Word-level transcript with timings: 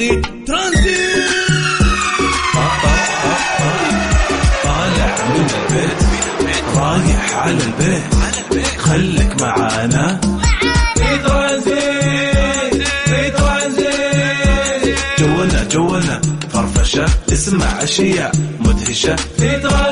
التوقيت 0.00 0.26
ترانزيت. 0.46 1.30
طالع 4.64 5.16
من 5.28 5.46
البيت. 5.50 6.00
رايح 6.76 7.34
على 7.36 7.52
البيت. 7.52 8.66
خليك 8.78 9.42
معانا. 9.42 10.20
في 10.96 11.18
ترانزيت. 11.26 12.88
في 13.04 13.30
ترانزيت. 13.30 14.98
جولنا 15.18 15.64
جولنا 15.64 16.20
فرفشة 16.52 17.06
اسمع 17.32 17.82
أشياء 17.82 18.32
مدهشة. 18.60 19.16
في 19.16 19.56
ترانزيت. 19.60 19.89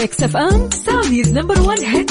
ميكس 0.00 0.22
اف 0.22 0.36
ام 0.36 0.70
سعوديز 0.86 1.32
نمبر 1.32 1.60
1 1.60 1.80
هيت 1.80 2.09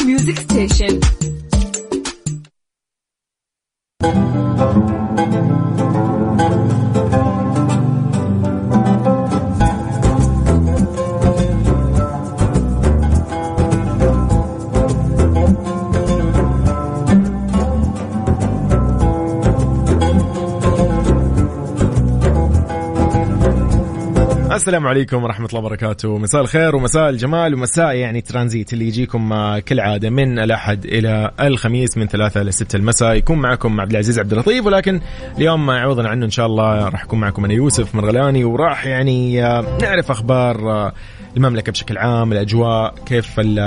السلام 24.70 24.88
عليكم 24.88 25.24
ورحمة 25.24 25.48
الله 25.48 25.60
وبركاته. 25.60 26.18
مساء 26.18 26.42
الخير 26.42 26.76
ومساء 26.76 27.10
الجمال 27.10 27.54
ومساء 27.54 27.96
يعني 27.96 28.22
ترانزيت 28.22 28.74
اللي 28.74 28.88
يجيكم 28.88 29.34
آه، 29.34 29.60
كالعادة 29.60 30.10
من 30.10 30.40
الأحد 30.40 30.86
إلى 30.86 31.32
الخميس 31.40 31.98
من 31.98 32.08
ثلاثة 32.08 32.42
إلى 32.42 32.52
ستة 32.52 32.78
المساء. 32.78 33.16
يكون 33.16 33.40
معكم 33.40 33.82
عبد 33.82 33.92
العزيز 33.92 34.20
عبد 34.20 34.34
اللطيف 34.34 34.66
ولكن 34.66 35.02
اليوم 35.38 35.70
عوضا 35.70 36.08
عنه 36.08 36.26
إن 36.26 36.30
شاء 36.30 36.46
الله 36.46 36.90
راح 36.90 37.04
يكون 37.04 37.20
معكم 37.20 37.46
أنا 37.46 37.54
يوسف 37.54 37.96
مرغلاني 37.96 38.44
وراح 38.44 38.86
يعني 38.86 39.46
آه، 39.46 39.78
نعرف 39.82 40.12
أخبار 40.12 40.72
آه، 40.72 40.94
المملكة 41.38 41.72
بشكل 41.72 41.98
عام 41.98 42.32
الأجواء 42.32 42.96
كيف 43.06 43.40
ال- 43.40 43.60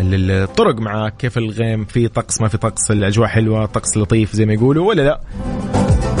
ال- 0.00 0.30
الطرق 0.30 0.80
معاك 0.80 1.16
كيف 1.16 1.38
الغيم 1.38 1.84
في 1.84 2.08
طقس 2.08 2.40
ما 2.40 2.48
في 2.48 2.58
طقس 2.58 2.90
الأجواء 2.90 3.28
حلوة 3.28 3.66
طقس 3.66 3.96
لطيف 3.96 4.32
زي 4.32 4.46
ما 4.46 4.52
يقولوا 4.52 4.88
ولا 4.88 5.02
لا؟ 5.02 5.20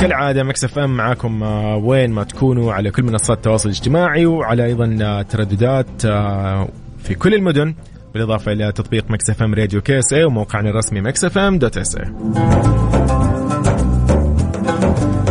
كالعادة 0.00 0.42
Mix 0.42 0.64
FM 0.64 0.96
معاكم 0.96 1.42
آه، 1.42 1.76
وين 1.76 2.10
ما 2.10 2.24
تكونوا 2.24 2.72
على 2.72 2.90
كل 2.90 3.02
منصات 3.02 3.36
التواصل 3.36 3.68
الاجتماعي 3.68 4.26
وعلى 4.26 4.64
أيضا 4.64 4.98
آه، 5.02 5.22
ترددات 5.22 6.04
آه، 6.04 6.68
في 6.98 7.14
كل 7.14 7.34
المدن 7.34 7.74
بالإضافة 8.14 8.52
إلى 8.52 8.72
تطبيق 8.72 9.10
Mix 9.10 9.30
FM 9.30 9.54
Radio 9.54 9.80
KSA 9.80 10.24
وموقعنا 10.24 10.70
الرسمي 10.70 11.00
Mix 11.00 11.24
FM 11.24 11.58
dot 11.58 11.78
SA 11.78 12.04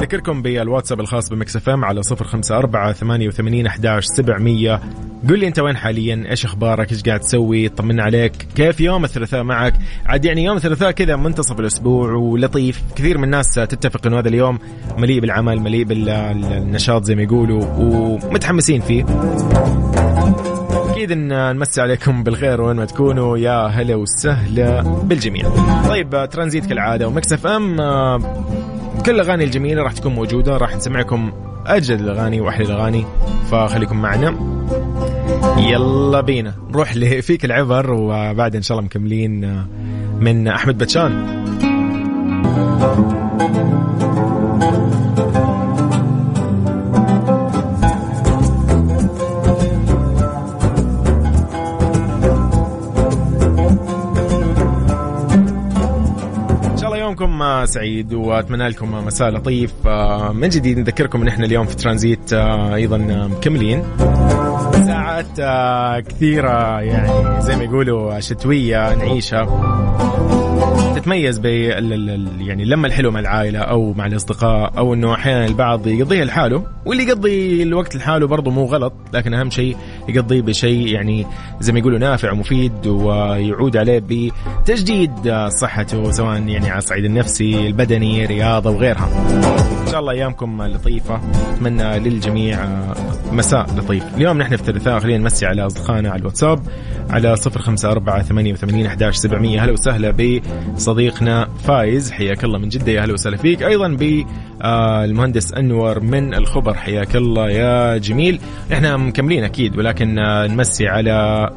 ذكركم 0.09 0.41
بالواتساب 0.41 0.99
الخاص 0.99 1.29
ب 1.29 1.55
Mix 1.55 1.69
FM 1.69 1.85
على 1.85 2.01
054 2.11 2.93
88 2.93 3.65
11 3.65 4.07
700 4.15 4.81
قل 5.29 5.39
لي 5.39 5.47
أنت 5.47 5.59
وين 5.59 5.77
حاليا؟ 5.77 6.25
إيش 6.29 6.45
أخبارك؟ 6.45 6.91
إيش 6.91 7.03
قاعد 7.03 7.19
تسوي؟ 7.19 7.69
طمنا 7.69 8.03
عليك. 8.03 8.47
كيف 8.55 8.81
يوم 8.81 9.03
الثلاثاء 9.03 9.43
معك؟ 9.43 9.73
عاد 10.05 10.25
يعني 10.25 10.43
يوم 10.43 10.57
الثلاثاء 10.57 10.91
كذا 10.91 11.15
منتصف 11.15 11.59
الأسبوع 11.59 12.13
ولطيف. 12.13 12.81
كثير 12.95 13.17
من 13.17 13.23
الناس 13.23 13.53
تتفق 13.53 14.07
إنه 14.07 14.19
هذا 14.19 14.27
اليوم 14.27 14.59
مليء 14.97 15.21
بالعمل 15.21 15.59
مليء 15.59 15.83
بالنشاط 15.83 17.03
زي 17.03 17.15
ما 17.15 17.21
يقولوا 17.21 17.65
ومتحمسين 17.77 18.81
فيه. 18.81 19.05
أكيد 20.91 21.11
إن 21.11 21.55
نمسي 21.55 21.81
عليكم 21.81 22.23
بالخير 22.23 22.61
وين 22.61 22.75
ما 22.75 22.85
تكونوا. 22.85 23.37
يا 23.37 23.67
هلا 23.67 23.95
وسهلا 23.95 24.81
بالجميع. 24.81 25.49
طيب 25.87 26.29
ترانزيت 26.31 26.65
كالعادة 26.65 27.07
و 27.07 27.33
Mix 27.33 27.47
FM 27.47 27.75
كل 29.05 29.15
الأغاني 29.15 29.43
الجميلة 29.43 29.83
راح 29.83 29.93
تكون 29.93 30.15
موجودة 30.15 30.57
راح 30.57 30.75
نسمعكم 30.75 31.31
أجدد 31.65 31.99
الأغاني 31.99 32.41
وأحلى 32.41 32.65
الأغاني 32.65 33.05
فخليكم 33.51 34.01
معنا. 34.01 34.35
يلا 35.57 36.21
بينا. 36.21 36.53
نروح 36.69 36.95
لفيك 36.95 37.45
العبر 37.45 37.93
وبعد 37.93 38.55
إن 38.55 38.61
شاء 38.61 38.77
الله 38.77 38.85
مكملين 38.85 39.43
آه، 39.43 39.65
من 40.19 40.47
أحمد 40.47 40.77
بتشان. 40.77 41.39
يومكم 57.29 57.41
آه، 57.41 57.65
سعيد 57.65 58.13
وأتمنى 58.13 58.67
لكم 58.67 59.05
مساء 59.05 59.29
لطيف. 59.29 59.73
آه، 59.87 60.31
من 60.33 60.49
جديد 60.49 60.79
نذكركم 60.79 61.21
إن 61.21 61.27
إحنا 61.27 61.45
اليوم 61.45 61.65
في 61.65 61.75
ترانزيت 61.75 62.33
آه، 62.33 62.75
أيضا 62.75 62.97
مكملين. 63.31 63.83
ساعات 64.87 65.39
كثيرة 66.07 66.81
يعني 66.81 67.41
زي 67.41 67.55
ما 67.55 67.63
يقولوا 67.63 68.19
شتوية 68.19 68.95
نعيشها 68.95 69.45
تتميز 70.95 71.39
ال- 72.09 72.47
يعني 72.47 72.63
اللمة 72.63 72.87
الحلوة 72.87 73.11
مع 73.11 73.19
العائلة 73.19 73.59
أو 73.59 73.93
مع 73.93 74.05
الأصدقاء 74.05 74.73
أو 74.77 74.93
إنه 74.93 75.13
أحيانا 75.13 75.45
البعض 75.45 75.87
يقضيها 75.87 76.25
لحاله 76.25 76.63
واللي 76.85 77.03
يقضي 77.03 77.63
الوقت 77.63 77.95
لحاله 77.95 78.27
برضه 78.27 78.51
مو 78.51 78.65
غلط 78.65 78.93
لكن 79.13 79.33
أهم 79.33 79.49
شيء 79.49 79.77
يقضيه 80.15 80.41
بشيء 80.41 80.87
يعني 80.87 81.25
زي 81.59 81.73
ما 81.73 81.79
يقولوا 81.79 81.99
نافع 81.99 82.31
ومفيد 82.31 82.87
ويعود 82.87 83.77
عليه 83.77 84.03
بتجديد 84.09 85.27
آه، 85.27 85.49
صحته 85.49 86.11
سواء 86.11 86.33
يعني 86.47 86.69
على 86.69 86.77
الصعيد 86.77 87.05
النفسي 87.05 87.67
البدني 87.67 88.25
رياضة 88.25 88.69
وغيرها. 88.69 89.09
إن 89.85 89.91
شاء 89.91 89.99
الله 89.99 90.11
أيامكم 90.11 90.63
لطيفة. 90.63 91.19
أتمنى 91.53 91.99
للجميع 91.99 92.63
آه، 92.63 92.95
مساء 93.31 93.65
لطيف. 93.77 94.03
اليوم 94.17 94.37
نحن 94.37 94.55
في 94.55 94.61
الثلاثاء 94.61 94.99
خلينا 94.99 95.17
نمسي 95.17 95.45
على 95.45 95.65
أصدقائنا 95.65 96.09
على 96.09 96.19
الواتساب 96.19 96.59
على 97.09 97.35
054 97.37 98.23
88 98.23 98.85
11 98.85 99.17
700 99.17 99.63
هلا 99.63 99.71
وسهلا 99.71 100.13
بصديقنا 100.75 101.47
فايز 101.63 102.11
حياك 102.11 102.43
الله 102.43 102.59
من 102.59 102.69
جدة. 102.69 102.91
يا 102.91 103.05
هلا 103.05 103.13
وسهلا 103.13 103.37
فيك. 103.37 103.63
أيضا 103.63 103.87
بالمهندس 103.87 105.53
أنور 105.53 105.99
من 105.99 106.33
الخبر 106.33 106.73
حياك 106.73 107.15
الله 107.15 107.49
يا 107.49 107.97
جميل. 107.97 108.39
إحنا 108.73 108.97
مكملين 108.97 109.43
أكيد 109.43 109.77
ولكن 109.77 109.98
آه، 110.01 110.47
نمسي 110.47 110.87
على 110.87 111.49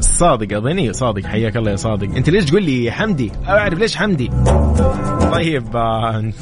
صادق. 0.00 0.56
أظني 0.56 0.92
صادق 0.92 1.26
حياك 1.26 1.56
الله 1.56 1.70
يا 1.70 1.76
صادق. 1.76 2.16
أنت 2.16 2.30
ليش 2.30 2.44
تقول 2.44 2.62
لي 2.62 2.90
حمدي؟ 2.90 3.32
أعرف 3.48 3.78
ليش 3.78 3.96
حمدي. 3.96 4.30
طيب 5.32 5.76
آه، 5.76 6.18
إن 6.18 6.32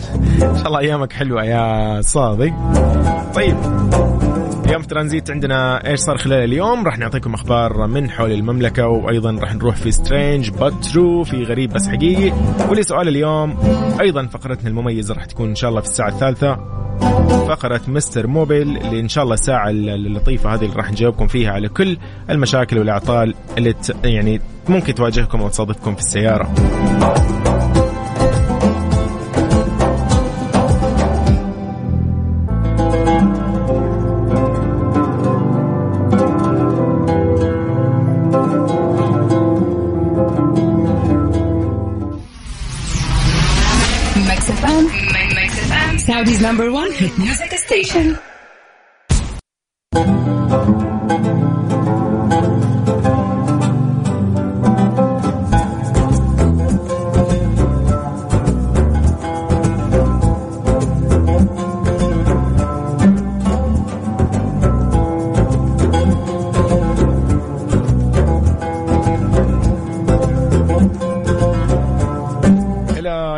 شاء 0.41 0.67
الله 0.67 0.79
أيامك 0.79 1.13
حلوة 1.13 1.45
يا 1.45 2.01
صادق. 2.01 2.53
طيب. 3.35 3.57
اليوم 4.71 4.83
في 4.83 4.89
ترانزيت 4.89 5.31
عندنا 5.31 5.87
إيش 5.87 6.01
صار 6.01 6.19
خلال 6.19 6.45
اليوم؟ 6.45 6.85
راح 6.85 6.99
نعطيكم 6.99 7.35
أخبار 7.35 7.87
من 7.87 8.11
حول 8.11 8.33
المملكة 8.33 8.87
وأيضا 8.87 9.33
راح 9.41 9.55
نروح 9.55 9.77
في 9.77 9.91
strange 9.91 10.51
but 10.51 10.73
true 10.73 11.25
في 11.25 11.45
غريب 11.45 11.73
بس 11.73 11.89
حقيقي. 11.89 12.33
ولسؤال 12.71 13.09
اليوم 13.09 13.57
أيضا 14.01 14.27
فقرتنا 14.27 14.69
المميزة 14.69 15.15
راح 15.15 15.25
تكون 15.25 15.49
إن 15.49 15.55
شاء 15.55 15.71
الله 15.71 15.81
في 15.81 15.87
الساعة 15.87 16.09
الثالثة. 16.09 16.57
فقرة 17.49 17.81
Mister 17.89 18.27
Mobil 18.27 18.77
اللي 18.77 19.01
إن 19.01 19.09
شاء 19.09 19.25
الله 19.25 19.35
الساعة 19.35 19.71
اللطيفة 19.71 20.55
هذه 20.55 20.65
اللي 20.65 20.77
راح 20.77 20.91
نجاوبكم 20.91 21.27
فيها 21.27 21.51
على 21.51 21.69
كل 21.69 21.99
المشاكل 22.31 22.79
والأعطال 22.79 23.35
اللي. 23.59 23.75
يعني 24.05 24.41
ممكن 24.69 24.95
تواجهكم 24.95 25.41
أو 25.41 25.49
تصادفكم 25.49 25.95
في 25.95 26.01
السيارة. 26.01 26.51
FM 46.41 46.47
Saudi's 46.47 46.47
number 46.47 46.69
1 46.69 46.91
hit 46.93 47.19
music 47.19 47.55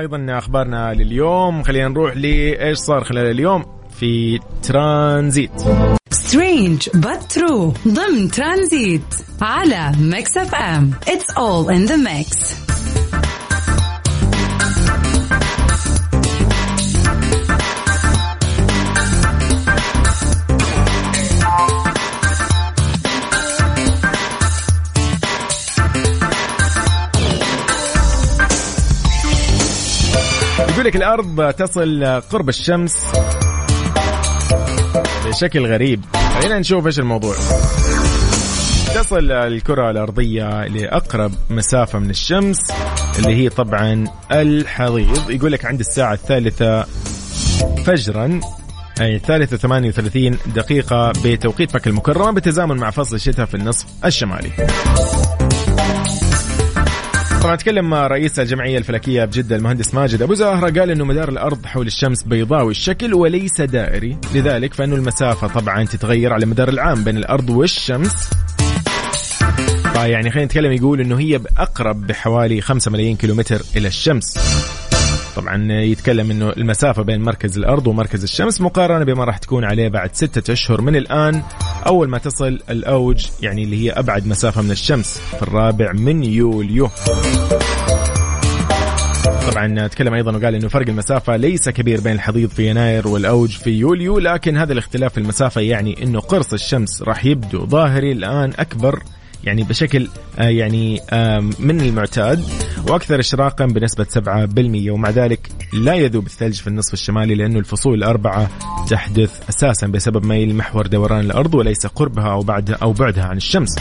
أيضا 0.02 0.38
أخبارنا 0.38 0.94
لليوم. 0.94 1.62
خلينا 1.62 1.88
نروح 1.88 2.16
لإيش 2.16 2.78
صار 2.78 3.04
خلال 3.04 3.30
اليوم 3.30 3.64
في 4.00 4.40
ترانزيت. 4.62 5.50
strange 6.10 6.88
true. 7.34 7.88
ضمن 7.88 8.30
ترانزيت 8.30 9.02
على 9.42 9.92
Mix 10.00 10.36
FM. 10.36 10.90
It's 11.08 11.30
all 11.30 11.74
in 11.74 11.84
the 11.84 11.96
mix 11.96 12.61
يقول 30.82 30.90
لك 30.94 30.96
الأرض 30.96 31.52
تصل 31.52 32.20
قرب 32.30 32.48
الشمس 32.48 32.96
بشكل 35.26 35.66
غريب. 35.66 36.04
خلينا 36.34 36.58
نشوف 36.58 36.86
إيش 36.86 36.98
الموضوع. 36.98 37.34
تصل 38.94 39.32
الكرة 39.32 39.90
الأرضية 39.90 40.64
لأقرب 40.64 41.32
مسافة 41.50 41.98
من 41.98 42.10
الشمس 42.10 42.58
اللي 43.18 43.34
هي 43.36 43.48
طبعا 43.48 44.06
الحضيض. 44.32 45.30
يقول 45.30 45.52
لك 45.52 45.64
عند 45.64 45.80
الساعة 45.80 46.12
الثالثة 46.12 46.82
فجرا 47.86 48.40
أي 49.00 49.16
الثالثة 49.16 49.56
38 49.56 50.38
دقيقة 50.46 51.12
بتوقيت 51.24 51.74
مكة 51.74 51.88
المكرمة 51.88 52.30
بالتزامن 52.30 52.76
مع 52.76 52.90
فصل 52.90 53.16
الشتاء 53.16 53.46
في 53.46 53.54
النصف 53.54 53.86
الشمالي. 54.04 54.50
طبعا 57.42 57.56
تكلم 57.56 57.94
رئيس 57.94 58.38
الجمعية 58.38 58.78
الفلكية 58.78 59.24
بجدة 59.24 59.56
المهندس 59.56 59.94
ماجد 59.94 60.22
أبو 60.22 60.34
زهره 60.34 60.80
قال 60.80 60.90
إنه 60.90 61.04
مدار 61.04 61.28
الأرض 61.28 61.66
حول 61.66 61.86
الشمس 61.86 62.22
بيضاوي 62.22 62.70
الشكل 62.70 63.14
وليس 63.14 63.60
دائري. 63.60 64.16
لذلك 64.34 64.74
فانه 64.74 64.94
المسافة 64.96 65.46
طبعا 65.46 65.84
تتغير 65.84 66.32
على 66.32 66.46
مدار 66.46 66.68
العام 66.68 67.04
بين 67.04 67.16
الأرض 67.16 67.50
والشمس. 67.50 68.30
فيعني 69.92 70.30
خلينا 70.30 70.44
نتكلم 70.44 70.72
يقول 70.72 71.00
إنه 71.00 71.18
هي 71.18 71.40
اقرب 71.58 72.06
بحوالي 72.06 72.60
5 72.60 72.90
ملايين 72.90 73.16
كيلومتر 73.16 73.62
إلى 73.76 73.88
الشمس. 73.88 74.38
طبعا 75.36 75.72
يتكلم 75.72 76.30
إنه 76.30 76.50
المسافة 76.50 77.02
بين 77.02 77.20
مركز 77.20 77.58
الأرض 77.58 77.86
ومركز 77.86 78.22
الشمس 78.22 78.60
مقارنة 78.60 79.04
بما 79.04 79.24
راح 79.24 79.38
تكون 79.38 79.64
عليه 79.64 79.88
بعد 79.88 80.14
ستة 80.14 80.52
أشهر 80.52 80.80
من 80.80 80.96
الآن 80.96 81.42
أول 81.86 82.08
ما 82.08 82.18
تصل 82.18 82.60
الأوج 82.70 83.26
يعني 83.42 83.64
اللي 83.64 83.84
هي 83.84 83.90
أبعد 83.90 84.26
مسافة 84.26 84.62
من 84.62 84.70
الشمس 84.70 85.18
في 85.18 85.42
الرابع 85.42 85.92
من 85.92 86.24
يوليو. 86.24 86.90
طبعا 89.52 89.86
تكلم 89.86 90.14
أيضا 90.14 90.36
وقال 90.36 90.54
إنه 90.54 90.68
فرق 90.68 90.88
المسافة 90.88 91.36
ليس 91.36 91.68
كبير 91.68 92.00
بين 92.00 92.12
الحضيض 92.12 92.48
في 92.48 92.70
يناير 92.70 93.08
والأوج 93.08 93.50
في 93.50 93.70
يوليو 93.70 94.18
لكن 94.18 94.56
هذا 94.56 94.72
الاختلاف 94.72 95.12
في 95.12 95.18
المسافة 95.18 95.60
يعني 95.60 96.02
إنه 96.02 96.20
قرص 96.20 96.52
الشمس 96.52 97.02
راح 97.02 97.24
يبدو 97.24 97.66
ظاهري 97.66 98.12
الآن 98.12 98.52
أكبر 98.58 99.02
يعني 99.44 99.62
بشكل 99.62 100.08
آه، 100.38 100.48
يعني 100.48 101.00
من 101.58 101.80
المعتاد 101.80 102.44
وأكثر 102.88 103.20
اشراقا 103.20 103.66
بنسبة 103.66 104.04
7% 104.04 104.90
ومع 104.90 105.10
ذلك 105.10 105.48
لا 105.72 105.94
يذوب 105.94 106.26
الثلج 106.26 106.60
في 106.60 106.66
النصف 106.66 106.92
الشمالي 106.92 107.34
لأنه 107.34 107.58
الفصول 107.58 107.94
الأربعة 107.94 108.50
تحدث 108.90 109.48
أساسا 109.48 109.86
بسبب 109.86 110.26
ميل 110.26 110.54
محور 110.54 110.86
دوران 110.86 111.20
الأرض 111.20 111.54
وليس 111.54 111.86
قربها 111.86 112.32
أو 112.32 112.40
بعد 112.40 112.70
أو 112.70 112.92
بعدها 112.92 113.24
عن 113.24 113.36
الشمس. 113.36 113.76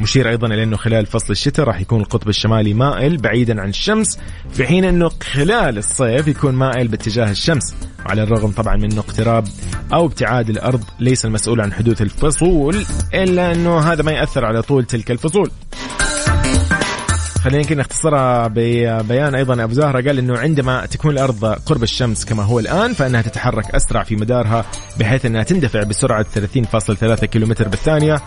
مشير 0.00 0.28
أيضا 0.28 0.46
إلى 0.46 0.62
أنه 0.62 0.76
خلال 0.76 1.06
فصل 1.06 1.32
الشتاء 1.32 1.66
راح 1.66 1.80
يكون 1.80 2.00
القطب 2.00 2.28
الشمالي 2.28 2.74
مائل 2.74 3.16
بعيدا 3.16 3.60
عن 3.60 3.68
الشمس 3.68 4.18
في 4.50 4.66
حين 4.66 4.84
أنه 4.84 5.08
خلال 5.08 5.78
الصيف 5.78 6.28
يكون 6.28 6.54
مائل 6.54 6.88
باتجاه 6.88 7.30
الشمس 7.30 7.74
وعلى 8.06 8.22
الرغم 8.22 8.50
طبعا 8.50 8.76
من 8.76 8.92
إنه 8.92 9.00
اقتراب 9.00 9.44
أو 9.92 10.06
ابتعاد 10.06 10.50
الأرض 10.50 10.84
ليس 11.00 11.24
المسؤول 11.24 11.60
عن 11.60 11.72
حدوث 11.72 12.02
الفصول 12.02 12.84
إلا 13.14 13.52
إنه 13.52 13.78
هذا 13.78 14.02
ما 14.02 14.12
يأثر 14.12 14.44
على 14.44 14.62
طول 14.62 14.84
تلك 14.84 15.10
الفصول. 15.10 15.50
خلينا 17.42 17.58
يمكن 17.58 17.76
نختصرها 17.76 18.48
ببيان 18.48 19.34
أيضا. 19.34 19.64
أبو 19.64 19.72
زهرة 19.72 20.00
قال 20.08 20.18
إنه 20.18 20.38
عندما 20.38 20.86
تكون 20.86 21.10
الأرض 21.10 21.44
قرب 21.44 21.82
الشمس 21.82 22.24
كما 22.24 22.42
هو 22.42 22.58
الآن 22.58 22.94
فإنها 22.94 23.22
تتحرك 23.22 23.74
أسرع 23.74 24.02
في 24.02 24.16
مدارها 24.16 24.64
بحيث 25.00 25.26
إنها 25.26 25.42
تندفع 25.42 25.82
بسرعة 25.82 26.26
30.3 26.34 27.24
كيلومتر 27.24 27.68
بالثانية 27.68 28.20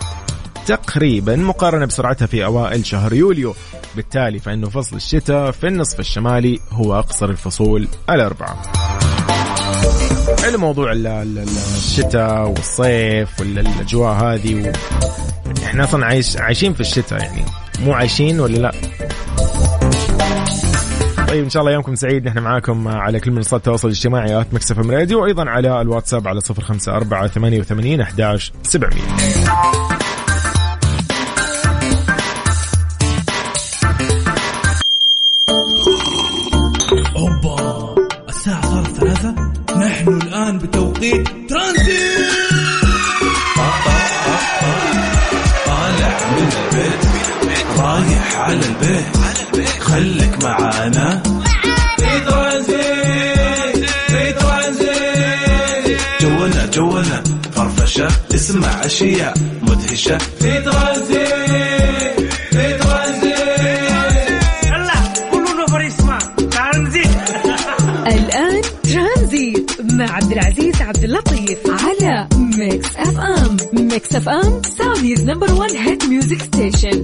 تقريبا 0.66 1.36
مقارنة 1.36 1.86
بسرعتها 1.86 2.26
في 2.26 2.44
أوائل 2.44 2.86
شهر 2.86 3.12
يوليو. 3.12 3.54
بالتالي 3.96 4.38
فإنه 4.38 4.68
فصل 4.68 4.96
الشتاء 4.96 5.50
في 5.50 5.66
النصف 5.66 6.00
الشمالي 6.00 6.60
هو 6.70 6.98
أقصر 6.98 7.30
الفصول 7.30 7.88
الأربعة. 8.10 8.62
حلو 10.46 10.58
موضوع 10.58 10.92
الشتاء 10.92 12.48
والصيف 12.48 13.40
والأجواء 13.40 14.12
هذه 14.12 14.54
و... 14.54 14.72
إحنا 15.64 15.84
أصلا 15.84 16.06
عايش 16.06 16.36
عايشين 16.36 16.74
في 16.74 16.80
الشتاء 16.80 17.22
يعني. 17.22 17.44
مو 17.80 17.92
عايشين 17.92 18.40
ولا 18.40 18.56
لا؟ 18.56 18.72
طيب 21.28 21.44
إن 21.44 21.50
شاء 21.50 21.60
الله 21.60 21.72
يومكم 21.72 21.94
سعيد. 21.94 22.24
نحن 22.24 22.38
معاكم 22.38 22.88
على 22.88 23.20
كل 23.20 23.30
منصات 23.30 23.60
التواصل 23.60 23.88
الاجتماعي 23.88 24.40
آت 24.40 24.54
مكسف 24.54 24.78
أم 24.78 24.90
راديو 24.90 25.22
وأيضا 25.22 25.50
على 25.50 25.80
الواتساب 25.80 26.28
على 26.28 26.40
054 26.50 27.28
88 27.28 28.00
11 28.00 28.52
700 28.62 29.85
تسمع 58.36 58.84
أشياء 58.86 59.34
مدهشة. 59.62 60.18
في 60.18 60.62
ترانزيت 60.62 62.32
في 62.50 62.78
ترانزيت 62.78 63.58
يلا 64.66 64.92
كله 65.30 65.64
نفر 65.64 65.80
يسمع. 65.80 66.18
ترانزيت 66.50 67.08
الآن 68.06 68.62
ترانزيت 68.82 69.70
مع 69.92 70.10
عبد 70.12 70.32
العزيز 70.32 70.82
عبد 70.82 71.04
اللطيف 71.04 71.58
على 71.68 72.28
Mix 72.36 72.96
FM 72.96 73.56
Mix 73.72 74.14
FM 74.16 74.62
Saudi's 74.78 75.24
number 75.24 75.52
1 75.54 75.70
hit 75.72 76.04
music 76.04 76.42
station 76.42 77.02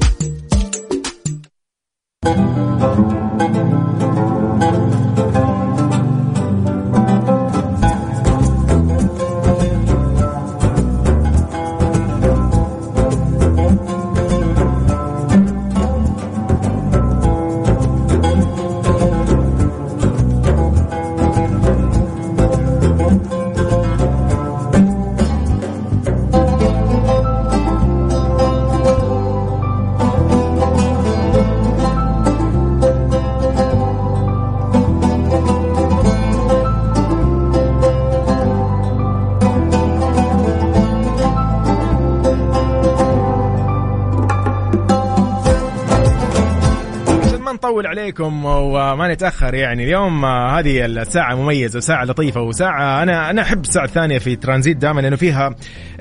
وما 49.02 49.12
نتأخر 49.14 49.54
يعني. 49.54 49.84
اليوم 49.84 50.24
آه، 50.24 50.58
هذه 50.58 50.84
الساعة 50.84 51.34
مميزة 51.34 51.76
وساعه 51.76 52.04
لطيفة 52.04 52.40
وساعة 52.40 53.02
أنا 53.02 53.30
أنا 53.30 53.42
أحب 53.42 53.60
الساعة 53.60 53.84
الثانية 53.84 54.18
في 54.18 54.36
ترانزيت 54.36 54.76
دائما 54.76 55.00
لأنه 55.00 55.16
فيها 55.16 55.54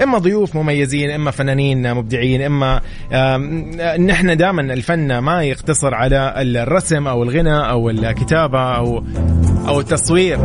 إما 0.04 0.18
ضيوف 0.18 0.56
مميزين 0.56 1.10
إما 1.10 1.32
فنانين 1.32 1.94
مبدعين 1.94 2.42
إما 2.42 2.82
آم، 3.14 3.72
نحن 4.00 4.38
دائما 4.38 4.62
الفن 4.62 5.18
ما 5.18 5.44
يقتصر 5.44 5.94
على 5.94 6.34
الرسم 6.38 7.08
أو 7.08 7.24
الغنى 7.24 7.70
أو 7.70 7.90
الكتابة 7.90 8.76
أو 8.76 9.04
أو 9.68 9.80
التصوير 9.80 10.40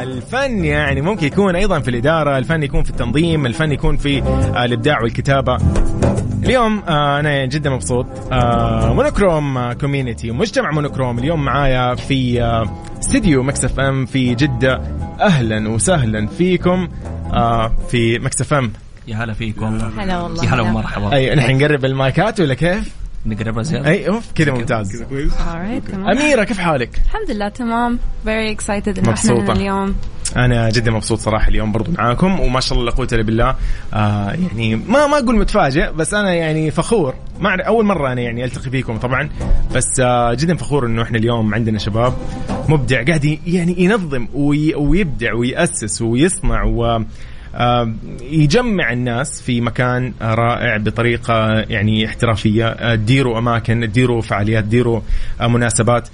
الفن 0.00 0.64
يعني 0.64 1.00
ممكن 1.00 1.26
يكون 1.26 1.56
أيضا 1.56 1.80
في 1.80 1.90
الإدارة 1.90 2.38
الفن 2.38 2.62
يكون 2.62 2.82
في 2.82 2.90
التنظيم 2.90 3.46
الفن 3.46 3.72
يكون 3.72 3.96
في 3.96 4.22
آه، 4.22 4.64
الإبداع 4.64 5.02
والكتابة. 5.02 5.58
اليوم 6.44 6.82
آه 6.88 7.20
أنا 7.20 7.46
جدا 7.46 7.70
مبسوط. 7.70 8.06
Monochrome 8.84 9.58
آه 9.58 9.72
community 9.72 10.30
مجتمع 10.30 10.70
Monochrome 10.70 11.18
اليوم 11.18 11.44
معايا 11.44 11.94
في 11.94 12.42
استديو 13.00 13.42
Mix 13.42 13.80
FM 13.80 14.06
في 14.06 14.34
جدة. 14.34 14.80
أهلا 15.20 15.68
وسهلا 15.68 16.26
فيكم 16.26 16.88
في 17.88 18.18
Mix 18.18 18.54
FM 18.54 18.72
يا 19.08 19.16
هلا 19.16 19.32
فيك 19.32 19.62
والله 19.62 20.02
هلا 20.02 20.18
والله. 20.20 20.44
يا 20.44 20.48
هلا 20.48 20.62
هلا. 20.62 20.70
ومرحبا. 20.70 21.12
أي 21.12 21.34
نحن 21.34 21.56
نقرب 21.58 21.84
المايكات 21.84 22.40
ولا 22.40 22.54
كيف؟ 22.54 22.94
نقربها 23.26 23.62
زيادة. 23.62 23.88
أي 23.88 24.08
أوف 24.08 24.32
كذا 24.34 24.52
ممتاز. 24.52 25.04
تمام. 25.92 26.08
أميرة 26.08 26.44
كيف 26.44 26.58
حالك؟ 26.58 26.90
الحمد 27.04 27.30
لله 27.30 27.48
تمام. 27.48 27.98
Very 28.26 28.56
excited 28.58 28.98
انه 28.98 29.12
إحنا 29.12 29.52
اليوم. 29.52 29.94
أنا 30.36 30.70
جدا 30.70 30.90
مبسوط 30.90 31.18
صراحة 31.18 31.48
اليوم 31.48 31.72
برضو 31.72 31.90
معاكم 31.98 32.40
وما 32.40 32.60
شاء 32.60 32.78
الله 32.78 32.90
لا 32.90 32.96
قوة 32.96 33.08
إلا 33.12 33.22
بالله. 33.22 33.54
آه 33.94 34.30
يعني 34.30 34.76
ما 34.76 35.06
ما 35.06 35.18
أقول 35.18 35.36
متفاجئ 35.38 35.92
بس 35.92 36.14
أنا 36.14 36.34
يعني 36.34 36.70
فخور. 36.70 37.14
ما 37.40 37.56
أعرف- 37.56 37.66
أول 37.66 37.84
مرة 37.84 38.12
أنا 38.12 38.20
يعني 38.20 38.44
ألتقي 38.44 38.70
فيكم 38.70 38.96
طبعا 38.96 39.28
بس 39.74 40.00
آه 40.00 40.34
جدا 40.34 40.56
فخور 40.56 40.86
إنه 40.86 41.02
إحنا 41.02 41.18
اليوم 41.18 41.54
عندنا 41.54 41.78
شباب 41.78 42.14
مبدع 42.68 43.04
قاعد 43.04 43.38
يعني 43.46 43.74
ينظم 43.82 44.28
وي 44.34 44.74
ويبدع 44.74 45.34
ويأسس 45.34 46.02
ويصنع 46.02 46.62
و 46.64 47.02
يجمع 48.22 48.92
الناس 48.92 49.42
في 49.42 49.60
مكان 49.60 50.12
آه، 50.22 50.34
رائع 50.34 50.76
بطريقة 50.76 51.52
يعني 51.60 52.06
احترافية. 52.06 52.66
آه، 52.68 52.94
تديروا 52.94 53.38
أماكن 53.38 53.80
تديروا 53.80 54.22
فعاليات 54.22 54.64
تديروا 54.64 55.00
آه، 55.40 55.46
مناسبات. 55.46 56.08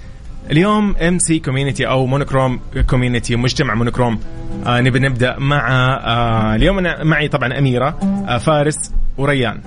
اليوم 0.51 0.95
MC 0.95 1.39
community 1.39 1.87
أو 1.87 2.05
Monochrome 2.05 2.59
community 2.89 3.35
مجتمع 3.35 3.73
مونوكروم 3.75 4.19
آه 4.65 4.81
نبي 4.81 4.99
نبدأ 4.99 5.39
مع 5.39 5.67
آه 6.05 6.55
اليوم 6.55 6.77
أنا 6.77 7.03
معي 7.03 7.27
طبعا 7.27 7.57
أميرة 7.59 7.99
آه 8.27 8.37
فارس 8.37 8.91
وريان. 9.17 9.61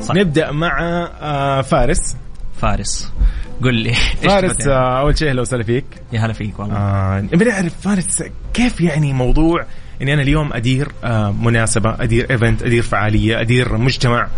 صح. 0.00 0.14
نبدأ 0.14 0.52
مع 0.52 0.78
آه 1.22 1.60
فارس. 1.60 2.16
فارس. 2.60 3.12
قل 3.62 3.74
لي 3.74 3.92
فارس؟ 4.22 4.66
آه 4.68 5.00
أول 5.00 5.18
شيء 5.18 5.28
أهلا 5.30 5.40
وسهلا 5.40 5.62
فيك. 5.62 5.84
يا 6.12 6.20
هلا 6.20 6.32
فيك 6.32 6.58
والله. 6.58 6.76
آه 6.76 7.20
نبي 7.20 7.44
نعرف 7.44 7.80
فارس 7.80 8.22
كيف 8.54 8.80
يعني 8.80 9.12
موضوع 9.12 9.66
إني 10.02 10.14
أنا 10.14 10.22
اليوم 10.22 10.52
أدير 10.52 10.88
آه 11.04 11.32
مناسبة 11.32 11.96
أدير 12.00 12.30
event 12.30 12.62
أدير 12.62 12.82
فعالية 12.82 13.40
أدير 13.40 13.76
مجتمع. 13.76 14.28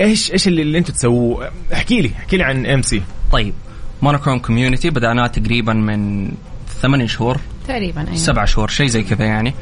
إيش 0.00 0.32
إيش 0.32 0.48
اللي, 0.48 0.62
اللي 0.62 0.78
أنتم 0.78 0.92
تسووه؟ 0.92 1.50
احكي 1.72 2.00
لي 2.00 2.10
احكي 2.18 2.36
لي 2.36 2.42
عن 2.44 2.66
MC 2.66 3.02
طيب 3.32 3.54
مونوكروم 4.02 4.38
community 4.38 4.90
بدأناه 4.90 5.26
تقريبا 5.26 5.72
من 5.72 6.30
ثمان 6.82 7.06
شهور. 7.06 7.40
تقريبا 7.68 8.00
أيوه. 8.00 8.16
سبع 8.16 8.44
شهور 8.44 8.68
شيء 8.68 8.86
زي 8.86 9.02
كذا 9.02 9.24
يعني. 9.24 9.54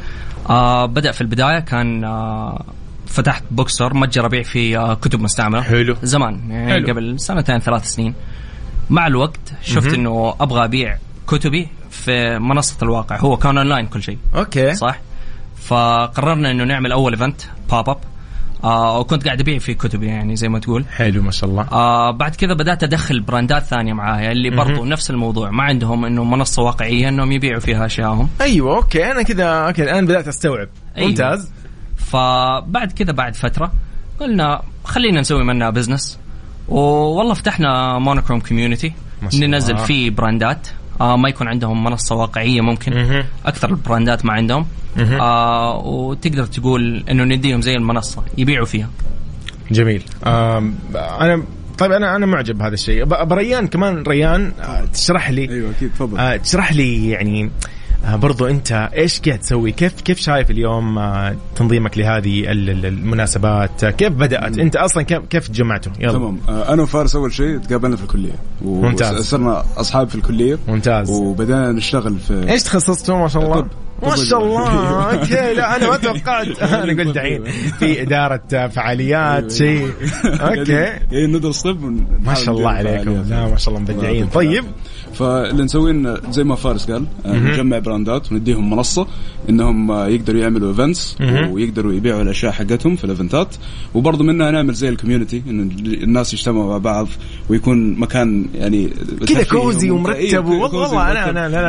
آه 0.51 0.87
بدأ 0.87 1.13
في 1.13 1.21
البداية 1.21 1.59
كان 1.59 2.05
آه 2.05 2.65
فتحت 3.07 3.43
bookstore 3.51 3.95
متجر 3.95 4.27
ابيع 4.27 4.43
فيه 4.43 4.79
آه 4.79 4.95
كتب 4.95 5.21
مستعملة. 5.21 5.63
حلو. 5.63 5.97
زمان 6.03 6.51
يعني 6.51 6.73
حلو. 6.73 6.87
قبل 6.87 7.21
سنتين 7.21 7.59
ثلاث 7.59 7.85
سنين. 7.85 8.15
مع 8.91 9.07
الوقت 9.07 9.53
شفت 9.63 9.95
إنه 9.95 10.35
أبغى 10.41 10.65
أبيع 10.65 10.99
كتبي 11.29 11.69
في 11.91 12.39
منصة 12.39 12.77
الواقع. 12.83 13.17
هو 13.17 13.37
كان 13.37 13.59
اونلاين 13.59 13.87
كل 13.87 14.03
شيء. 14.03 14.19
أوكي. 14.35 14.75
صح؟ 14.75 15.01
فقررنا 15.65 16.51
إنه 16.51 16.65
نعمل 16.65 16.93
أول 16.93 17.13
event 17.13 17.43
pop 17.71 17.89
up 17.89 17.99
آه 18.65 18.99
وكنت 18.99 19.25
قاعد 19.25 19.41
أبيع 19.41 19.59
فيه 19.59 19.73
كتبي 19.73 20.07
يعني 20.07 20.37
زي 20.37 20.49
ما 20.49 20.59
تقول. 20.59 20.85
حلو 20.97 21.23
ما 21.23 21.31
شاء 21.31 21.51
الله. 21.51 21.63
آه 21.73 22.11
بعد 22.11 22.35
كذا 22.35 22.55
بدأت 22.55 22.83
أدخل 22.83 23.21
براندات 23.21 23.63
ثانية 23.63 23.93
معايا 23.93 24.33
اللي 24.33 24.51
برضو 24.51 24.85
نفس 24.85 25.11
الموضوع. 25.11 25.51
ما 25.51 25.63
عندهم 25.63 26.05
إنه 26.05 26.25
منصة 26.25 26.63
واقعية 26.63 27.09
إنهم 27.09 27.33
يبيعوا 27.33 27.61
فيها 27.61 27.87
أشياءهم. 27.87 28.29
أيوه 28.41 28.77
أوكي. 28.77 29.11
أنا 29.11 29.23
كذا 29.23 29.45
أوكي 29.45 29.83
الآن 29.83 30.07
بدأت 30.07 30.29
أستوعب. 30.29 30.69
أيوة. 30.97 31.09
ممتاز. 31.09 31.53
فبعد 31.97 32.93
كذا 32.93 33.13
بعد 33.13 33.35
فترة 33.35 33.73
قلنا 34.21 34.63
خلينا 34.85 35.21
نسوي 35.21 35.45
منها 35.45 35.71
business 35.71 36.19
والله 36.69 37.35
فتحنا 37.35 37.99
مونوكروم 37.99 38.41
community. 38.41 38.93
ننزل 39.35 39.79
فيه 39.79 40.11
براندات. 40.11 40.69
آه 41.01 41.17
ما 41.17 41.29
يكون 41.29 41.49
عندهم 41.49 41.85
منصة 41.85 42.15
واقعية 42.15 42.61
ممكن. 42.61 43.23
أكثر 43.47 43.71
البراندات 43.71 44.25
ما 44.25 44.33
عندهم. 44.33 44.67
آه 44.99 45.79
وتقدر 45.79 46.47
تقول 46.47 47.05
إنه 47.11 47.25
نديهم 47.25 47.61
زي 47.61 47.75
المنصة 47.75 48.23
يبيعوا 48.39 48.67
فيها. 48.67 48.91
جميل. 49.71 50.03
أنا 50.27 51.43
طيب 51.79 51.93
أنا 51.93 52.17
أنا 52.17 52.27
معجب 52.27 52.59
بهذا 52.59 52.75
الشيء. 52.75 53.05
ريان 53.05 53.67
كمان 53.67 54.03
ريان 54.03 54.53
آه، 54.61 54.85
تشرح 54.85 55.31
لي 55.31 55.51
أيوه 55.51 55.71
أكيد 55.71 55.91
تفضل. 55.91 56.19
آه، 56.19 56.37
تشرح 56.37 56.73
لي 56.73 57.11
يعني 57.11 57.45
آه، 57.45 57.51
برضو 58.13 58.47
انت 58.47 58.89
إيش 58.97 59.21
قاعد 59.21 59.39
تسوي؟ 59.39 59.73
كيف 59.73 59.93
كيف 60.01 60.19
شايف 60.19 60.51
اليوم 60.51 60.99
آه، 60.99 61.37
تنظيمك 61.57 61.99
لهذه 61.99 62.41
ال- 62.53 62.71
ال- 62.71 62.87
المناسبات؟ 62.87 63.85
آه، 63.85 63.91
كيف 63.91 64.13
بدأت؟ 64.13 64.59
انت 64.59 64.77
أصلا 64.77 65.03
كيف 65.03 65.19
كيف 65.31 65.49
تجمعتوا 65.49 65.93
يلا. 66.01 66.13
تمام. 66.13 66.39
آه، 66.49 66.73
أنا 66.73 66.83
وفارس 66.83 67.17
أول 67.17 67.33
شيء 67.33 67.59
تقابلنا 67.59 67.97
في 67.97 68.03
الكلية. 68.03 68.33
ممتاز. 68.63 69.19
وصرنا 69.21 69.65
أصحاب 69.77 70.09
في 70.09 70.15
الكلية. 70.15 70.59
ممتاز. 70.69 71.11
وبدأنا 71.11 71.73
نشتغل 71.73 72.19
في 72.19 72.51
إيش 72.51 72.63
تخصصتوا 72.63 73.17
ما 73.19 73.29
شاء 73.29 73.43
الله. 73.43 73.61
طب. 73.61 73.69
ما. 74.03 74.17
شاء 74.17 74.43
الله. 74.43 74.69
أوكي. 75.15 75.55
لا 75.55 75.77
أنا 75.77 75.89
ما 75.91 75.97
توقعت. 75.97 76.59
أنا 76.63 77.03
قلت 77.03 77.15
دحين 77.15 77.45
في 77.79 78.03
إدارة 78.03 78.43
آه، 78.55 78.67
فعاليات 78.67 79.53
شيء. 79.53 79.91
أوكي. 80.49 80.87
اي 81.13 81.27
ندرس 81.27 81.63
طب 81.63 81.83
ما 82.25 82.35
شاء 82.35 82.55
الله 82.55 82.71
عليكم. 82.71 83.25
لا 83.29 83.47
ما 83.49 83.57
شاء 83.57 83.69
الله 83.75 83.81
مبدعين. 83.81 84.27
طيب. 84.27 84.65
فاللي 85.15 85.63
نسويه 85.63 85.91
إن 85.93 86.17
زي 86.31 86.45
ما 86.45 86.55
فارس 86.55 86.91
قال 86.91 87.05
آه، 87.27 87.33
نجمع 87.53 87.79
براندات 87.79 88.33
ونديهم 88.33 88.71
منصة 88.71 89.07
إنهم 89.49 89.91
آه، 89.91 90.07
يقدروا 90.09 90.41
يعملوا 90.41 90.69
events. 90.71 91.17
ويقدروا 91.53 91.93
يبيعوا 91.93 92.23
الأشياء 92.23 92.53
حقتهم 92.53 92.97
في 92.97 93.05
الايفنتات 93.05 93.57
وبرضه 93.95 94.25
منها 94.25 94.51
نعمل 94.51 94.75
زي 94.75 94.89
ال 94.89 94.94
community 94.94 95.43
إنه 95.49 95.63
الناس 95.87 96.35
يجتمعوا 96.35 96.67
مع 96.71 96.79
بعض 96.79 97.09
ويكون 97.49 97.95
مكان 98.01 98.47
يعني 98.55 98.89
كذا 99.29 99.43
cozy. 99.45 99.91
ومرتب. 99.91 100.17
إيه، 100.17 100.29
والله- 100.39 101.03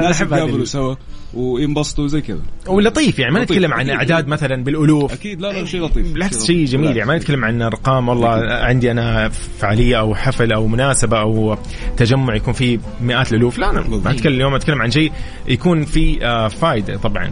ناس 0.01 0.15
أحب 0.21 0.27
هذه 0.33 0.35
يتقابلوا 0.37 0.61
ال- 0.61 0.67
سوا 0.67 0.95
وينبسطوا 1.36 2.08
زي 2.08 2.22
كذا. 2.22 2.39
ولطيف 2.68 3.20
يعني 3.20 3.34
ما. 3.34 3.44
نتكلم 3.44 3.74
عن 3.74 3.89
أكيد. 3.89 4.12
أعداد 4.12 4.27
مثلا 4.27 4.63
بالألوف. 4.63 5.13
أكيد 5.13 5.42
لا 5.42 5.51
لا 5.51 5.65
شيء 5.65 5.82
لطيف 5.82 6.13
بالعكس 6.13 6.46
شيء 6.46 6.65
جميل 6.65 6.98
يعني 6.98 7.10
ما 7.10 7.18
نتكلم 7.18 7.46
عن 7.46 7.62
أرقام 7.62 8.10
والله 8.10 8.27
عندي 8.54 8.92
أنا 8.92 9.30
فعالية 9.30 10.00
أو 10.00 10.15
حفل 10.15 10.54
أو 10.54 10.68
مناسبة 10.68 11.20
أو 11.22 11.58
تجمع 11.98 12.36
يكون 12.36 12.54
فيه 12.54 12.80
مئات 13.01 13.32
الألوف. 13.32 13.60
لا 13.60 13.70
أنا 13.70 13.82
ما 13.82 14.12
أتكلم 14.12 14.34
اليوم 14.34 14.56
أتكلم 14.56 14.82
عن 14.82 14.92
شيء 14.92 15.12
يكون 15.48 15.86
فيه 15.86 16.27
آه، 16.27 16.48
فائده 16.48 16.98
طبعا. 16.98 17.32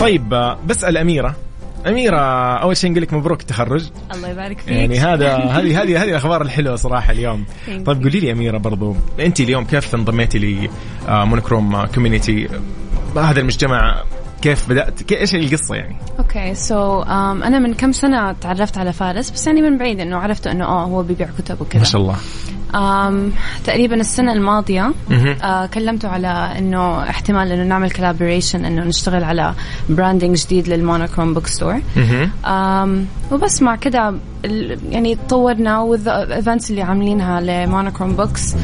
طيب 0.00 0.34
آه، 0.34 0.58
بسأل 0.66 0.96
أميرة. 0.96 1.36
أميرة 1.86 2.20
أول 2.56 2.76
شيء 2.76 2.90
نقول 2.90 3.02
لك 3.02 3.12
مبروك 3.12 3.40
التخرج 3.40 3.84
الله 4.14 4.28
يبارك 4.28 4.58
فيك. 4.58 4.68
يعني 4.68 4.98
هذا 4.98 5.36
هذه 5.36 5.82
هذه 5.82 6.02
هذه 6.02 6.08
الأخبار 6.10 6.42
الحلوة 6.42 6.76
صراحة 6.76 7.12
اليوم. 7.12 7.44
طيب 7.66 8.02
قولي 8.02 8.20
لي 8.20 8.32
أميرة 8.32 8.58
برضو 8.58 8.96
أنت 9.20 9.40
اليوم 9.40 9.64
كيف 9.64 9.94
انضميتي 9.94 10.68
لمونوكروم 11.08 11.84
community 11.86 12.48
هذا 13.18 13.40
المجتمع 13.40 14.02
كيف 14.42 14.68
بدأت؟ 14.68 15.12
إيش 15.12 15.34
القصة 15.34 15.74
يعني؟ 15.74 15.96
أوكي 16.18 16.54
so 16.54 17.02
أنا 17.02 17.58
من 17.58 17.74
كم 17.74 17.92
سنة 17.92 18.32
تعرفت 18.32 18.78
على 18.78 18.92
فارس 18.92 19.30
بس 19.30 19.46
يعني 19.46 19.62
من 19.62 19.78
بعيد 19.78 20.00
إنه 20.00 20.16
عرفت 20.16 20.46
إنه 20.46 20.64
آه 20.64 20.84
هو 20.84 21.02
بيبيع 21.02 21.28
كتب 21.38 21.60
وكذا. 21.60 21.78
ما 21.78 21.84
شاء 21.84 22.00
الله. 22.00 22.14
um, 22.14 22.65
تقريبا 23.64 23.94
السنة 23.94 24.32
الماضية 24.32 24.92
مهم. 25.10 25.36
آه 25.42 25.66
كلمته 25.66 26.08
على 26.08 26.28
إنه 26.58 27.02
احتمال 27.02 27.52
إنه 27.52 27.64
نعمل 27.64 27.90
collaboration 27.90 28.64
إنه 28.64 28.84
نشتغل 28.84 29.24
على 29.24 29.54
branding 29.88 30.36
جديد 30.36 30.68
للمونوكروم 30.68 31.34
bookstore 31.34 31.80
وبس 33.32 33.62
مع 33.62 33.76
كده 33.76 34.14
يعني 34.90 35.14
تطورنا 35.14 35.78
وال 35.78 36.01
events 36.01 36.70
اللي 36.70 36.82
عاملينها 36.82 37.40
لمونوكروم 37.40 38.12
books 38.12 38.54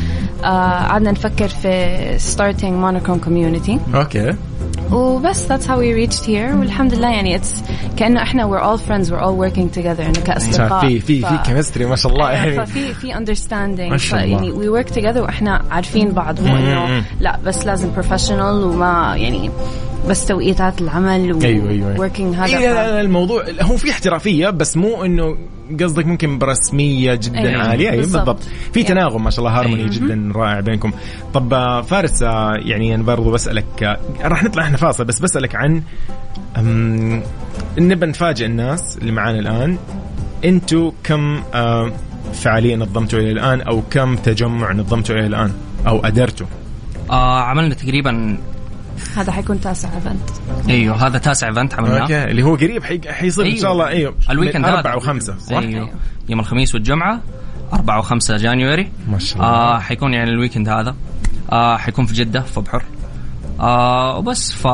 قعدنا 0.42 1.10
نفكر 1.10 1.48
في 1.48 2.18
starting 2.36 2.64
مونوكروم 2.64 3.18
community 3.18 3.78
أوكي 3.94 4.34
وبس 4.92 5.46
that's 5.52 5.64
how 5.66 5.76
we 5.78 6.08
reached 6.08 6.24
here. 6.24 6.54
والحمد 6.58 6.94
لله 6.94 7.10
يعني 7.10 7.38
it's 7.38 7.62
كأنه 7.96 8.22
إحنا 8.22 8.44
we're 8.50 8.62
all 8.62 8.78
friends 8.88 9.10
we're 9.10 9.22
all 9.22 9.36
working 9.50 9.78
together 9.78 10.00
انه 10.00 10.20
كأصدقاء. 10.24 10.80
في 10.80 11.00
في 11.00 11.20
ف- 11.20 11.26
في 11.26 11.38
chemistry 11.46 11.84
ما 11.86 11.96
شاء 11.96 12.12
الله 12.12 12.30
يعني 12.30 12.66
ففي 12.66 12.94
في 12.94 13.12
understanding. 13.14 13.90
ما 13.90 13.96
شاء 13.96 14.24
الله. 14.24 14.42
يعني 14.42 14.52
we 14.52 14.84
work 14.84 14.88
together 14.94 15.16
وإحنا 15.16 15.62
عارفين 15.70 16.10
بعض. 16.12 16.40
مو 16.40 16.56
انه 16.56 17.04
لا 17.20 17.38
بس 17.44 17.66
لازم 17.66 17.88
professional 17.94 18.40
وما 18.64 19.14
يعني 19.16 19.50
بس 20.08 20.26
توقيتات 20.26 20.80
العمل 20.80 21.32
و 21.32 21.40
أيوه 21.42 21.70
أيوه 21.70 21.96
working 21.96 22.36
هذا 22.36 22.58
إيه 22.58 22.72
لا 22.72 22.92
لا 22.92 23.00
الموضوع 23.00 23.44
هو 23.60 23.76
في 23.76 23.90
احترافية 23.90 24.50
بس 24.50 24.76
مو 24.76 25.04
إنه 25.04 25.36
قصدك 25.80 26.06
ممكن 26.06 26.38
برسمية 26.38 27.14
جدا 27.14 27.38
أيوة، 27.38 27.62
عالية 27.62 27.90
أيوة 27.90 28.00
بالضبط. 28.00 28.26
بالضبط 28.26 28.42
في 28.72 28.80
يعني. 28.80 28.94
تناغم 28.94 29.24
ما 29.24 29.30
شاء 29.30 29.38
الله 29.46 29.58
هارموني 29.58 29.82
أيوة. 29.82 29.92
جدا 29.92 30.32
رائع 30.34 30.60
بينكم 30.60 30.92
طب 31.34 31.54
آه، 31.54 31.82
فارس 31.82 32.22
آه، 32.22 32.54
يعني 32.58 32.94
أنا 32.94 33.02
برضو 33.02 33.30
بسألك 33.30 33.82
آه، 33.82 33.98
راح 34.22 34.44
نطلع 34.44 34.62
إحنا 34.62 34.76
فاصل 34.76 35.04
بس 35.04 35.18
بسألك 35.18 35.54
عن 35.54 35.82
نبى 37.78 38.06
نفاجئ 38.06 38.46
الناس 38.46 38.98
اللي 38.98 39.12
معانا 39.12 39.38
الآن 39.38 39.78
أنتوا 40.44 40.92
كم 41.04 41.42
فعاليه 42.32 42.76
نظمتوا 42.76 43.18
إلى 43.18 43.30
الآن 43.30 43.60
أو 43.60 43.82
كم 43.90 44.16
تجمع 44.16 44.72
نظمتوا 44.72 45.14
إلى 45.14 45.26
الآن 45.26 45.52
أو 45.86 46.06
أدرتوا 46.06 46.46
آه 47.10 47.40
عملنا 47.40 47.74
تقريبا 47.74 48.38
هذا 49.16 49.32
حيكون 49.32 49.60
تاسع 49.60 49.88
event 49.94 50.30
أيوه 50.68 51.06
هذا 51.06 51.18
تاسع 51.18 51.48
event 51.48 51.74
عملناه. 51.74 52.00
أوكي 52.00 52.24
اللي 52.24 52.42
هو 52.42 52.54
قريب 52.54 52.84
حي- 52.84 53.12
حيصير 53.12 53.46
إن 53.46 53.56
شاء 53.56 53.72
الله 53.72 53.88
أيوه. 53.88 54.14
ال 54.30 54.34
weekend. 54.34 54.64
أربعة 54.64 54.96
وخمسة 54.96 55.38
صح؟ 55.38 55.56
أيوه. 55.56 55.90
يوم 56.28 56.40
الخميس 56.40 56.74
والجمعة 56.74 57.20
4 57.72 58.02
و5 58.02 58.30
January. 58.32 58.90
ما 59.08 59.18
شاء 59.18 59.36
الله. 59.38 59.48
آه 59.48 59.78
حيكون 59.78 60.14
يعني 60.14 60.30
ال 60.30 60.35
weekend 60.35 60.68
هذا. 60.68 60.94
آه 61.52 61.76
حيكون 61.76 62.06
في 62.06 62.14
جدة 62.14 62.40
في 62.40 62.60
بحر. 62.60 62.82
آه 63.60 64.16
وبس 64.18 64.52
ف 64.52 64.68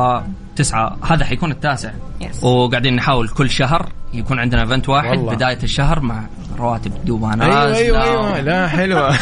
تسعة. 0.55 0.97
هذا 1.03 1.25
حيكون 1.25 1.51
التاسع. 1.51 1.91
Yes. 2.23 2.43
وقاعدين 2.43 2.95
نحاول 2.95 3.27
كل 3.29 3.49
شهر 3.49 3.89
يكون 4.13 4.39
عندنا 4.39 4.61
event 4.61 4.89
واحد 4.89 5.17
والله. 5.17 5.35
بداية 5.35 5.59
الشهر 5.63 5.99
مع 5.99 6.23
رواتب 6.59 6.91
نازله 7.09 7.75
أيوه 7.75 8.03
أيوه 8.03 8.03
أيوه. 8.03 8.41
لا 8.41 8.67
حلوة. 8.67 9.15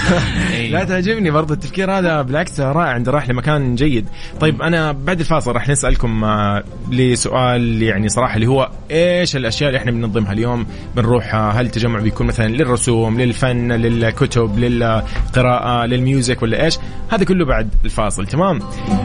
أيوة. 0.54 0.72
لا 0.72 0.84
تعجبني 0.90 1.32
برضه 1.32 1.54
التفكير 1.54 1.92
هذا 1.92 2.22
بالعكس 2.22 2.60
رائع 2.60 2.96
انت 2.96 3.10
رايح 3.10 3.30
لمكان 3.30 3.76
جيد. 3.76 4.08
طيب 4.40 4.62
أنا 4.62 4.92
بعد 4.92 5.20
الفاصل 5.20 5.52
راح 5.52 5.70
نسألكم 5.70 6.24
آه، 6.24 6.64
لسؤال 6.92 7.84
يعني 7.84 8.10
صراحة 8.10 8.36
اللي 8.36 8.48
هو 8.48 8.70
إيش 8.92 9.36
الأشياء 9.36 9.70
اللي 9.70 9.80
إحنا 9.80 9.92
بننظمها 9.92 10.34
اليوم؟ 10.34 10.68
بنروح 10.96 11.36
آه، 11.36 11.52
هل 11.52 11.66
التجمع 11.66 12.00
بيكون 12.00 12.28
مثلا 12.28 12.48
للرسوم 12.48 13.22
للفن 13.22 13.72
للكتب 13.72 14.60
للقراءة 14.60 15.86
لل 15.86 16.02
music 16.02 16.42
ولا 16.42 16.64
إيش؟ 16.64 16.78
هذا 17.10 17.26
كله 17.26 17.46
بعد 17.46 17.70
الفاصل 17.86 18.28
تمام؟ 18.28 18.60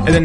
اذا 0.09 0.21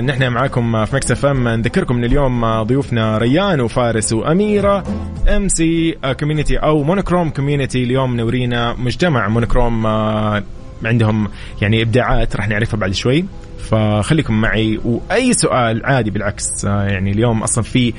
نحن 0.00 0.28
معاكم 0.28 0.84
في 0.84 0.96
مكس 0.96 1.10
اف 1.10 1.26
أم. 1.26 1.48
نذكركم 1.48 1.96
إن 1.96 2.04
اليوم 2.04 2.44
آه، 2.44 2.62
ضيوفنا 2.62 3.18
ريان 3.18 3.60
وفارس 3.60 4.12
وأميرة 4.12 4.84
MC 5.28 5.98
community 6.20 6.56
أو 6.56 6.82
مونوكروم 6.82 7.30
community 7.38 7.82
اليوم 7.82 8.12
منورينا 8.12 8.74
مجتمع 8.78 9.28
مونوكروم 9.28 9.86
آه، 9.86 10.42
عندهم 10.84 11.28
يعني 11.62 11.82
إبداعات 11.82 12.36
راح 12.36 12.48
نعرفها 12.48 12.76
بعد 12.76 12.92
شوي 12.92 13.24
فخليكم 13.70 14.40
معي 14.40 14.80
وأي 14.84 15.32
سؤال 15.32 15.86
عادي 15.86 16.10
بالعكس 16.10 16.64
آه، 16.64 16.84
يعني 16.84 17.10
اليوم 17.10 17.42
أصلا 17.42 17.64
في 17.64 17.94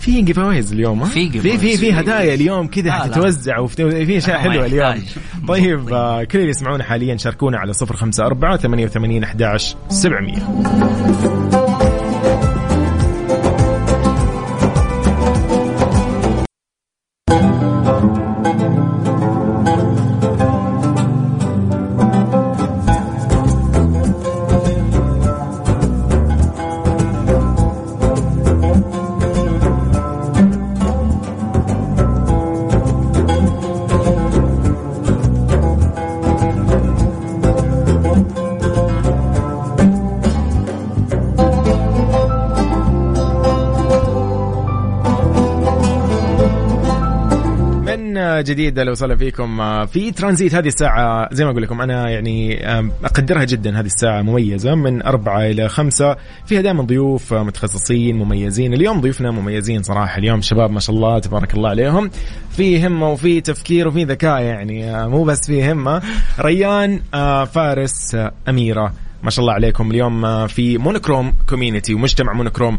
في 0.00 0.22
جيف 0.22 0.38
اويز 0.38 0.72
اليوم؟ 0.72 1.04
في 1.04 1.30
في. 1.30 1.58
في 1.58 1.76
في 1.76 1.92
هدايا 1.92 2.34
اليوم 2.34 2.66
كذا 2.66 2.84
لا. 2.84 2.92
حتتوزع 2.92 3.58
وفي 3.58 4.06
في 4.06 4.18
أشياء 4.18 4.38
حلوة 4.38 4.66
اليوم 4.66 4.88
يحتاج. 4.96 5.02
طيب 5.48 5.92
آه، 5.92 6.24
كل 6.24 6.38
اللي 6.38 6.50
يسمعونا 6.50 6.84
حاليا 6.84 7.16
شاركونا 7.16 7.58
على 7.58 7.72
054 7.82 8.56
88 8.56 9.24
11 9.24 9.76
700 9.88 11.63
من 48.44 48.50
جديد 48.50 48.78
لو 48.78 48.92
وصل 48.92 49.18
فيكم. 49.18 49.60
آه، 49.60 49.84
في 49.84 50.10
ترانزيت 50.10 50.54
هذه 50.54 50.66
الساعة 50.66 51.28
زي 51.34 51.44
ما 51.44 51.50
أقول 51.50 51.62
لكم 51.62 51.80
أنا 51.80 52.10
يعني 52.10 52.66
آم، 52.66 52.92
أقدرها 53.04 53.44
جدا 53.44 53.80
هذه 53.80 53.86
الساعة 53.86 54.22
مميزة 54.22 54.74
من 54.74 55.02
أربعة 55.02 55.40
إلى 55.40 55.68
خمسة. 55.68 56.16
فيها 56.46 56.60
دائما 56.60 56.82
ضيوف 56.82 57.32
آه، 57.32 57.42
متخصصين 57.42 58.16
مميزين. 58.16 58.74
اليوم 58.74 59.00
ضيوفنا 59.00 59.30
مميزين 59.30 59.82
صراحة. 59.82 60.18
اليوم 60.18 60.40
شباب 60.40 60.70
ما 60.70 60.80
شاء 60.80 60.96
الله 60.96 61.18
تبارك 61.18 61.54
الله 61.54 61.68
عليهم. 61.68 62.10
في 62.50 62.86
همة 62.86 63.10
وفي 63.10 63.40
تفكير 63.40 63.88
وفي 63.88 64.04
ذكاء 64.04 64.42
يعني 64.42 64.90
آه، 64.96 65.08
مو 65.08 65.24
بس 65.24 65.46
في 65.46 65.72
همة. 65.72 66.02
ريان 66.40 67.00
فارس 67.46 68.16
أميرة. 68.48 68.92
ما 69.22 69.30
شاء 69.30 69.42
الله 69.42 69.52
عليكم. 69.54 69.90
اليوم 69.90 70.46
في 70.46 70.78
مونوكروم 70.78 71.32
community 71.48 71.94
ومجتمع 71.94 72.32
مونوكروم. 72.32 72.78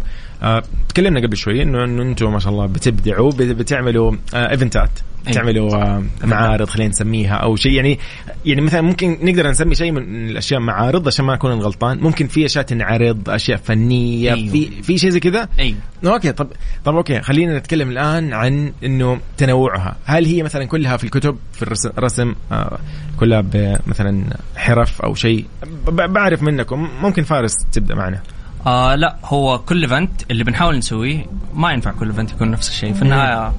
تكلمنا 0.89 1.19
قبل 1.27 1.38
شوي 1.38 1.62
إنه 1.63 1.84
أنتم 1.84 2.34
ما 2.34 2.39
شاء 2.39 2.53
الله 2.53 2.65
بتبدعوا 2.65 3.31
بت- 3.31 3.55
بتعملوا 3.55 4.15
event 4.34 4.74
ات. 4.74 4.89
تعملوا 5.34 5.76
آه، 5.76 6.04
معارض 6.24 6.70
خلينا 6.70 6.90
نسميها 6.90 7.36
أو 7.36 7.56
شيء. 7.56 7.72
يعني 7.72 8.00
يعني 8.46 8.62
مثلا 8.62 8.82
ممكن 8.82 9.18
نقدر 9.22 9.50
نسمي 9.50 9.76
شيء 9.76 9.92
من 9.92 10.30
الأشياء 10.30 10.60
معارض 10.60 11.08
عشان 11.08 11.26
ما 11.26 11.34
أكون 11.34 11.52
غلطان. 11.52 12.00
ممكن 12.00 12.28
في 12.28 12.46
أشياء 12.46 12.64
تنعرض 12.64 13.30
أشياء 13.30 13.58
فنية 13.58 14.34
أيوه. 14.34 14.52
في 14.52 14.84
في 14.84 14.98
شيء 14.98 15.10
زي 15.10 15.20
كذا؟ 15.20 15.48
أيوه. 15.60 15.78
أوكي. 16.06 16.32
طب 16.32 16.48
طب 16.86 16.96
أوكي. 16.96 17.22
خلينا 17.22 17.58
نتكلم 17.58 17.90
الآن 17.90 18.34
عن 18.34 18.74
إنه 18.84 19.20
تنوعها. 19.38 19.96
هل 20.06 20.26
هي 20.26 20.44
مثلا 20.44 20.66
كلها 20.66 20.98
في 20.98 21.04
الكتب 21.04 21.38
في 21.54 21.64
الرسم, 21.98 22.36
آه 22.52 22.80
كلها 23.20 23.44
مثلا 23.88 24.24
حرف 24.56 25.02
أو 25.02 25.16
شيء؟ 25.16 25.46
بعرف 25.88 26.44
منكم. 26.44 26.90
ممكن 27.02 27.24
فارس 27.24 27.54
تبدأ 27.72 27.96
معنا. 27.96 28.22
آه 28.68 28.96
لا. 28.96 29.16
هو 29.24 29.60
كل 29.60 29.82
event 29.82 30.12
اللي 30.32 30.44
بنحاول 30.44 30.78
نسويه 30.78 31.26
ما 31.54 31.72
ينفع 31.72 31.92
كل 31.92 32.08
event 32.08 32.32
يكون 32.32 32.52
نفس 32.52 32.70
الشيء. 32.70 32.94
في 32.94 33.02
النهاية 33.02 33.54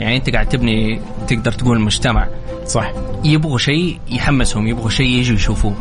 يعني 0.00 0.16
أنت 0.16 0.30
قاعد 0.30 0.48
تبني 0.48 1.00
تقدر 1.28 1.52
تقول 1.52 1.80
مجتمع. 1.80 2.26
صح. 2.66 2.92
يبغوا 3.24 3.58
شيء 3.58 3.98
يحمسهم 4.08 4.66
يبغوا 4.66 4.90
شيء 4.90 5.06
يجوا 5.06 5.36
يشوفوه. 5.36 5.74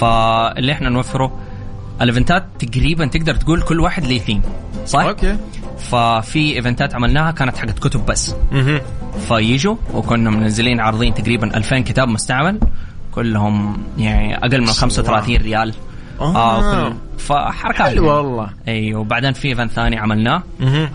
فاللي 0.00 0.72
إحنا 0.72 0.88
نوفره 0.88 1.38
ال 2.00 2.06
event 2.06 2.38
ات 2.38 2.44
تقريبا 2.58 3.06
تقدر 3.06 3.34
تقول 3.34 3.62
كل 3.62 3.80
واحد 3.80 4.04
ليه 4.04 4.18
ثيم 4.18 4.42
صح؟ 4.86 5.00
أوكي. 5.00 5.36
ففي 5.78 6.56
event 6.56 6.88
ات 6.88 6.94
عملناها 6.94 7.30
كانت 7.30 7.56
حقت 7.56 7.78
كتب 7.78 8.06
بس. 8.06 8.34
مهم. 8.52 8.80
فيجوا 9.28 9.76
وكنا 9.94 10.30
منزلين 10.30 10.80
عارضين 10.80 11.14
تقريبا 11.14 11.56
2000 11.56 11.78
كتاب 11.78 12.08
مستعمل. 12.08 12.60
كلهم 13.14 13.82
يعني 13.98 14.36
أقل 14.38 14.60
من 14.60 14.66
35 14.66 15.36
ريال. 15.36 15.74
آه. 16.24 16.88
كل 16.88 16.94
فحركات 17.18 17.86
حلو 17.86 18.08
والله 18.16 18.50
أيوه 18.68 19.00
وبعدين 19.00 19.32
في 19.32 19.48
event 19.48 19.72
ثاني 19.72 19.98
عملناه. 19.98 20.42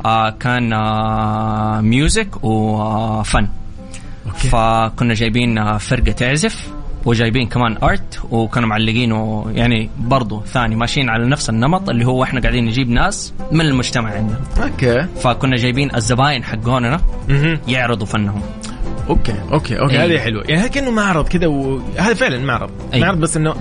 آه 0.05 0.29
كان 0.29 0.73
آه 0.73 1.81
music 1.81 2.43
وفن 2.43 3.47
أوكي. 4.27 4.47
فكنا 4.47 5.13
جايبين 5.13 5.57
آه، 5.57 5.77
فرقة 5.77 6.11
تعزف 6.11 6.67
وجايبين 7.05 7.47
كمان 7.47 7.77
art 7.83 8.19
وكانوا 8.31 8.69
معلقينه 8.69 9.45
يعني 9.55 9.89
برضو 9.99 10.41
ثاني 10.41 10.75
ماشيين 10.75 11.09
على 11.09 11.25
نفس 11.25 11.49
النمط 11.49 11.89
اللي 11.89 12.05
هو 12.05 12.23
إحنا 12.23 12.41
قاعدين 12.41 12.65
نجيب 12.65 12.89
ناس 12.89 13.33
من 13.51 13.61
المجتمع 13.61 14.09
عندنا 14.11 14.39
أوكي 14.63 15.07
فكنا 15.21 15.55
جايبين 15.55 15.95
الزباين 15.95 16.43
حقوننا. 16.43 16.99
يعرضوا 17.67 18.05
فنهم 18.07 18.41
أوكي. 19.09 19.35
أوكي 19.51 19.79
أوكي. 19.79 20.01
أي. 20.01 20.15
هذه 20.15 20.19
حلوة. 20.19 20.43
يعني 20.47 20.61
هذا 20.61 20.67
كأنه 20.67 20.91
معرض 20.91 21.27
كذا 21.27 21.47
وهذا 21.47 22.13
فعلا 22.13 22.39
معرض. 22.45 22.69
أي. 22.93 23.01
معرض 23.01 23.17
بس 23.19 23.37
إنه 23.37 23.55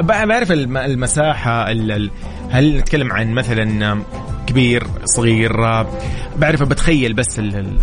بعرف 0.00 0.52
الم- 0.52 0.76
المساحة 0.76 1.70
ال- 1.70 2.10
هل 2.50 2.76
نتكلم 2.78 3.12
عن 3.12 3.32
مثلا 3.32 3.98
كبير 4.46 4.86
صغير 5.04 5.52
بعرف 6.36 6.62
بتخيل 6.62 7.14
بس 7.14 7.38
ال- 7.38 7.78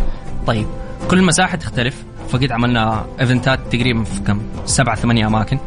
طيب 0.47 0.65
كل 1.09 1.23
مساحة 1.23 1.57
تختلف. 1.57 2.03
فقد 2.29 2.51
عملنا 2.51 3.05
event 3.19 3.52
ات 3.52 3.59
تقريبا 3.71 4.03
في 4.03 4.19
كم؟ 4.19 4.41
سبعة 4.65 4.95
ثمانية 4.95 5.27
أماكن. 5.27 5.57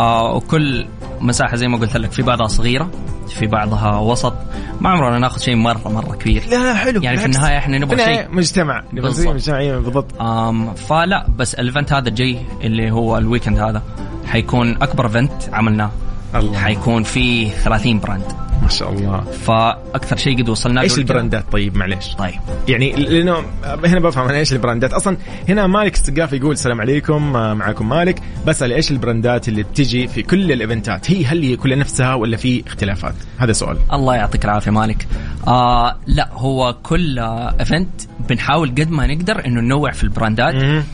آه 0.00 0.34
وكل 0.36 0.86
مساحة 1.22 1.56
زي 1.56 1.68
ما 1.68 1.78
قلت 1.78 1.96
لك 1.96 2.12
في 2.12 2.22
بعضها 2.22 2.46
صغيرة 2.46 2.90
في 3.28 3.46
بعضها 3.46 3.98
وسط 3.98 4.34
ما 4.80 4.90
عمرنا 4.90 5.18
ناخذ 5.18 5.40
شيء 5.40 5.56
مرة 5.56 5.88
مرة 5.88 6.16
كبير 6.16 6.42
لا 6.50 6.74
حلو 6.74 7.02
يعني 7.02 7.16
في 7.16 7.22
بالعكس. 7.22 7.36
النهاية 7.36 7.58
إحنا 7.58 7.78
نبغى 7.78 8.04
شيء. 8.04 8.26
مجتمع 8.30 8.82
نبغى 8.92 9.10
نسوي 9.10 9.24
بالضبط. 9.24 9.34
مجتمع 9.34 9.58
أيوة، 9.58 9.80
بالضبط 9.80 10.20
آم 10.22 10.74
فلا 10.74 11.26
بس 11.36 11.54
ال 11.54 11.60
event 11.60 11.92
هذا 11.92 12.08
الجاي 12.08 12.38
اللي 12.62 12.90
هو 12.90 13.18
ال 13.18 13.23
weekend 13.23 13.58
هذا 13.58 13.82
حيكون 14.26 14.82
أكبر 14.82 15.06
event 15.06 15.32
عملناه 15.52 15.90
الله. 16.34 16.58
حيكون 16.58 17.02
فيه 17.02 17.50
30 17.50 18.00
brand 18.00 18.24
ما 18.62 18.68
شاء 18.68 18.92
الله. 18.92 19.20
فأكثر 19.20 20.16
شيء 20.16 20.42
قد 20.42 20.48
وصلنا 20.48 20.74
له 20.74 20.82
إيش. 20.82 20.98
ال 20.98 21.04
brand 21.04 21.33
ات؟ 21.33 21.44
طيب 21.52 21.76
معليش. 21.76 22.14
طيب. 22.14 22.40
يعني 22.68 22.92
لأنه 22.92 23.44
هنا 23.64 24.00
بفهم 24.00 24.28
أنا 24.28 24.38
إيش 24.38 24.52
ال 24.52 24.57
brand 24.57 24.82
ات. 24.82 24.92
أصلا 24.92 25.16
هنا 25.48 25.66
مالك 25.66 25.94
السقاف 25.94 26.32
يقول 26.32 26.52
السلام 26.52 26.80
عليكم 26.80 27.36
آه، 27.36 27.54
معكم 27.54 27.88
مالك. 27.88 28.22
بسأل 28.46 28.72
إيش 28.72 28.90
ال 28.90 28.98
brand 28.98 29.40
ات 29.40 29.48
اللي 29.48 29.62
بتجي 29.62 30.08
في 30.08 30.22
كل 30.22 30.52
ال 30.52 30.59
event 30.59 30.95
ات؟ 30.95 31.10
هي 31.10 31.24
هل 31.24 31.42
هي 31.42 31.56
كلها 31.56 31.76
نفسها 31.76 32.14
ولا 32.14 32.36
في 32.36 32.62
اختلافات؟ 32.66 33.14
هذا 33.38 33.52
سؤال. 33.52 33.76
الله 33.92 34.14
يعطيك 34.16 34.44
العافية 34.44 34.70
مالك. 34.70 35.06
آه 35.46 35.96
لا 36.06 36.28
هو 36.32 36.76
كل 36.82 37.18
event 37.18 37.88
بنحاول 38.28 38.70
قد 38.70 38.90
ما 38.90 39.06
نقدر 39.06 39.46
إنه 39.46 39.60
ننوع 39.60 39.90
في 39.90 40.04
ال 40.04 40.14
brand 40.14 40.64
ات. 40.64 40.84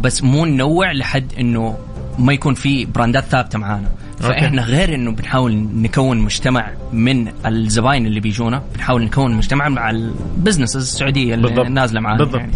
بس 0.00 0.22
مو 0.22 0.44
ننوع 0.44 0.92
لحد 0.92 1.32
إنه 1.38 1.76
ما 2.18 2.32
يكون 2.32 2.54
في 2.54 2.84
brand 2.84 3.17
ات 3.17 3.24
ثابتة 3.24 3.58
معانا. 3.58 3.88
فإحنا 4.20 4.62
غير 4.62 4.94
إنه 4.94 5.10
بنحاول 5.12 5.52
نكون 5.74 6.18
مجتمع 6.18 6.70
من 6.92 7.28
الزباين 7.46 8.06
اللي 8.06 8.20
بيجونا 8.20 8.62
بنحاول 8.74 9.04
نكون 9.04 9.34
مجتمع 9.34 9.68
مع 9.68 9.90
ال 9.90 10.00
business 10.00 10.76
السعودية 10.76 11.34
اللي 11.34 11.46
بالضبط. 11.48 11.66
نازلة 11.66 12.00
معانا 12.00 12.18
بالضبط. 12.18 12.40
يعني 12.40 12.52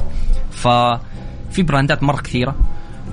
ففي 0.51 1.63
brand 1.63 1.96
ات 1.96 2.03
مرة 2.03 2.21
كثيرة 2.23 2.55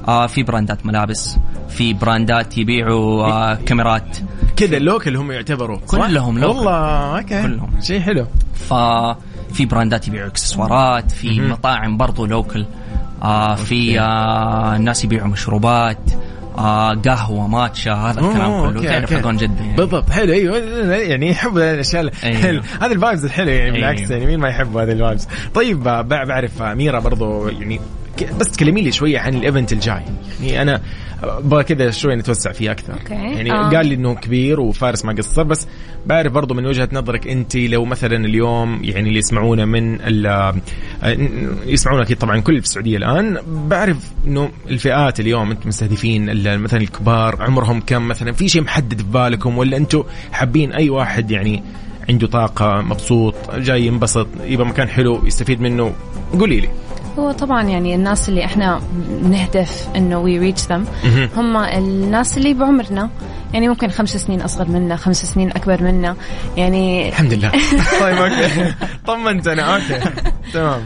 آه 0.08 0.28
في 0.28 0.44
brand 0.44 0.79
ات 0.79 0.86
ملابس 0.86 1.38
في 1.70 1.94
brand 1.94 2.47
ات 2.47 2.58
يبيعوا 2.58 3.24
آه 3.26 3.56
كاميرات 3.56 4.18
كذا 4.56 4.78
ال 4.78 4.84
local 4.84 5.16
هم 5.16 5.32
يعتبروا؟ 5.32 5.78
كلهم 5.88 6.40
local. 6.40 6.58
والله 6.58 7.18
أوكي 7.18 7.42
كلهم. 7.42 7.82
شيء 7.82 8.00
حلو 8.00 8.26
ففي 8.54 9.66
brand 9.66 10.01
ات 10.01 10.08
يبيعوا 10.08 10.28
إكسسوارات 10.28 11.12
في. 11.12 11.42
مطاعم 11.42 11.98
برضو 11.98 12.26
local 12.26 12.66
آه 13.24 13.56
في 13.56 14.00
آه 14.00 14.78
ناس 14.78 15.04
يبيعوا 15.04 15.28
مشروبات 15.28 15.98
آه 16.58 16.94
قهوة 16.94 17.48
matcha 17.48 17.94
هذا 17.94 18.20
الكلام 18.20 18.70
كله 18.72 18.84
تعرف. 18.90 19.14
حقون 19.14 19.38
جده 19.38 19.56
يعني. 19.64 19.76
بالضبط 19.76 20.10
حلو 20.10 20.34
أيوه 20.34 20.58
يعني 20.96 21.30
يحب 21.30 21.58
الأشياء 21.58 22.10
أيوه. 22.24 22.64
هذه 22.82 22.92
ال 22.92 22.98
vibes 22.98 23.26
الحلوة 23.26 23.52
يعني 23.52 23.72
بالعكس 23.72 24.00
أيوه. 24.02 24.12
يعني 24.14 24.26
مين 24.26 24.40
ما 24.40 24.50
يحب 24.50 24.78
هذه 24.78 24.92
ال 24.92 24.98
vibes 24.98 25.28
طيب 25.54 25.88
آه، 25.88 26.02
بع- 26.02 26.28
بعرف 26.28 26.62
اميره 26.62 27.00
برضو 27.00 27.48
يعني 27.48 27.80
بس 28.40 28.52
تكلمي 28.52 28.82
لي 28.82 28.92
شوية 28.92 29.20
عن 29.20 29.34
ال 29.34 29.41
event 29.41 29.74
الجاي. 29.74 30.02
يعني 30.44 30.62
أنا 30.62 30.82
أبغى 31.24 31.64
كذا 31.64 31.92
شوية 31.92 32.16
نتوسع 32.16 32.52
فيه 32.52 32.72
أكثر. 32.72 32.94
أوكي. 32.94 33.14
يعني 33.14 33.52
آه. 33.52 33.70
قال 33.70 33.86
لي 33.88 33.96
إنه 33.96 34.16
كبير 34.16 34.60
وفارس 34.60 35.06
ما 35.06 35.14
قصر 35.14 35.44
بس 35.44 35.68
بعرف 36.06 36.32
برضو 36.34 36.54
من 36.54 36.66
وجهة 36.66 36.90
نظرك 36.94 37.28
أنت 37.28 37.56
لو 37.56 37.86
مثلا 37.86 38.26
اليوم 38.26 38.80
يعني 38.84 39.08
اللي 39.08 39.20
يسمعونا 39.20 39.66
من 39.66 40.02
ال- 40.02 40.28
آه، 41.04 41.18
يسمعونا 41.66 42.04
أكيد 42.04 42.18
طبعا 42.18 42.40
كل 42.40 42.60
في 42.62 42.66
السعودية 42.68 42.98
الآن. 42.98 43.38
بعرف 43.48 43.98
إنه 44.28 44.50
الفئات 44.70 45.20
اليوم 45.20 45.52
أنتم 45.52 45.70
مستهدفين 45.70 46.26
مثلا 46.58 46.82
الكبار 46.82 47.42
عمرهم 47.42 47.82
كم 47.82 48.08
مثلا؟ 48.08 48.32
في 48.32 48.50
شيء 48.50 48.62
محدد 48.62 48.98
في 48.98 49.08
بالكم 49.08 49.58
ولا 49.58 49.78
أنتم 49.78 50.04
حابين 50.32 50.72
أي 50.74 50.90
واحد 50.90 51.32
يعني 51.32 51.64
عنده 52.10 52.28
طاقة 52.28 52.82
مبسوط 52.82 53.36
جاي 53.56 53.86
ينبسط 53.86 54.28
يبغى 54.46 54.66
مكان 54.68 54.88
حلو 54.88 55.26
يستفيد 55.26 55.62
منه؟ 55.62 55.94
قولي 56.40 56.60
لي. 56.60 56.70
هو 57.20 57.32
طبعا 57.32 57.64
يعني 57.64 57.96
الناس 57.96 58.30
اللي 58.30 58.46
إحنا 58.46 58.82
نهدف 59.24 59.88
إنه 59.96 60.20
we 60.20 60.40
reach 60.40 60.62
them 60.62 60.86
هم 61.38 61.58
الناس 61.58 62.38
اللي 62.38 62.54
بعمرنا 62.54 63.10
يعني 63.54 63.68
ممكن 63.68 63.90
خمس 63.90 64.18
سنين 64.18 64.42
أصغر 64.42 64.68
منا 64.68 64.96
خمس 64.96 65.26
سنين 65.26 65.50
أكبر 65.50 65.84
منا 65.84 66.16
يعني 66.58 67.10
الحمد 67.10 67.34
لله. 67.34 67.52
طيب 68.02 68.18
أوكي. 68.18 68.74
طمنت 69.08 69.48
أنا. 69.48 69.76
أوكي. 69.76 70.00
تمام. 70.54 70.82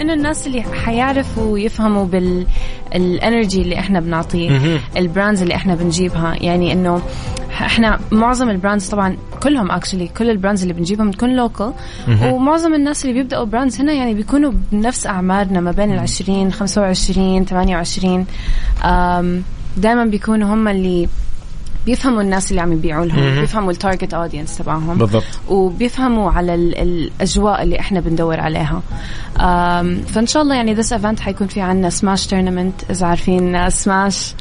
إنه 0.00 0.14
الناس 0.14 0.46
اللي 0.46 0.62
حيعرفوا 0.62 1.52
ويفهموا 1.52 2.04
بال 2.04 2.43
energy 2.43 3.62
اللي 3.62 3.78
إحنا 3.78 4.00
بنعطيه. 4.00 4.78
ال 4.96 5.03
brands 5.03 5.42
اللي 5.42 5.54
إحنا 5.54 5.74
بنجيبها 5.74 6.34
يعني 6.40 6.72
إنه 6.72 7.02
إحنا 7.66 7.98
معظم 8.12 8.50
ال 8.50 8.55
brands 8.55 8.88
طبعا 8.88 9.16
كلهم 9.42 9.70
actually 9.70 10.08
كل 10.08 10.30
ال 10.30 10.35
brands 10.35 10.62
اللي 10.62 10.74
بنجيبهم 10.74 11.10
بتكون 11.10 11.36
local 11.36 11.72
ومعظم 12.32 12.74
الناس 12.74 13.04
اللي 13.04 13.14
بيبدأوا 13.14 13.44
brands 13.44 13.80
هنا 13.80 13.92
يعني 13.92 14.14
بيكونوا 14.14 14.52
بنفس 14.72 15.06
أعمارنا 15.06 15.60
ما 15.60 15.70
بين 15.70 15.92
ال 15.94 15.98
20 15.98 16.52
25 16.52 17.44
28 17.44 18.26
دائما 19.76 20.04
بيكونوا 20.04 20.54
هم 20.54 20.68
اللي 20.68 21.08
بيفهموا 21.86 22.22
الناس 22.22 22.50
اللي 22.50 22.60
عم 22.62 22.72
يبيعوا 22.72 23.06
لهم 23.06 23.40
بيفهموا 23.40 23.70
ال 23.70 23.76
target 23.76 24.14
audience 24.14 24.58
تبعهم. 24.58 24.98
بالضبط. 24.98 25.24
وبيفهموا 25.48 26.30
على 26.30 26.54
ال- 26.54 26.78
الأجواء 26.78 27.62
اللي 27.62 27.80
إحنا 27.80 28.00
بندور 28.00 28.40
عليها. 28.40 28.82
فإن 30.14 30.26
شاء 30.26 30.42
الله 30.42 30.54
يعني 30.54 30.74
this 30.74 30.92
event 30.92 31.20
حيكون 31.20 31.46
في 31.46 31.60
عندنا 31.60 31.90
Smash 31.90 32.26
tournament 32.26 32.74
إذا 32.90 33.06
عارفين 33.06 33.70
سماش 33.70 34.34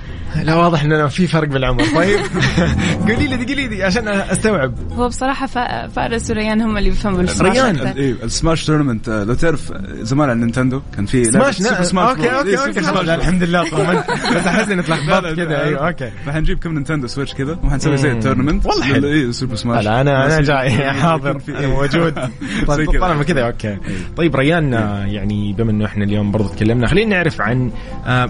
لا 0.44 0.56
واضح 0.56 0.84
انه 0.84 1.08
في 1.08 1.28
فرق 1.28 1.48
بالعمر. 1.48 1.84
طيب. 1.96 2.20
قولي 3.08 3.28
لي 3.28 3.36
قولي 3.36 3.68
لي 3.68 3.84
عشان 3.84 4.08
أستوعب. 4.08 4.74
هو 4.92 5.08
بصراحة 5.08 5.48
فأ- 5.48 5.90
فارس 5.96 6.30
وريان 6.32 6.62
هم 6.62 6.78
اللي 6.78 6.90
بيفهموا 6.90 7.22
السماش 7.22 7.52
ريان. 7.58 7.76
ال 8.24 8.31
Smash 8.31 8.66
tournament 8.66 9.10
آه، 9.10 9.24
لو 9.24 9.34
تعرف 9.34 9.72
آه، 9.72 9.84
زمان 10.02 10.30
على 10.30 10.36
ال 10.36 10.41
Nintendo 10.41 10.82
كان 10.96 11.06
في 11.06 11.26
Smash 11.26 11.58
Super. 11.58 11.84
Smash 11.84 12.10
أوكي 12.10 12.22
Bro. 12.22 12.42
إيه، 12.42 12.58
أوكي 12.66 12.90
أوكي. 12.90 13.16
الحمد 13.16 13.44
لله 13.44 13.70
طمنت 13.70 14.06
بس 14.36 14.48
أحس 14.48 14.70
إني 14.70 14.82
لا، 14.82 15.36
كذا 15.36 15.64
أيوه 15.64 15.88
أوكي. 15.88 16.12
فحنجيب 16.26 16.60
كم 16.60 16.74
Nintendo 16.74 17.08
Switch 17.08 17.27
كذا 17.34 17.60
وحنسوي 17.64 17.98
زي 17.98 18.12
ال 18.12 18.17
tournament 18.17 18.66
والله 18.66 18.84
حلو. 18.84 19.08
اي 19.08 19.32
Super 19.32 19.56
Smash 19.56 19.86
لا 19.86 20.02
أنا 20.02 20.26
أنا 20.26 20.42
جاي. 20.42 20.70
حاضر. 21.02 21.42
أنا 21.50 21.68
موجود. 21.68 22.20
زي 22.20 22.66
طيب 22.68 22.92
كذا. 22.92 23.00
طالما 23.02 23.24
كذا 23.24 23.42
أوكي. 23.46 23.78
طيب 24.18 24.36
ريان 24.36 24.74
آه، 24.74 25.06
يعني 25.06 25.54
بما 25.54 25.72
إنه 25.72 25.86
إحنا 25.86 26.04
اليوم 26.04 26.32
برضو 26.32 26.48
تكلمنا 26.48 26.88
خلينا 26.88 27.16
نعرف 27.16 27.42
عن 27.42 27.72
آه، 28.06 28.30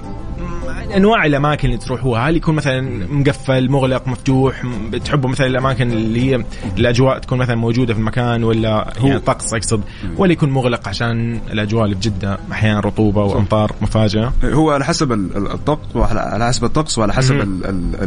أنواع 0.95 1.25
الأماكن 1.25 1.67
اللي 1.67 1.77
تروحوها 1.79 2.29
هل 2.29 2.35
يكون 2.35 2.55
مثلا 2.55 3.07
مقفل 3.11 3.69
مغلق 3.69 4.07
مفتوح 4.07 4.63
بتحبوا 4.91 5.29
مثلا 5.29 5.47
الأماكن 5.47 5.91
اللي 5.91 6.21
هي 6.21 6.43
الأجواء 6.77 7.19
تكون 7.19 7.37
مثلا 7.37 7.55
موجودة 7.55 7.93
في 7.93 7.99
المكان 7.99 8.43
ولا 8.43 8.93
هو- 8.99 9.07
يعني 9.07 9.19
طقس 9.19 9.53
أقصد؟ 9.53 9.81
ولا 10.17 10.31
يكون 10.31 10.49
مغلق 10.49 10.87
عشان 10.87 11.39
الأجواء 11.51 11.85
اللي 11.85 11.95
في 11.95 12.01
جدة 12.01 12.37
أحيانا 12.51 12.79
رطوبة 12.79 13.23
وأمطار 13.23 13.71
مفاجاه 13.81 14.31
هو 14.43 14.71
على 14.71 14.85
حسب 14.85 15.11
ال- 15.11 15.37
ال- 15.37 15.51
الطقس 15.51 15.95
وعلى 15.95 16.19
على 16.19 16.47
حسب 16.47 16.63
الطقس 16.63 16.97
وعلى 16.97 17.13
حسب 17.13 17.35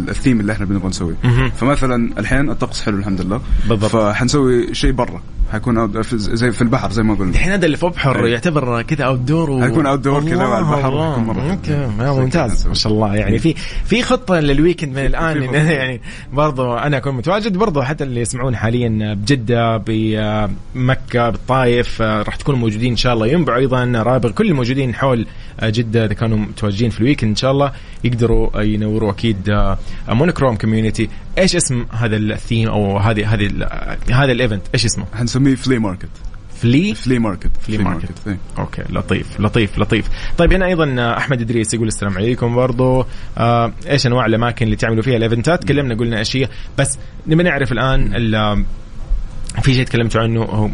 الثيم 0.09 0.41
اللي 0.41 0.53
إحنا 0.53 0.67
بنبغى 0.67 0.89
نسويه. 0.89 1.15
فمثلا 1.57 2.11
الحين 2.19 2.51
الطقس 2.51 2.83
حلو 2.83 2.97
الحمد 2.99 3.21
لله. 3.21 3.41
بالضبط. 3.69 3.91
فحنسوي 3.91 4.75
شيء 4.75 4.93
برا. 4.93 5.21
حيكون 5.53 6.03
زي 6.13 6.51
في 6.51 6.63
البحر 6.63 6.91
زي 6.91 7.03
ما 7.03 7.15
قلنا. 7.15 7.31
الحين 7.31 7.53
هذا 7.53 7.67
اللي 7.67 7.77
في 7.77 7.87
ابحر 7.87 8.25
أي. 8.25 8.31
يعتبر 8.31 8.83
كذا 8.83 9.05
outdoor 9.05 9.51
و... 9.51 9.61
حيكون 9.63 9.85
outdoor 9.87 10.29
كذا 10.29 10.43
على 10.45 10.59
البحر، 10.59 10.91
مرة. 11.21 11.51
أوكي. 11.51 11.87
ممتاز. 12.25 12.67
ما 12.67 12.75
شاء 12.75 12.93
الله. 12.93 13.17
يعني 13.17 13.39
في 13.39 13.55
في 13.85 14.03
خطة 14.03 14.41
لل 14.41 14.52
weekend 14.52 14.93
من 14.99 15.07
الآن. 15.07 15.43
يعني 15.55 16.01
برضو 16.33 16.75
أنا 16.75 16.97
أكون 16.97 17.15
متواجد 17.15 17.57
برضو 17.57 17.83
حتى 17.83 18.05
اللي 18.05 18.21
يسمعون 18.21 18.57
حاليا 18.57 19.15
بجدة 19.15 19.77
بمكة 19.77 21.31
بالطايف 21.31 22.03
آه، 22.03 22.23
راح 22.23 22.37
تكونوا 22.37 22.61
موجودين 22.61 22.91
إن 22.91 22.97
شاء 22.97 23.15
الله. 23.15 23.27
ينبع 23.27 23.57
أيضا 23.57 23.85
رابغ 23.85 24.31
كل 24.31 24.47
الموجودين 24.51 24.95
حول 24.95 25.27
آه، 25.61 25.69
جدة 25.71 26.05
إذا 26.05 26.15
كانوا 26.15 26.39
متواجدين 26.39 26.91
في 26.91 27.01
ال 27.01 27.05
weekend 27.05 27.31
إن 27.31 27.37
شاء 27.37 27.51
الله 27.51 27.73
يقدروا 28.05 28.61
آه، 28.61 28.63
ينوروا 28.63 29.11
أكيد 29.11 29.71
Monochrome 30.09 30.57
Community 30.57 31.09
إيش 31.39 31.57
اسم 31.57 31.87
هذا 31.91 32.17
الثيم 32.17 32.69
أو 32.69 32.99
هذه 32.99 33.35
هذه 33.35 33.47
ال- 33.47 33.69
هذا 34.13 34.33
ال 34.33 34.38
event 34.38 34.63
إيش 34.75 34.85
اسمه؟ 34.85 35.05
حنسميه 35.15 35.55
flea 35.55 35.79
market 35.79 36.09
flea 36.63 36.95
flea 36.95 37.19
market 37.19 37.51
flea 37.63 37.77
market. 37.85 38.11
okay 38.59 38.83
لطيف 38.91 39.41
لطيف 39.41 39.79
لطيف. 39.79 40.09
طيب 40.39 40.53
هنا 40.53 40.67
أيضا 40.67 40.97
آه، 40.99 41.17
أحمد 41.17 41.41
إدريس 41.41 41.75
يقول 41.75 41.89
السلام 41.89 42.17
عليكم 42.19 42.55
برضو. 42.55 43.05
آه 43.39 43.73
إيش 43.89 44.07
أنواع 44.07 44.27
الأماكن 44.27 44.65
اللي 44.67 44.77
تعملوا 44.77 45.03
فيها 45.03 45.17
ال 45.17 45.22
events 45.22 45.53
ات؟ 45.53 45.63
تكلمنا 45.63 45.95
قلنا 45.95 46.21
اشياء 46.21 46.51
بس 46.79 46.99
نبي 47.27 47.43
نعرف 47.43 47.73
الآن 47.73 48.13
ال- 48.17 48.65
في 49.63 49.75
شيء 49.75 49.85
تكلمتوا 49.85 50.21
عنه؟ 50.21 50.71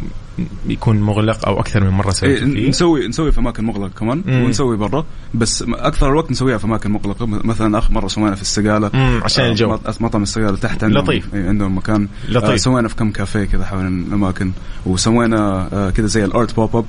يكون 0.69 1.01
مغلق 1.01 1.47
أو 1.49 1.61
أكثر 1.61 1.85
من 1.85 1.91
مرة 1.91 2.07
إيه 2.07 2.13
سويتوا 2.13 2.47
فيه 2.49 2.69
نسوي 2.69 3.09
نسوي 3.09 3.33
في 3.33 3.41
أماكن 3.41 3.65
مغلقة 3.65 3.89
كمان 3.89 4.23
مم. 4.27 4.43
ونسوي 4.45 4.77
برا 4.77 5.05
بس 5.35 5.65
أكثر 5.69 6.09
الوقت 6.11 6.31
نسويها 6.31 6.59
في 6.59 6.65
أماكن 6.65 6.91
مغلقة 6.91 7.27
مثلا 7.27 7.79
آخر 7.79 7.93
مرة 7.93 8.07
سوينا 8.09 8.35
في 8.35 8.43
السقالة 8.43 8.91
مم، 8.95 9.21
عشان 9.25 9.45
آه، 9.45 9.51
الجو. 9.51 9.69
مط- 9.73 10.03
مطعم 10.03 10.23
السقالة 10.23 10.57
تحت 10.57 10.85
عندهم 10.85 11.05
لطيف. 11.05 11.35
إيه، 11.35 11.49
عندهم 11.49 11.77
مكان 11.77 12.09
لطيف. 12.29 12.51
آه، 12.51 12.57
سوينا 12.57 12.89
في 12.89 12.97
كم 12.97 13.11
كافيه 13.11 13.45
كذا 13.45 13.65
حول 13.65 13.87
الأماكن 13.87 14.53
وسوينا 14.87 15.69
آه، 15.73 15.91
كذا 15.91 16.07
زي 16.07 16.25
ال 16.25 16.33
art 16.33 16.57
pop 16.57 16.77
up. 16.77 16.85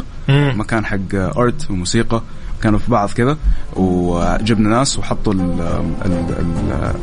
مكان 0.57 0.85
حق 0.85 1.15
art 1.15 1.71
وموسيقى 1.71 2.21
كانوا 2.63 2.79
في 2.79 2.91
بعض 2.91 3.09
كذا 3.09 3.37
وجبنا 3.75 4.69
ناس 4.69 4.99
وحطوا 4.99 5.33
ال- 5.33 5.61
ال- 6.05 6.35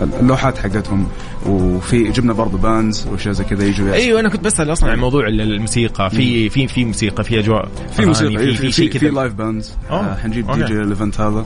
ال- 0.03 0.09
اللوحات 0.21 0.59
حقتهم 0.59 1.07
وفي 1.47 2.11
جبنا 2.11 2.33
برضه 2.33 2.59
bands 2.59 3.07
وأشياء 3.13 3.35
زي 3.35 3.45
كذا 3.45 3.65
يجوا 3.65 3.93
أيوه 3.93 4.21
أنا 4.21 4.29
كنت 4.29 4.45
بسأل 4.45 4.73
أصلا 4.73 4.91
عن 4.91 4.99
موضوع 4.99 5.27
ال- 5.29 5.41
الموسيقى 5.41 6.11
في 6.11 6.49
في 6.49 6.67
في 6.69 6.85
موسيقى 6.85 7.25
في 7.25 7.39
أجواء. 7.39 7.69
في 7.97 8.07
موسيقى 8.07 8.39
في, 8.39 8.55
في 8.55 8.73
شيء 8.73 8.91
في 8.93 8.99
كذا 8.99 9.11
لايف 9.11 9.33
باندز 9.35 9.75
حنجيب. 10.23 10.51
دي 10.53 10.65
جي 10.65 10.73
ال 10.83 10.89
event 10.89 11.21
هذا. 11.21 11.45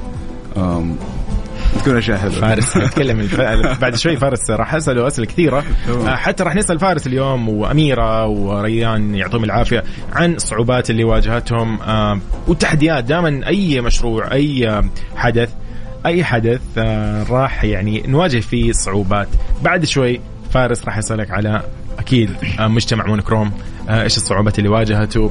تكون 1.80 1.96
أشياء 1.96 2.18
حلوة. 2.18 2.32
فارس 2.32 2.76
نتكلم 2.76 3.20
الف... 3.20 3.80
بعد 3.80 3.96
شوي 3.96 4.16
فارس 4.16 4.50
راح 4.50 4.74
أسأله 4.74 5.06
أسئلة 5.06 5.26
كثيرة. 5.26 5.64
آه، 5.88 6.16
حتى 6.16 6.42
راح 6.42 6.54
نسأل 6.54 6.78
فارس 6.78 7.06
اليوم 7.06 7.48
وأميرة 7.48 8.26
وريان 8.26 9.14
يعطيهم 9.14 9.44
العافية 9.44 9.84
عن 10.12 10.34
الصعوبات 10.34 10.90
اللي 10.90 11.04
واجهتهم. 11.04 11.80
آه، 11.80 12.18
والتحديات 12.48 13.04
دائما 13.04 13.46
أي 13.46 13.80
مشروع 13.80 14.32
أي 14.32 14.68
آه، 14.68 14.84
حدث 15.16 15.50
أي 16.06 16.24
حدث 16.24 16.60
راح 17.30 17.64
يعني 17.64 18.02
نواجه 18.06 18.40
فيه 18.40 18.72
صعوبات. 18.72 19.28
بعد 19.62 19.84
شوي 19.84 20.20
فارس 20.50 20.84
راح 20.84 20.98
يسالك 20.98 21.30
على 21.30 21.62
أكيد 21.98 22.30
مجتمع 22.60 23.06
مونوكروم. 23.06 23.52
آه، 23.88 24.02
إيش 24.02 24.16
الصعوبات 24.16 24.58
اللي 24.58 24.68
واجهته؟ 24.68 25.30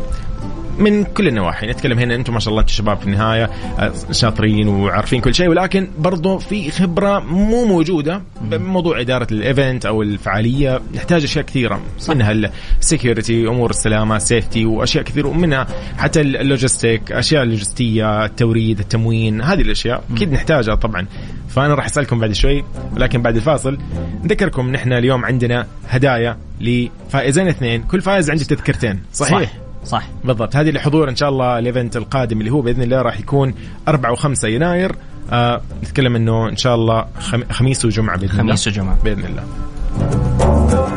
من 0.80 1.04
كل 1.04 1.28
النواحي. 1.28 1.68
نتكلم 1.68 2.00
هنا 2.00 2.16
أنتم 2.16 2.34
ما 2.34 2.40
شاء 2.40 2.50
الله 2.50 2.62
أنتم 2.62 2.74
شباب 2.74 2.98
في 2.98 3.06
النهاية 3.06 3.50
آه، 3.80 3.94
شاطرين 4.12 4.68
وعارفين 4.68 5.22
كل 5.22 5.36
شيء 5.36 5.50
ولكن 5.50 5.88
برضو 5.98 6.38
في 6.38 6.72
خبرة 6.72 7.20
مو 7.20 7.66
موجودة 7.66 8.22
بموضوع 8.42 9.02
إدارة 9.02 9.28
ال 9.32 9.41
event 9.41 9.86
أو 9.86 10.02
الفعالية. 10.02 10.82
نحتاج 10.96 11.24
أشياء 11.24 11.46
كثيرة 11.46 11.82
منها 12.10 12.52
ال 12.82 12.89
security 12.89 13.48
أمور 13.48 13.70
السلامة 13.70 14.16
ال 14.16 14.23
safety 14.23 14.66
وأشياء 14.66 15.04
كثير 15.04 15.28
ومنها 15.28 15.68
حتى 15.98 16.22
ال 16.22 16.32
logistic 16.32 17.12
أشياء 17.12 17.44
اللوجستيه 17.44 18.26
التوريد 18.26 18.80
التموين 18.80 19.42
هذه 19.42 19.62
الأشياء. 19.62 20.04
أكيد 20.12 20.32
نحتاجها 20.32 20.76
طبعا. 20.76 21.08
فأنا 21.50 21.74
راح 21.74 21.86
أسألكم 21.86 22.20
بعد 22.20 22.32
شوي 22.32 22.64
ولكن 22.96 23.22
بعد 23.22 23.36
الفاصل 23.36 23.78
نذكركم 24.24 24.72
نحن 24.72 24.94
اليوم 24.94 25.26
عندنا 25.26 25.68
هدايا 25.90 26.38
لفائزين 26.62 27.48
اثنين. 27.48 27.84
كل 27.84 28.02
فائز 28.02 28.30
عنده 28.30 28.44
تذكرتين 28.44 29.00
صحيح؟ 29.14 29.50
صح. 29.50 29.67
صح. 29.88 30.08
بالضبط. 30.24 30.56
هذه 30.56 30.72
لحضور 30.72 31.10
إن 31.10 31.16
شاء 31.16 31.30
الله 31.30 31.60
ال 31.60 31.66
event 31.66 31.98
القادم 31.98 32.40
اللي 32.40 32.52
هو 32.52 32.62
بإذن 32.62 32.82
الله 32.82 33.02
راح 33.02 33.20
يكون 33.20 33.54
4 33.88 34.16
و5 34.16 34.44
يناير. 34.44 34.96
آه 35.32 35.62
نتكلم 35.84 36.16
إنه 36.16 36.50
إن 36.50 36.56
شاء 36.56 36.76
الله 36.76 37.06
خم... 37.20 37.44
خميس 37.52 37.86
وجمعة 37.86 38.18
بإذن 38.18 38.32
الله. 38.32 38.44
خميس 38.44 38.68
وجمعة. 38.68 38.98
بإذن 39.04 39.26
الله. 39.26 39.44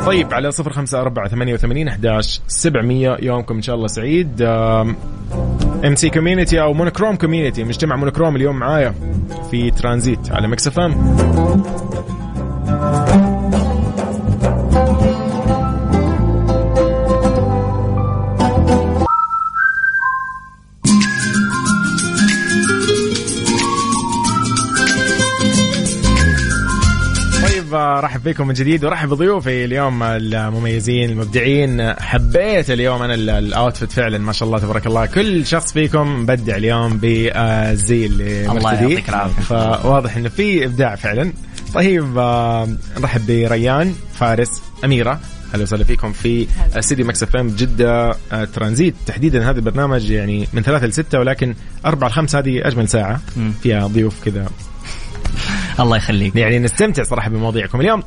طيب 0.06 0.34
على 0.34 0.50
صفر 0.50 0.72
خمسة 0.72 1.00
أربعة 1.00 1.28
ثمانية 1.28 1.54
وثمانين 1.54 1.88
أحداش 1.88 2.40
سبعمية. 2.48 3.16
يومكم 3.22 3.54
إن 3.54 3.62
شاء 3.62 3.76
الله 3.76 3.86
سعيد. 3.86 4.42
MC 4.42 6.10
community 6.10 6.60
أو 6.60 6.72
مونوكروم 6.74 7.16
community 7.16 7.64
مجتمع 7.64 7.96
مونوكروم 7.96 8.36
اليوم 8.36 8.56
معايا 8.56 8.94
في 9.50 9.70
ترانزيت 9.70 10.32
على 10.32 10.48
مكس 10.48 10.68
فيكم 28.30 28.46
من 28.46 28.54
جديد 28.54 28.84
ورحب 28.84 29.08
بضيوفي 29.08 29.64
اليوم 29.64 30.02
المميزين 30.02 31.10
المبدعين. 31.10 31.92
حبيت 31.92 32.70
اليوم 32.70 33.02
أنا 33.02 33.14
ال- 33.14 33.30
ال 33.30 33.39
outfit 33.39 33.92
فعلا 33.92 34.18
ما 34.18 34.32
شاء 34.32 34.46
الله 34.48 34.58
تبارك 34.58 34.86
الله. 34.86 35.06
كل 35.06 35.46
شخص 35.46 35.72
فيكم 35.72 36.20
مبدع 36.22 36.56
اليوم 36.56 36.96
بالزي 36.98 38.06
اللي 38.06 38.50
الله. 38.50 38.72
يعطيك 38.74 39.08
العافية. 39.08 39.42
فواضح 39.42 40.16
انه 40.16 40.28
في 40.28 40.64
إبداع 40.64 40.94
فعلا. 40.94 41.32
طيب 41.74 42.18
آه، 42.18 42.68
نرحب 43.00 43.26
بريان 43.26 43.94
فارس 44.14 44.62
أميرة. 44.84 45.20
أهلا 45.54 45.62
وسهلا 45.62 45.84
فيكم 45.84 46.12
في 46.12 46.46
استديو 46.78 47.06
مكس 47.06 47.22
إف 47.22 47.36
إم 47.36 47.48
جدة 47.48 48.10
آه، 48.32 48.44
ترانزيت. 48.44 48.94
تحديدا 49.06 49.50
هذا 49.50 49.58
البرنامج 49.58 50.10
يعني 50.10 50.48
من 50.52 50.62
ثلاثة 50.62 50.86
لستة 50.86 51.18
ولكن 51.18 51.54
أربعة 51.86 52.08
لخمسة 52.08 52.38
هذه 52.38 52.66
أجمل 52.66 52.88
ساعة 52.88 53.20
مم. 53.36 53.52
فيها 53.62 53.86
ضيوف 53.86 54.24
كذا. 54.24 54.46
الله 55.80 55.96
يخليك. 55.96 56.36
يعني 56.36 56.58
نستمتع 56.58 57.02
صراحة 57.02 57.30
بمواضيعكم 57.30 57.80
اليوم. 57.80 58.02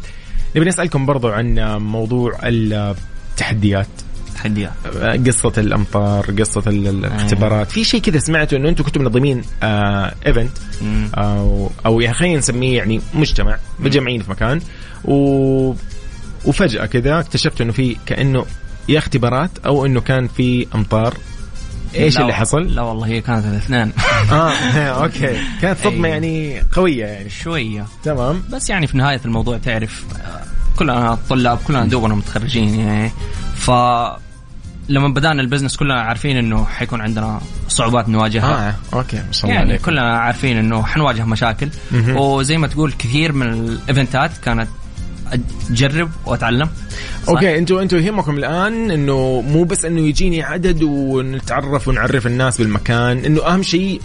نبي 0.56 0.66
نسألكم 0.66 1.06
برضو 1.06 1.28
عن 1.30 1.60
موضوع 1.82 2.40
التحديات. 2.44 3.88
تحديات. 4.36 4.72
قصة 5.28 5.54
الأمطار 5.58 6.26
قصة 6.40 6.64
ال- 6.68 6.88
الاختبارات. 6.88 7.72
في 7.72 7.84
شيء 7.84 8.02
كذا 8.02 8.20
سمعته 8.20 8.58
أنه 8.58 8.70
أنتم 8.70 8.84
كنتم 8.84 9.02
منظمين 9.02 9.42
آه 9.64 10.14
ايفنت. 10.28 10.52
أو, 11.16 11.72
أو 11.86 12.02
يعني 12.02 12.14
خلينا 12.14 12.38
نسميه 12.38 12.78
يعني 12.78 13.02
مجتمع 13.14 13.58
مجمعين 13.80 14.22
في 14.22 14.32
مكان. 14.32 14.62
و 15.06 15.74
وفجأة 16.46 16.86
كذا 16.86 17.20
اكتشفت 17.20 17.62
أنه 17.62 17.72
في 17.72 17.96
كأنه 18.06 18.46
يا 18.90 18.98
اختبارات 18.98 19.50
أو 19.66 19.86
أنه 19.86 20.02
كان 20.02 20.28
في 20.28 20.68
أمطار 20.76 21.18
إيش 21.96 22.18
اللي 22.20 22.34
حصل؟ 22.34 22.62
لا 22.76 22.82
والله 22.82 23.08
هي 23.08 23.22
كانت 23.22 23.46
الاثنين. 23.46 23.92
آه 24.32 24.54
okay. 25.04 25.38
كانت 25.62 25.80
صدمة 25.84 26.08
أي. 26.08 26.12
يعني 26.12 26.64
قوية 26.76 27.06
يعني. 27.06 27.30
شوية. 27.30 27.86
تمام. 28.04 28.44
بس 28.52 28.70
يعني 28.70 28.88
في 28.88 28.98
نهاية 28.98 29.22
الموضوع 29.26 29.58
تعرف 29.58 30.06
آه، 30.16 30.42
كلنا 30.80 31.18
طلاب 31.30 31.58
كلنا 31.68 31.86
دوبنا 31.86 32.16
متخرجين 32.16 32.80
يعني. 32.80 33.12
ف 33.56 33.72
لما 34.90 35.08
بدأنا 35.08 35.42
ال 35.42 35.46
business 35.46 35.78
كلنا 35.78 36.02
عارفين 36.02 36.38
إنه 36.38 36.66
حيكون 36.66 37.02
عندنا 37.02 37.42
صعوبات 37.68 38.10
نواجهها. 38.10 38.68
آه 38.94 38.96
okay 38.98 39.18
ما 39.18 39.32
شاء 39.32 39.44
الله 39.46 39.56
يعني 39.56 39.70
عليك. 39.72 39.82
كلنا 39.86 40.18
عارفين 40.18 40.58
إنه 40.58 40.84
حنواجه 40.84 41.26
مشاكل. 41.26 41.70
مهم. 41.92 42.18
وزي 42.18 42.58
ما 42.58 42.68
تقول 42.68 42.92
كثير 43.00 43.32
من 43.34 43.48
ال 43.54 43.64
events 43.64 44.22
ات 44.22 44.32
كانت 44.38 44.68
اجرب 45.72 46.10
وأتعلم 46.26 46.70
صح؟ 47.24 47.30
okay 47.30 47.58
أنتوا 47.58 47.82
أنتوا 47.82 48.00
يهمكم 48.00 48.38
الآن 48.38 48.92
إنه 48.92 49.42
مو 49.42 49.64
بس 49.64 49.86
إنه 49.86 50.02
يجيني 50.02 50.44
عدد 50.44 50.84
ونتعرف 50.84 51.88
ونعرف 51.88 52.28
الناس 52.28 52.58
بالمكان 52.58 53.26
إنه 53.26 53.42
أهم 53.48 53.64
شيء 53.64 54.02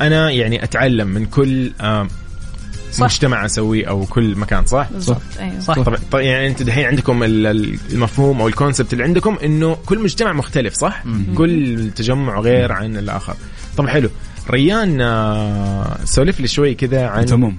أنا 0.00 0.30
يعني 0.30 0.64
أتعلم 0.64 1.08
من 1.08 1.26
كل 1.26 1.72
آه 1.80 2.08
صح. 2.92 3.04
مجتمع 3.04 3.44
أسويه 3.44 3.88
أو 3.88 4.06
كل 4.06 4.36
مكان 4.36 4.66
صح؟ 4.66 4.88
بالضبط 4.92 5.20
أيوه 5.40 5.60
صح 5.60 5.74
طبعا 5.78 5.98
طيب 6.12 6.24
يعني 6.24 6.46
انت 6.46 6.62
دحين 6.62 6.84
عندكم 6.84 7.22
ال- 7.22 7.46
ال- 7.46 7.78
المفهوم 7.92 8.40
أو 8.40 8.48
ال 8.48 8.53
concept 8.53 8.92
اللي 8.92 9.04
عندكم 9.04 9.38
إنه 9.44 9.76
كل 9.86 9.98
مجتمع 9.98 10.32
مختلف 10.32 10.74
صح؟ 10.74 11.02
كل 11.34 11.90
تجمع 11.96 12.40
غير 12.40 12.72
عن 12.72 12.96
الآخر. 12.96 13.34
طب 13.76 13.88
حلو 13.88 14.10
ريان 14.50 15.00
آه، 15.00 15.96
سولف 16.04 16.40
لي 16.40 16.48
شوي 16.48 16.74
كذا 16.74 17.06
عن 17.06 17.26
تمام 17.26 17.56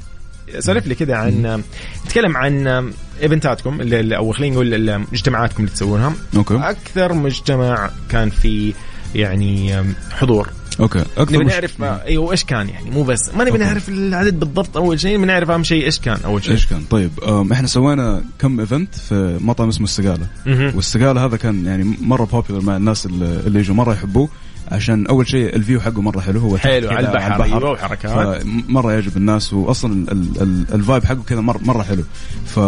سولف 0.60 0.88
لي 0.88 0.96
كذا 0.96 1.16
عن 1.16 1.62
نتكلم 2.06 2.38
عن 2.38 2.92
events 3.22 3.70
اتكم 3.70 3.94
أو 4.14 4.32
خلينا 4.32 4.54
نقول 4.56 5.00
مجتمعاتكم 5.12 5.64
اللي 5.64 5.72
تسوونها. 5.76 6.14
okay. 6.36 6.56
أكثر 6.56 7.14
مجتمع 7.14 7.90
كان 8.10 8.30
في 8.30 8.74
يعني 9.16 9.84
حضور. 10.12 10.50
okay. 10.80 11.04
أكثر 11.18 11.36
نبي 11.36 11.46
مش- 11.46 11.52
نعرف 11.52 11.82
أيوه 11.84 12.32
إيش 12.32 12.44
كان 12.44 12.70
يعني؟ 12.70 12.92
مو 12.92 13.04
بس. 13.04 13.36
ما 13.38 13.44
نبي 13.44 13.58
نعرف 13.58 13.90
العدد 13.90 14.40
بالضبط 14.40 14.78
أول 14.78 15.00
شيء 15.00 15.18
نبي 15.18 15.26
نعرف 15.26 15.50
أهم 15.52 15.64
شيء 15.64 15.86
إيش 15.86 16.00
كان 16.00 16.18
أول 16.26 16.44
شيء. 16.44 16.52
إيش 16.54 16.66
كان؟ 16.68 16.84
طيب 16.90 17.12
إحنا 17.52 17.68
سوينا 17.68 18.24
كم 18.40 18.60
event 18.60 18.96
في 18.96 19.38
مطعم 19.42 19.68
اسمه 19.70 19.84
السقالة. 19.84 20.28
والسقالة 20.48 21.26
هذا 21.26 21.38
كان 21.38 21.66
يعني 21.66 21.98
مرة 22.02 22.26
popular 22.26 22.62
مع 22.62 22.78
الناس 22.78 23.06
اللي 23.06 23.40
اللي 23.48 23.60
يجوا 23.60 23.76
مرة 23.76 23.94
يحبوه. 23.94 24.30
عشان 24.74 25.08
أول 25.08 25.28
شيء 25.28 25.56
ال 25.56 25.61
view 25.61 25.82
حقه 25.82 26.02
مرة 26.02 26.20
حلو 26.20 26.40
هو 26.40 26.58
حلو 26.58 26.90
على 26.90 27.08
البحر 27.08 27.44
أيوه 27.44 27.72
وحركات 27.72 28.46
مرة 28.46 28.94
يعجب 28.94 29.18
الناس 29.18 29.54
واصلا 29.54 29.94
ال- 30.12 30.42
ال- 30.42 30.66
ال 30.74 30.80
vibe 30.80 31.04
حقه 31.06 31.24
كذا 31.28 31.42
مره 31.42 31.60
مرة 31.64 31.84
حلو. 31.84 32.04
ف 32.46 32.60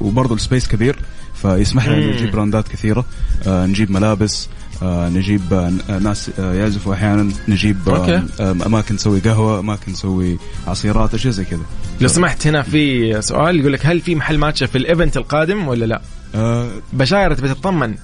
وبرضه 0.00 0.34
ال 0.34 0.40
space 0.40 0.68
كبير 0.68 0.96
فيسمح 1.42 1.88
لنا 1.88 2.12
نجيب 2.12 2.30
brands 2.32 2.63
ات 2.63 2.68
كثيرة. 2.68 3.04
آه 3.46 3.66
نجيب 3.66 3.90
ملابس 3.90 4.48
آه 4.82 5.08
نجيب 5.08 5.52
آه 5.52 5.98
ناس 5.98 6.30
آه 6.38 6.54
يعزفوا 6.54 6.94
أحيانا. 6.94 7.32
نجيب. 7.48 7.88
آه 7.88 8.22
آه 8.40 8.50
أماكن 8.66 8.94
نسوي 8.94 9.20
قهوة 9.20 9.60
أماكن 9.60 9.92
نسوي 9.92 10.38
عصيرات 10.66 11.14
أشياء 11.14 11.32
زي 11.32 11.44
كذا. 11.44 11.60
لو 12.00 12.08
سمحت 12.08 12.46
هنا 12.46 12.62
في 12.62 13.22
سؤال 13.22 13.60
يقول 13.60 13.72
لك 13.72 13.86
هل 13.86 14.00
في 14.00 14.14
محل 14.14 14.38
matcha 14.38 14.66
في 14.66 14.78
ال 14.78 14.84
event 14.84 15.16
القادم 15.16 15.68
ولا 15.68 15.84
لا؟ 15.84 16.00
آه 16.34 16.68
بشاير 16.92 17.34
تبي 17.34 17.48
تطمن 17.48 17.94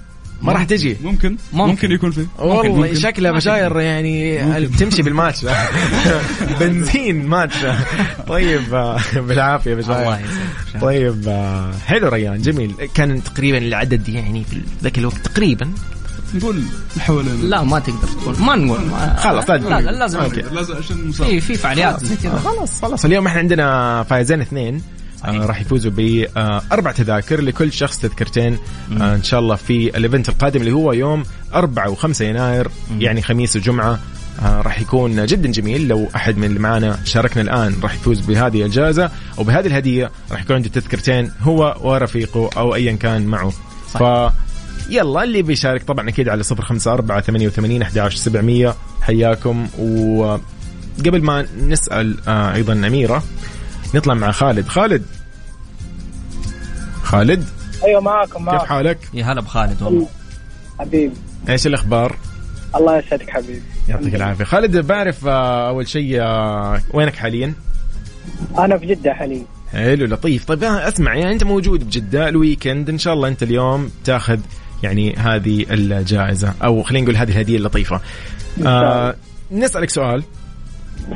ما 0.43 0.53
راح 0.53 0.65
تجي. 0.65 0.97
ممكن. 1.03 1.37
ممكن. 1.53 1.71
ممكن 1.71 1.93
يكون 1.93 2.11
في. 2.11 2.27
والله. 2.39 2.95
شكلها 2.95 3.33
بشاير 3.33 3.81
يعني 3.81 4.67
تمشي 4.67 5.03
بال 5.03 5.12
matcha. 5.12 5.47
بنزين 6.61 7.27
matcha. 7.27 7.57
طيب 8.29 8.75
آه، 8.75 9.01
بالعافية 9.17 9.73
الله 9.73 9.83
بشاير 9.83 10.21
يسلمك. 10.21 10.83
طيب 10.83 11.25
آه، 11.29 11.73
حلو 11.87 12.09
ريان 12.09 12.43
جميل. 12.43 12.75
كان 12.95 13.23
تقريبا 13.23 13.59
العدد 13.59 14.09
يعني 14.09 14.45
في 14.45 14.61
ذاك 14.83 14.99
الوقت 14.99 15.27
تقريبا. 15.27 15.71
نقول 16.35 16.63
حوالي 16.99 17.31
لا 17.43 17.63
ما 17.63 17.79
تقدر 17.79 18.09
تقول. 18.09 18.41
ما 18.41 18.57
نقول. 18.57 18.91
خلاص 19.17 19.51
لا 19.51 19.81
لازم. 19.81 20.21
لازم 20.51 20.77
عشان. 20.77 21.11
في 21.13 21.41
في 21.41 21.55
فعاليات 21.55 22.05
زي 22.05 22.17
كذا. 22.17 22.37
خلاص 22.39 22.81
خلاص 22.83 23.05
اليوم 23.05 23.27
إحنا 23.27 23.39
عندنا 23.41 24.03
فائزين 24.03 24.41
اثنين. 24.41 24.83
آه 25.25 25.47
راح 25.47 25.61
يفوزوا 25.61 25.93
بأربع 25.97 26.93
تذاكر 26.93 27.41
لكل 27.41 27.73
شخص 27.73 27.99
تذكرتين 27.99 28.59
آه 29.01 29.15
إن 29.15 29.23
شاء 29.23 29.41
الله 29.41 29.55
في 29.57 29.97
الايفنت 29.97 30.29
القادم 30.29 30.61
اللي 30.61 30.73
هو 30.73 30.93
يوم 30.93 31.23
4 31.55 31.95
و5 31.95 32.21
يناير 32.21 32.69
يعني 32.99 33.23
خميس 33.23 33.57
وجمعة 33.57 33.99
آه 34.43 34.61
راح 34.63 34.81
يكون 34.81 35.27
جدا 35.27 35.51
جميل. 35.51 35.89
لو 35.89 36.09
أحد 36.17 36.37
من 36.39 36.45
اللي 36.45 36.59
معنا 36.59 36.99
شاركنا 37.05 37.43
الآن 37.43 37.75
راح 37.83 37.95
يفوز 37.95 38.21
بهذه 38.21 38.63
الجائزة 38.65 39.11
وبهذه 39.39 39.67
الهدية 39.67 40.11
راح 40.33 40.43
يكون 40.43 40.57
عنده 40.57 40.69
تذكرتين 40.69 41.33
هو 41.41 41.77
ورفيقه 41.81 42.51
أو 42.57 42.75
ايا 42.75 42.93
كان 42.93 43.27
معه. 43.27 43.53
ف 43.89 44.03
يلا 44.91 45.25
اللي 45.25 45.43
بيشارك 45.43 45.83
طبعا 45.83 46.09
أكيد 46.09 46.29
على 46.29 46.43
054 46.53 47.21
88 47.21 47.83
11 47.83 48.17
700 48.17 48.77
حياكم. 49.03 49.67
وقبل 49.79 51.23
ما 51.23 51.47
نسأل 51.59 52.17
آه 52.29 52.55
أيضا 52.55 52.73
أميرة 52.73 53.23
نطلع 53.95 54.15
مع 54.15 54.31
خالد. 54.31 54.69
خالد. 54.69 55.03
خالد. 57.03 57.45
أيوه 57.85 58.01
معاكم 58.01 58.33
كيف 58.33 58.41
معاكم 58.43 58.67
حالك؟ 58.67 58.99
يا 59.15 59.25
هلا 59.25 59.41
بخالد 59.41 59.83
والله. 59.83 60.09
حبيبي. 60.79 61.15
إيش 61.49 61.67
الأخبار؟ 61.67 62.17
الله 62.77 62.99
يسعدك 62.99 63.31
حبيبي. 63.31 63.63
يعطيك 63.89 64.15
العافية. 64.15 64.45
خالد 64.45 64.77
بعرف 64.77 65.27
آه 65.27 65.69
أول 65.69 65.89
شيء 65.89 66.21
آه 66.21 66.81
وينك 66.95 67.17
حاليا؟ 67.17 67.53
أنا 68.59 68.79
في 68.79 68.87
جدة 68.87 69.15
حاليا. 69.15 69.45
حلو 69.73 70.07
لطيف. 70.07 70.45
طيب 70.45 70.65
آه، 70.65 70.89
أسمع 70.89 71.15
يعني 71.15 71.33
أنت 71.33 71.45
موجود 71.45 71.85
بجده 71.85 72.29
ال 72.29 72.36
weekend 72.36 72.89
إن 72.89 72.99
شاء 72.99 73.15
الله 73.15 73.29
أنت 73.29 73.43
اليوم 73.43 73.91
تأخذ 74.05 74.39
يعني 74.83 75.15
هذه 75.17 75.67
الجائزة 75.71 76.55
أو 76.65 76.83
خلينا 76.83 77.05
نقول 77.05 77.17
هذه 77.17 77.31
الهدية 77.31 77.57
اللطيفة. 77.57 78.01
آه 78.67 79.15
نسألك 79.53 79.91
سؤال. 79.91 80.23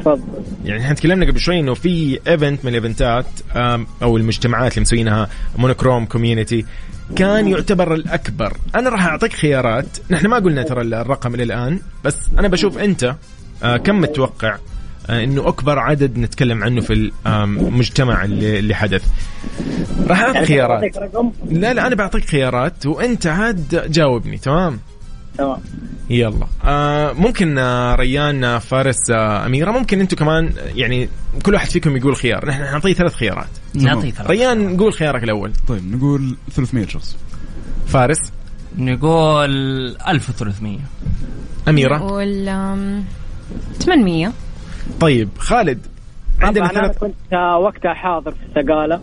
تفضل. 0.00 0.42
يعني 0.64 0.82
إحنا 0.82 0.94
تكلمنا 0.94 1.26
قبل 1.26 1.40
شوي 1.40 1.60
إنه 1.60 1.74
في 1.74 2.18
event 2.28 2.64
من 2.64 2.70
ال 2.70 2.77
events 2.77 3.19
ات 3.19 3.26
أو 4.02 4.16
المجتمعات 4.16 4.72
اللي 4.72 4.82
مسوينها 4.82 5.28
مونوكروم 5.58 6.06
community 6.06 6.64
كان 7.16 7.48
يعتبر 7.48 7.94
الأكبر. 7.94 8.56
أنا 8.74 8.90
راح 8.90 9.06
أعطيك 9.06 9.32
خيارات. 9.32 9.86
نحن 10.10 10.26
ما 10.26 10.36
قلنا 10.36 10.62
ترى 10.62 10.82
الرقم 10.82 11.34
إلى 11.34 11.42
الآن 11.42 11.80
بس 12.04 12.30
أنا 12.38 12.48
بشوف 12.48 12.78
أنت 12.78 13.14
آه، 13.62 13.76
كم 13.76 14.00
متوقع 14.00 14.56
آه، 15.10 15.24
إنه 15.24 15.48
أكبر 15.48 15.78
عدد 15.78 16.18
نتكلم 16.18 16.64
عنه 16.64 16.80
في 16.80 17.10
المجتمع 17.26 18.24
اللي, 18.24 18.58
اللي 18.58 18.74
حدث. 18.74 19.04
راح 20.06 20.20
أعطيك 20.20 20.34
يعني 20.34 20.46
خيارات. 20.46 20.82
لا 21.50 21.74
لا 21.74 21.86
أنا 21.86 21.94
بعطيك 21.94 22.24
خيارات 22.24 22.86
وأنت 22.86 23.26
عاد 23.26 23.90
جاوبني 23.90 24.38
تمام؟ 24.38 24.78
تمام. 25.38 25.58
يلا. 26.10 26.46
آه 26.64 27.12
ممكن 27.12 27.58
آه 27.58 27.94
ريان 27.94 28.44
آه 28.44 28.58
فارس 28.58 29.10
آه 29.10 29.46
أميرة 29.46 29.70
ممكن 29.70 30.00
أنتم 30.00 30.16
كمان 30.16 30.46
آه، 30.46 30.52
يعني 30.74 31.08
كل 31.42 31.54
واحد 31.54 31.68
فيكم 31.70 31.96
يقول 31.96 32.16
خيار. 32.16 32.46
نحن 32.48 32.62
نعطيه 32.62 32.92
ثلاث 32.92 33.14
خيارات. 33.14 33.48
نعطي 33.74 34.10
ثلاث 34.10 34.30
ريان 34.30 34.76
قول 34.76 34.92
خيارك 34.92 35.24
الأول. 35.24 35.52
طيب 35.68 35.96
نقول 35.96 36.36
300 36.52 36.86
شخص. 36.86 37.16
فارس؟ 37.86 38.18
نقول 38.78 39.50
1300 40.08 40.78
أميرة؟ 41.68 41.96
نقول 41.96 42.48
آم، 42.48 43.04
800 43.80 44.32
طيب 45.00 45.28
خالد 45.38 45.78
عندنا 46.40 46.68
طبعا 46.68 46.78
أنا 46.80 46.88
ثلاث 46.88 46.98
كنت 46.98 47.14
آه، 47.32 47.58
وقتها 47.58 47.94
حاضر 47.94 48.30
في 48.30 48.38
السقاله 48.60 48.94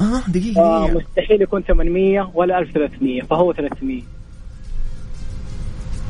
آه 0.00 0.22
دقيقة. 0.28 0.28
دقيقه 0.28 0.86
فمستحيل 0.86 1.42
يكون 1.42 1.62
800 1.62 2.30
ولا 2.34 2.58
1300 2.58 3.22
فهو 3.22 3.52
300 3.52 4.02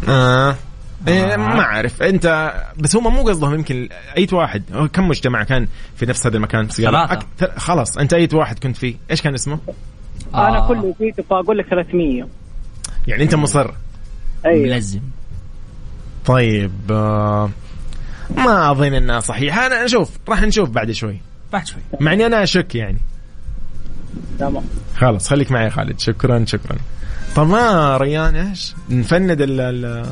آه. 0.09 0.57
إيه 1.09 1.37
ما 1.37 1.61
أعرف. 1.61 2.03
انت 2.03 2.55
بس 2.79 2.97
هم 2.97 3.15
مو 3.15 3.23
قصدهم 3.23 3.55
يمكن 3.55 3.89
اي 4.17 4.27
واحد. 4.33 4.63
كم 4.93 5.09
مجتمع 5.09 5.43
كان 5.45 5.69
في 5.97 6.07
نفس 6.07 6.27
هذا 6.27 6.37
المكان؟ 6.37 6.69
ثلاثة. 6.69 7.13
أكثر 7.13 7.59
خلاص 7.59 7.99
أنت 7.99 8.13
اي 8.13 8.29
واحد 8.33 8.59
كنت 8.59 8.77
فيه. 8.77 8.95
إيش 9.11 9.23
كان 9.23 9.35
اسمه؟ 9.35 9.59
أنا 10.35 10.59
آه. 10.59 10.69
كله 10.69 10.95
جيت 11.01 11.21
فاقول 11.21 11.59
لك 11.59 11.67
300 11.67 12.27
يعني 13.07 13.23
أنت 13.23 13.35
مصر. 13.35 13.71
أيوه 14.47 14.75
ملزم. 14.75 15.01
طيب 16.27 16.73
آه 16.91 17.51
ما 18.37 18.71
أظن 18.71 18.95
إنها 18.95 19.21
صحيحة. 19.21 19.67
أنا 19.67 19.85
نشوف 19.85 20.11
راح 20.29 20.43
نشوف 20.43 20.71
بعد 20.71 20.91
شوي. 20.91 21.21
بعد 21.53 21.67
شوي. 21.67 21.81
مع 22.01 22.13
إني 22.13 22.27
أنا 22.27 22.43
أشك 22.43 22.75
يعني. 22.75 22.99
تمام. 24.39 24.65
خلاص 24.97 25.29
خليك 25.29 25.53
معي 25.53 25.65
يا 25.65 25.71
خالد. 25.71 26.01
شكرا 26.01 26.45
شكرا. 26.45 26.77
طب 27.37 27.49
ما 27.49 27.97
ريان 27.97 28.37
إيش؟ 28.37 28.75
نفند 28.91 29.41
ال 29.41 29.61
ال 29.61 30.07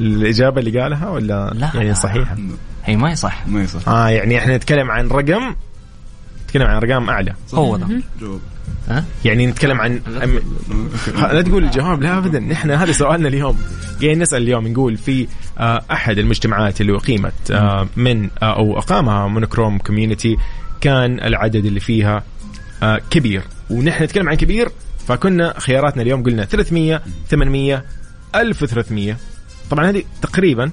الإجابة 0.00 0.60
اللي 0.60 0.80
قالها 0.80 1.08
ولا 1.10 1.50
لا. 1.54 1.70
يعني 1.74 1.94
صحيحة؟ 1.94 2.36
هي 2.84 2.96
ما 2.96 3.10
يصح 3.10 3.46
ما 3.46 3.62
يصح 3.62 3.88
آه 3.88 4.08
يعني 4.08 4.38
إحنا 4.38 4.56
نتكلم 4.56 4.90
عن 4.90 5.08
رقم 5.08 5.54
نتكلم 6.44 6.66
عن 6.66 6.76
ارقام 6.76 7.10
أعلى. 7.10 7.34
هو 7.54 7.76
ده. 7.76 7.86
جواب. 8.20 8.40
ها؟ 8.88 9.04
يعني 9.24 9.46
نتكلم 9.46 9.80
عن 9.80 10.00
أم... 10.22 10.40
لا 11.32 11.42
تقول 11.42 11.64
الجواب 11.64 12.02
لا 12.02 12.18
ابدا. 12.18 12.38
نحن 12.40 12.70
هذا 12.70 12.92
سؤالنا 12.92 13.28
اليوم. 13.28 13.58
يعني 14.00 14.14
نسأل 14.18 14.42
اليوم 14.42 14.68
نقول 14.68 14.96
في 14.96 15.26
آه، 15.58 15.82
أحد 15.92 16.18
المجتمعات 16.18 16.80
اللي 16.80 16.96
أقيمت 16.96 17.50
آه، 17.50 17.88
من 17.96 18.24
آه، 18.42 18.56
أو 18.56 18.78
أقامها 18.78 19.28
مونوكروم 19.28 19.78
community 19.78 20.36
كان 20.80 21.20
العدد 21.20 21.64
اللي 21.64 21.80
فيها 21.80 22.22
كبير. 23.10 23.42
ونحن 23.70 24.04
نتكلم 24.04 24.28
عن 24.28 24.34
كبير 24.34 24.68
فكنا 25.08 25.60
خياراتنا 25.60 26.02
اليوم 26.02 26.22
قلنا 26.22 26.44
300 26.44 27.02
800 27.30 27.84
1300 28.34 29.16
طبعا 29.70 29.90
هذه 29.90 30.02
تقريبا 30.22 30.70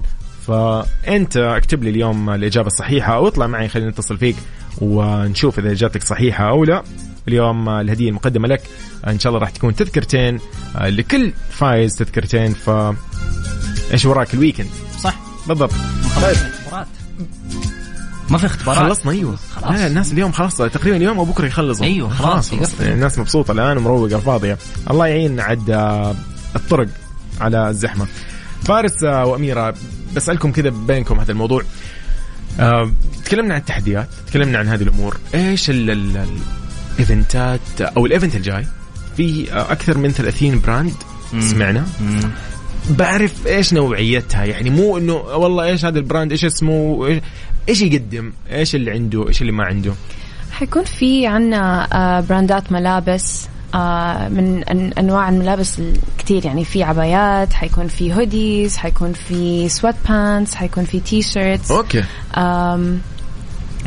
فأنت 0.48 1.38
اكتب 1.38 1.84
لي 1.84 1.90
اليوم 1.90 2.30
الإجابة 2.30 2.68
الصحيحة 2.68 3.16
أو 3.16 3.28
اطلع 3.28 3.48
معي 3.48 3.68
خلينا 3.68 3.90
نتصل 3.90 4.18
فيك 4.18 4.36
ونشوف 4.82 5.60
إذا 5.60 5.72
إجابتك 5.72 6.04
صحيحة 6.04 6.50
أو 6.50 6.64
لا. 6.64 6.84
اليوم 7.28 7.70
الهدية 7.70 8.10
المقدمة 8.10 8.48
لك 8.48 8.62
إن 9.08 9.20
شاء 9.20 9.30
الله 9.30 9.42
راح 9.42 9.50
تكون 9.50 9.76
تذكرتين 9.76 10.40
آه، 10.76 10.90
لكل 10.90 11.32
فايز 11.50 11.96
تذكرتين 11.96 12.54
ف 12.54 12.70
إيش 13.92 14.06
وراك 14.06 14.34
الويكند 14.34 14.70
صح. 15.00 15.20
بالضبط. 15.48 15.74
اختبارات 16.06 16.88
ما 18.30 18.38
في 18.38 18.46
اختبارات. 18.46 18.80
خلصنا 18.80 19.12
أيوه. 19.12 19.36
خلاص. 19.56 19.72
لا 19.72 19.88
الناس 19.88 20.12
اليوم 20.14 20.32
خلاص 20.32 20.58
تقريبا 20.58 20.98
اليوم 20.98 21.18
أو 21.20 21.26
بكرة 21.26 21.46
يخلصوا. 21.48 21.86
أيوة، 21.86 22.10
خلاص، 22.10 22.50
خلاص, 22.52 22.60
خلاص. 22.76 22.82
الناس 22.82 23.20
مبسوطة 23.20 23.52
الآن 23.52 23.78
ومروقة 23.78 24.20
فاضيه 24.20 24.58
الله 24.92 25.08
يعين 25.08 25.40
عد 25.40 25.70
آه، 25.70 26.16
الطرق 26.56 26.88
على 27.42 27.70
الزحمة. 27.70 28.08
فارس 28.64 29.04
آه، 29.04 29.26
وأميرة 29.26 29.74
بسألكم 30.16 30.52
كذا 30.52 30.70
بينكم 30.70 31.20
هذا 31.20 31.32
الموضوع. 31.32 31.62
آه، 32.60 32.92
تكلمنا 33.26 33.54
عن 33.54 33.60
التحديات 33.60 34.08
تكلمنا 34.28 34.58
عن 34.60 34.68
هذه 34.68 34.82
الأمور. 34.84 35.18
إيش 35.36 35.70
ال- 35.70 35.90
ال- 35.90 36.18
ال- 36.18 36.38
الإيفنتات 36.94 37.82
أو 37.82 38.06
ال 38.06 38.11
event 38.11 38.36
الجاي؟ 38.36 38.66
في 39.18 39.54
آه، 39.54 39.72
أكثر 39.72 39.98
من 39.98 40.12
30 40.12 40.60
brand. 40.60 40.94
سمعنا. 41.40 41.86
مم. 42.02 42.32
بعرف 42.90 43.48
إيش 43.48 43.74
نوعيتها. 43.74 44.46
يعني 44.46 44.70
مو 44.70 44.98
إنه 44.98 45.14
والله 45.14 45.64
إيش 45.64 45.86
هذا 45.86 46.00
ال 46.00 46.05
brand 46.05 46.32
إيش 46.32 46.46
اسمه 46.46 47.08
إيش, 47.08 47.22
إيش 47.70 47.82
يقدم 47.82 48.34
إيش 48.52 48.76
اللي 48.76 48.92
عنده 48.92 49.28
إيش 49.28 49.42
اللي 49.42 49.52
ما 49.52 49.64
عنده. 49.64 49.94
حيكون 50.52 50.84
في 50.84 51.28
عنا 51.28 51.88
آه، 51.94 52.20
براندات 52.22 52.72
ملابس 52.72 53.48
آه، 53.76 54.28
من 54.30 54.64
أن- 54.64 55.00
أنواع 55.00 55.30
الملابس 55.30 55.80
الكثير 55.80 56.46
يعني 56.46 56.66
في 56.66 56.84
عبايات 56.84 57.54
حيكون 57.54 57.88
في 57.88 58.14
hoodies 58.14 58.78
حيكون 58.78 59.14
في 59.14 59.70
sweatpants 59.70 60.56
حيكون 60.56 60.84
في 60.84 61.00
T-shirts 61.00 61.72
okay 61.72 62.04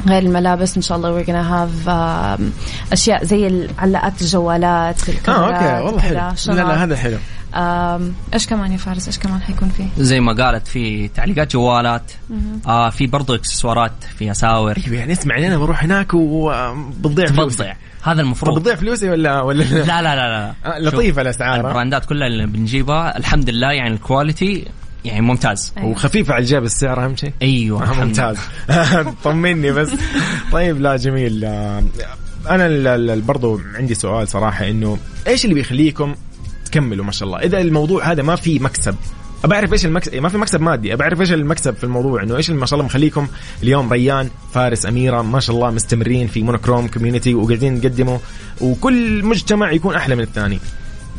غير 0.09 0.23
الملابس 0.23 0.77
إن 0.77 0.83
شاء 0.83 0.97
الله 0.99 1.23
we're 1.23 1.27
gonna 1.27 1.49
have 1.51 1.89
um, 1.89 2.43
أشياء 2.93 3.25
زي 3.25 3.69
علاقات 3.79 4.23
الجوالات 4.23 5.09
آه 5.09 5.13
الكاميرات 5.13 5.55
okay 5.63 5.85
والله 5.85 6.01
حلو. 6.01 6.15
لا. 6.15 6.53
لا 6.55 6.85
هذا 6.85 6.97
حلو. 6.97 7.17
إيش 8.35 8.47
كمان 8.47 8.73
يا 8.73 8.77
فارس؟ 8.77 9.07
إيش 9.07 9.19
كمان 9.19 9.41
حيكون 9.41 9.69
فيه؟ 9.69 9.87
زي 9.99 10.21
ما 10.21 10.33
قالت 10.33 10.67
في 10.69 11.09
تعليقات 11.09 11.53
جوالات. 11.53 12.13
آه 12.67 12.91
في 12.91 13.07
برضو 13.07 13.35
إكسسوارات 13.35 13.93
في 14.19 14.31
أساور. 14.31 14.77
أيوه 14.87 14.97
يعني 14.99 15.13
اسمع 15.13 15.39
أنا 15.39 15.59
بروح 15.59 15.85
هناك 15.85 16.15
وبتضيع 16.15 17.27
فلوسي. 17.27 17.73
هذا 18.03 18.21
المفروض. 18.23 18.59
بتضيع 18.59 18.75
فلوسي 18.75 19.11
ولا 19.11 19.41
ولا 19.41 19.63
لا؟ 19.63 19.79
لا 19.79 20.03
لا 20.03 20.15
لا 20.17 20.55
آه، 20.67 20.79
الأسعار، 21.21 21.53
ها؟ 21.55 21.57
البراندات 21.57 22.05
كلها 22.05 22.27
اللي 22.27 22.47
بنجيبها 22.47 23.19
الحمد 23.19 23.51
لله 23.51 23.73
يعني 23.73 23.95
ال 23.95 24.03
quality 24.03 24.65
يعني 25.05 25.21
ممتاز. 25.21 25.73
وخفيفة 25.83 26.35
على 26.35 26.43
الجيب 26.43 26.65
السعر 26.65 27.05
أهم 27.05 27.17
شيء. 27.17 27.33
أيوه 27.43 27.91
آه، 27.91 28.05
ممتاز. 28.05 28.37
طمني 29.25 29.73
بس. 29.73 29.91
طيب 30.53 30.81
لا 30.81 30.97
جميل. 30.97 31.45
آه، 31.45 31.85
أنا 32.51 32.67
ال- 32.67 32.87
ال- 33.11 33.21
برضو 33.21 33.61
عندي 33.75 33.95
سؤال 33.95 34.29
صراحة 34.29 34.69
إنه 34.69 34.99
إيش 35.27 35.45
اللي 35.45 35.55
بيخليكم 35.55 36.15
تكملوا 36.71 37.05
ما 37.05 37.13
شاء 37.13 37.27
الله. 37.27 37.39
إذا 37.39 37.61
الموضوع 37.61 38.13
هذا 38.13 38.23
ما 38.23 38.37
في 38.37 38.59
مكسب. 38.59 38.95
بعرف 39.45 39.73
إيش 39.73 39.87
المكسب 39.87 40.15
ما 40.15 40.29
في 40.29 40.39
مكسب 40.39 40.61
مادي. 40.61 40.97
بعرف 40.97 41.21
إيش 41.21 41.33
المكسب 41.33 41.75
في 41.75 41.85
الموضوع. 41.85 42.23
إنه 42.23 42.37
إيش 42.37 42.51
ما 42.51 42.67
شاء 42.67 42.79
الله 42.79 42.87
مخليكم 42.87 43.29
اليوم 43.63 43.93
ريان 43.93 44.31
فارس 44.55 44.87
أميرة 44.87 45.23
ما 45.23 45.41
شاء 45.41 45.57
الله 45.57 45.71
مستمرين 45.71 46.27
في 46.27 46.43
Monochrome 46.43 46.89
Community 46.89 47.35
وقاعدين 47.35 47.75
نقدموا. 47.75 48.19
وكل 48.61 49.25
مجتمع 49.25 49.73
يكون 49.73 49.95
أحلى 49.95 50.17
من 50.17 50.23
الثاني. 50.23 50.59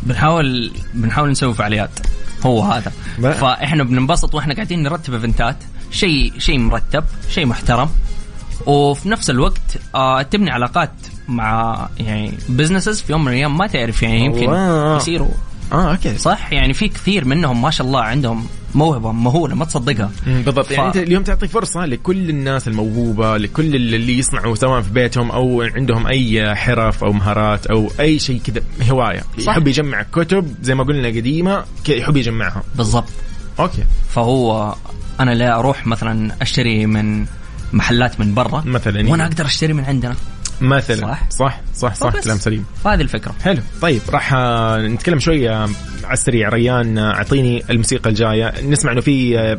بنحاول 0.03 0.71
بنحاول 0.93 1.29
نسوي 1.31 1.53
فعاليات. 1.53 1.99
هو 2.45 2.61
هذا. 2.61 2.91
بقى. 3.19 3.33
فإحنا 3.33 3.83
بننبسط 3.83 4.35
وإحنا 4.35 4.53
قاعدين 4.53 4.83
نرتب 4.83 5.13
ايفنتات 5.13 5.57
شيء 5.91 6.33
شيء 6.37 6.59
مرتب 6.59 7.03
شيء 7.29 7.45
محترم. 7.45 7.89
وفي 8.65 9.09
نفس 9.09 9.29
الوقت 9.29 9.61
آه 9.95 10.21
تبني 10.21 10.51
علاقات 10.51 10.91
مع 11.27 11.87
يعني 11.99 12.33
businesses 12.49 13.01
في 13.01 13.11
يوم 13.11 13.21
من 13.25 13.27
الأيام 13.31 13.57
ما 13.57 13.67
تعرف 13.67 14.03
يعني 14.03 14.25
يمكن. 14.25 14.53
يصيروا. 14.97 15.31
آه 15.71 15.91
okay. 15.91 16.17
صح؟ 16.17 16.53
يعني 16.53 16.73
في 16.73 16.87
كثير 16.87 17.25
منهم 17.25 17.61
ما 17.61 17.69
شاء 17.71 17.87
الله 17.87 18.01
عندهم 18.01 18.45
موهبة 18.75 19.11
مهولة 19.11 19.55
ما 19.55 19.65
تصدقها. 19.65 20.11
بالضبط. 20.27 20.65
ف- 20.65 20.71
يعني 20.71 20.87
أنت 20.87 20.97
اليوم 20.97 21.23
تعطي 21.23 21.47
فرصة 21.47 21.85
لكل 21.85 22.29
الناس 22.29 22.67
الموهوبة 22.67 23.37
لكل 23.37 23.75
اللي 23.75 24.17
يصنعوا 24.17 24.55
سواء 24.55 24.81
في 24.81 24.89
بيتهم 24.89 25.31
أو 25.31 25.61
عندهم 25.61 26.07
أي 26.07 26.55
حرف 26.55 27.03
أو 27.03 27.13
مهارات 27.13 27.65
أو 27.67 27.91
أي 27.99 28.19
شيء 28.19 28.41
كذا 28.45 28.61
هواية. 28.89 29.19
صح. 29.39 29.51
يحب 29.51 29.67
يجمع 29.67 30.01
كتب 30.03 30.55
زي 30.61 30.75
ما 30.75 30.83
قلنا 30.83 31.07
قديمة 31.07 31.63
يحب 31.89 32.17
يجمعها. 32.17 32.63
بالضبط. 32.75 33.09
okay. 33.59 33.83
فهو 34.09 34.75
أنا 35.19 35.31
لا 35.31 35.59
أروح 35.59 35.87
مثلا 35.87 36.31
أشتري 36.41 36.85
من 36.85 37.25
محلات 37.73 38.19
من 38.19 38.33
برا 38.33 38.63
مثلاً. 38.65 39.09
وأنا 39.09 39.25
أقدر 39.25 39.45
أشتري 39.45 39.73
من 39.73 39.83
عندنا. 39.85 40.15
مثلا. 40.61 41.01
صح. 41.05 41.27
صح 41.29 41.61
صح 41.75 41.93
صح. 41.95 42.19
كلام 42.23 42.37
سليم. 42.37 42.65
فهذه 42.83 43.01
الفكرة. 43.01 43.35
حلو. 43.43 43.61
طيب 43.81 44.01
راح 44.09 44.33
آه، 44.33 44.77
نتكلم 44.77 45.19
شوي 45.19 45.49
آه، 45.49 45.69
على 46.03 46.13
السريع. 46.13 46.49
ريان 46.49 46.97
آه، 46.97 47.13
أعطيني 47.13 47.63
الموسيقى 47.69 48.09
الجاية. 48.09 48.53
نسمع 48.65 48.91
إنه 48.91 49.01
في 49.01 49.57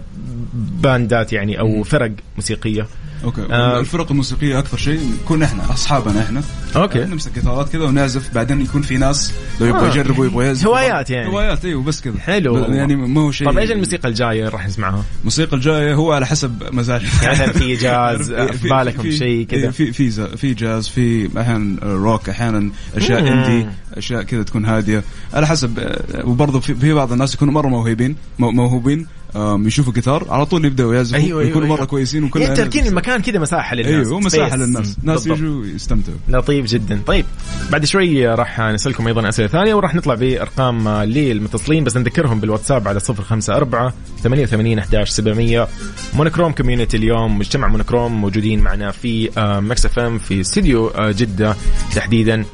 باندات 0.55 1.33
يعني 1.33 1.61
أو 1.61 1.83
فرق 1.83 2.12
موسيقية. 2.37 2.87
okay 3.25 3.40
آه. 3.50 3.80
الفرق 3.80 4.11
الموسيقية 4.11 4.59
أكثر 4.59 4.76
شيء 4.76 5.00
نكون 5.24 5.42
إحنا 5.42 5.72
أصحابنا 5.72 6.22
إحنا 6.22 6.42
okay. 6.77 7.03
آه، 7.02 7.06
نمسك 7.06 7.35
جيتارات 7.35 7.68
كذا 7.68 7.83
ونعزف 7.85 8.35
بعدين 8.35 8.61
يكون 8.61 8.83
في 8.83 8.96
ناس 8.98 9.33
لو 9.61 9.66
يبغى 9.66 9.87
آه. 9.87 9.90
يجربوا 9.90 10.26
يبغى 10.26 10.46
يعزف 10.46 10.66
هوايات 10.66 11.11
يعني. 11.11 11.28
هوايات 11.33 11.64
إيوه 11.64 11.83
بس 11.83 12.00
كذا 12.00 12.18
حلو 12.20 12.59
يعني 12.59 12.96
ما 12.96 13.20
هو 13.20 13.30
شيء 13.33 13.50
طب 13.50 13.59
إيش 13.59 13.70
الموسيقى 13.70 14.09
الجاية 14.09 14.48
راح 14.48 14.66
نسمعها؟ 14.66 15.04
الموسيقى 15.20 15.56
الجاية 15.56 15.94
هو 15.94 16.12
على 16.12 16.26
حسب 16.26 16.62
مزاج 16.72 17.02
يعني 17.22 17.52
في 17.52 17.76
جاز، 17.85 18.33
في 18.33 18.68
بالكم 18.68 19.11
شيء 19.11 19.46
كذا؟ 19.46 19.61
إيه، 19.61 19.70
في 19.70 19.92
في 19.92 20.37
في 20.37 20.54
جاز 20.54 20.88
في 20.88 21.28
أحيانا 21.40 21.76
روك 21.83 22.28
أحيانا 22.28 22.71
أشياء. 22.96 23.21
indie 23.33 23.67
أشياء 23.94 24.23
كذا 24.23 24.42
تكون 24.42 24.64
هادية 24.64 25.02
على 25.35 25.46
حسب 25.46 25.79
آه، 25.79 26.27
وبرضه 26.27 26.60
في, 26.60 26.92
بعض 26.94 27.12
الناس 27.12 27.35
يكونوا 27.35 27.54
مرة 27.54 27.68
موهوبين 27.68 28.16
مو- 28.38 28.50
موهوبين 28.50 29.06
يشوفوا 29.37 29.92
جيتار 29.92 30.26
على 30.31 30.46
طول 30.46 30.64
يبداوا 30.64 30.94
يعزفوا 30.94 31.20
أيوه 31.20 31.42
يكونوا 31.42 31.68
مرة 31.68 31.76
أيوة. 31.76 31.87
كويسين 31.87 32.24
وكل 32.24 32.40
يعني 32.40 32.56
تركين 32.56 32.87
المكان 32.87 33.22
كذا 33.22 33.38
مساحة 33.38 33.74
للناس. 33.76 34.06
أيوه 34.06 34.20
مساحة. 34.20 34.56
للناس. 34.56 34.96
ناس. 35.02 35.26
يجوا 35.26 35.66
يستمتعوا. 35.66 36.18
لطيف 36.28 36.66
جدا. 36.66 37.00
طيب 37.06 37.24
بعد 37.70 37.85
شوي 37.85 38.26
راح 38.26 38.60
نسألكم 38.60 39.06
أيضا 39.06 39.28
أسئلة 39.28 39.48
ثانية 39.48 39.74
وراح 39.74 39.94
نطلع 39.94 40.14
بأرقام 40.14 40.88
للمتصلين 40.88 41.85
بس 41.85 41.96
نذكرهم 41.96 42.40
بالواتساب 42.40 42.88
على 42.88 43.00
054 43.10 43.92
88 44.22 44.78
11 44.78 45.12
700 45.12 45.68
Monochrome 46.15 46.52
Community 46.52 46.96
اليوم 46.96 47.38
مجتمع 47.38 47.68
Monochrome 47.69 48.21
موجودين 48.20 48.60
معنا 48.60 48.90
في 48.90 49.31
Mix 49.37 49.87
FM 49.87 50.19
في 50.18 50.40
استديو 50.40 50.88
آه، 50.88 51.10
جدة 51.10 51.56
تحديدا. 51.94 52.44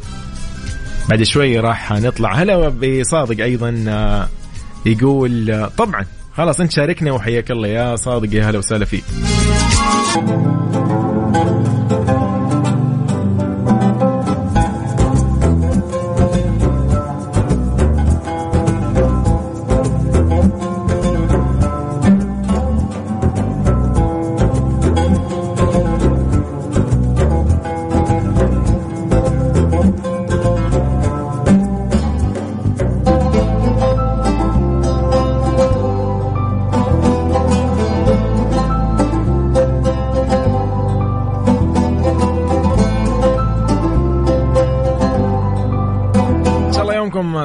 بعد 1.09 1.23
شوي 1.23 1.61
راح 1.61 1.93
نطلع. 1.93 2.35
هلا 2.35 2.69
بصادق 2.69 3.45
أيضا 3.45 3.85
آه، 3.89 4.29
يقول 4.87 5.51
آه، 5.51 5.69
طبعا 5.79 6.05
خلاص 6.37 6.61
انت 6.61 6.73
شاركنا 6.73 7.13
وحياك 7.13 7.51
الله 7.51 7.69
يا 7.69 7.97
صادق 7.97 8.35
يا 8.35 8.51
هلا 8.51 8.59
وسهلا 8.59 8.85
فيك. 8.85 9.05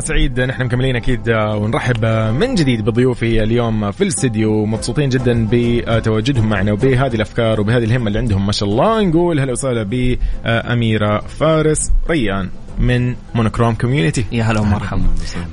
سعيد 0.02 0.40
نحن 0.40 0.64
مكملين 0.64 0.96
أكيد 0.96 1.30
آه، 1.30 1.56
ونرحب 1.56 2.06
آه، 2.06 2.32
من 2.32 2.56
جديد 2.56 2.86
بضيوفي 2.86 3.44
اليوم 3.44 3.92
في 3.92 4.02
الاستديو 4.02 4.66
مبسوطين 4.66 5.10
جدا 5.10 5.48
بتواجدهم 5.52 6.50
معنا 6.50 6.72
وبهذه 6.72 7.16
الأفكار 7.16 7.62
وبهذه 7.62 7.84
الهمة 7.84 8.08
اللي 8.08 8.20
عندهم 8.20 8.46
ما 8.46 8.52
شاء 8.52 8.70
الله. 8.70 9.02
نقول 9.02 9.40
هلا 9.40 9.52
وسهلا 9.52 9.84
باميره 9.84 11.20
فارس 11.20 11.92
ريان 12.10 12.50
من 12.80 13.16
Monochrome 13.36 13.74
Community 13.76 14.26
يا 14.32 14.44
هلا 14.44 14.60
ومرحبا. 14.60 15.04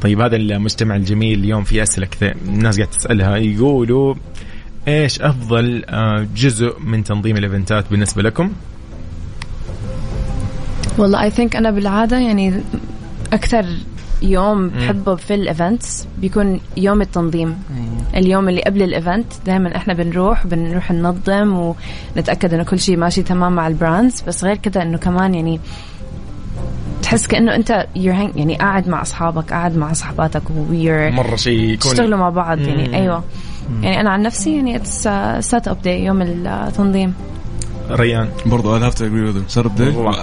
طيب 0.00 0.20
هذا 0.20 0.36
المجتمع 0.36 0.96
الجميل 0.96 1.38
اليوم 1.38 1.64
في 1.64 1.82
أسئلة 1.82 2.06
كثير 2.06 2.36
الناس 2.48 2.76
قاعدة 2.76 2.92
تسألها 2.92 3.36
يقولوا 3.36 4.14
إيش 4.88 5.20
أفضل 5.20 5.84
آه، 5.88 6.26
جزء 6.36 6.78
من 6.80 7.04
تنظيم 7.04 7.36
الإيفنتات 7.36 7.84
بالنسبة 7.90 8.22
لكم؟ 8.22 8.52
والله 10.98 11.22
I 11.22 11.30
think 11.30 11.56
أنا 11.56 11.70
بالعادة 11.70 12.18
يعني 12.18 12.62
أكثر 13.32 13.64
يوم 14.22 14.68
بحبه 14.68 15.14
في 15.14 15.34
ال 15.34 15.45
events 15.45 16.06
بيكون 16.18 16.60
يوم 16.76 17.02
التنظيم. 17.02 17.58
اليوم 18.16 18.48
اللي 18.48 18.62
قبل 18.62 18.82
ال 18.82 18.90
event 18.90 19.26
دائما 19.46 19.76
إحنا 19.76 19.94
بنروح 19.94 20.46
بنروح 20.46 20.90
ننظم 20.90 21.74
ونتأكد 22.16 22.54
إنه 22.54 22.62
كل 22.62 22.78
شيء 22.78 22.96
ماشي 22.96 23.22
تمام 23.22 23.52
مع 23.52 23.68
ال 23.68 23.76
brands 23.76 24.22
بس 24.28 24.44
غير 24.44 24.56
كده 24.56 24.82
إنه 24.82 24.98
كمان 24.98 25.34
يعني 25.34 25.60
تحس 27.02 27.26
كأنه 27.26 27.54
أنت 27.54 27.86
يعني 27.96 28.56
قاعد 28.56 28.88
مع 28.88 29.02
أصحابك 29.02 29.50
قاعد 29.50 29.76
مع 29.76 29.92
صحباتك 29.92 30.42
we're 30.70 31.10
مرة 31.10 31.36
شيء 31.36 31.60
يكون 31.60 31.90
تشتغلوا 31.90 32.18
مع 32.18 32.30
بعض 32.30 32.58
مم. 32.58 32.68
يعني 32.68 32.96
أيوه 32.96 33.24
يعني 33.82 34.00
أنا 34.00 34.10
عن 34.10 34.22
نفسي 34.22 34.56
يعني 34.56 34.76
it's 34.76 35.08
set 35.40 35.68
up 35.68 35.82
day 35.82 36.04
يوم 36.04 36.22
التنظيم. 36.22 37.14
ريان. 37.90 38.28
برضو 38.46 38.78
I 38.78 38.82
have 38.82 38.94
to 38.94 39.00
agree 39.00 39.32
with 39.32 39.56
him. 39.58 39.68
داي 39.78 39.88
والله. 39.88 40.14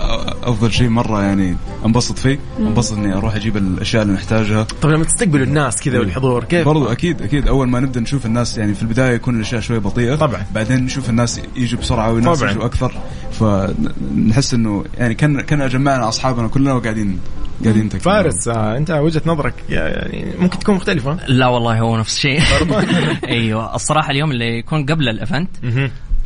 أفضل 0.43 0.71
شيء 0.71 0.89
مرة 0.89 1.21
يعني 1.21 1.55
أنبسط 1.85 2.17
فيه 2.19 2.39
أنبسط 2.59 2.97
إني 2.97 3.13
أروح 3.17 3.35
أجيب 3.35 3.57
الأشياء 3.57 4.03
اللي 4.03 4.13
نحتاجها. 4.13 4.67
طيب 4.81 4.91
لما 4.91 5.03
تستقبلوا 5.03 5.45
الناس 5.45 5.81
كذا 5.81 5.99
والحضور 5.99 6.43
كيف؟ 6.43 6.65
برضو 6.65 6.85
أكيد 6.91 7.21
أكيد. 7.21 7.47
أول 7.47 7.67
ما 7.67 7.79
نبدأ 7.79 7.99
نشوف 7.99 8.25
الناس 8.25 8.57
يعني 8.57 8.73
في 8.73 8.81
البداية 8.81 9.15
يكون 9.15 9.35
الأشياء 9.35 9.61
شوي 9.61 9.79
بطيئة. 9.79 10.15
طبعاً. 10.15 10.45
بعدين 10.55 10.85
نشوف 10.85 11.09
الناس 11.09 11.41
يجوا 11.55 11.79
بسرعة 11.79 12.13
والناس 12.13 12.39
طبعاً. 12.39 12.51
يجوا 12.51 12.65
أكثر 12.65 12.91
فنحس 13.31 14.53
إنه 14.53 14.85
يعني 14.97 15.13
كان 15.13 15.41
كان 15.41 15.67
جمعنا 15.67 16.07
أصحابنا 16.09 16.47
كلنا 16.47 16.73
وقاعدين 16.73 17.19
قاعدين 17.63 17.89
تكلم. 17.89 18.01
فارس 18.01 18.47
آه 18.47 18.77
أنت 18.77 18.91
وجهة 18.91 19.21
نظرك 19.25 19.53
يعني 19.69 20.25
ممكن 20.39 20.59
تكون 20.59 20.75
مختلفة. 20.75 21.17
لا 21.27 21.47
والله 21.47 21.79
هو 21.79 21.97
نفس 21.97 22.15
الشيء. 22.15 22.41
أيوه. 23.27 23.75
الصراحة 23.75 24.11
اليوم 24.11 24.31
اللي 24.31 24.57
يكون 24.59 24.85
قبل 24.85 25.09
ال 25.09 25.15
event. 25.15 25.49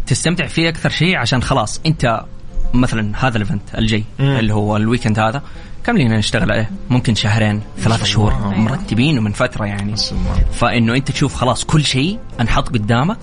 تستمتع 0.09 0.47
فيه 0.47 0.69
أكثر 0.69 0.89
شيء 0.89 1.15
عشان 1.15 1.43
خلاص 1.43 1.81
أنت 1.85 2.23
مثلا 2.73 3.27
هذا 3.27 3.37
ال 3.37 3.41
event 3.41 3.61
الجاي 3.77 4.03
مم. 4.19 4.25
اللي 4.39 4.53
هو 4.53 4.77
ال 4.77 4.83
weekend 4.83 5.19
هذا 5.19 5.41
كم 5.83 5.97
لينا 5.97 6.17
نشتغل 6.17 6.51
عليه. 6.51 6.69
ممكن 6.89 7.15
شهرين 7.15 7.61
ثلاثة 7.79 8.05
شهور 8.05 8.33
مرتبين 8.57 9.23
من 9.23 9.31
فترة 9.31 9.65
يعني. 9.65 9.95
فإنه 10.53 10.95
أنت 10.95 11.11
تشوف 11.11 11.35
خلاص 11.35 11.63
كل 11.65 11.83
شيء 11.83 12.19
أنحط 12.41 12.69
قدامك 12.69 13.17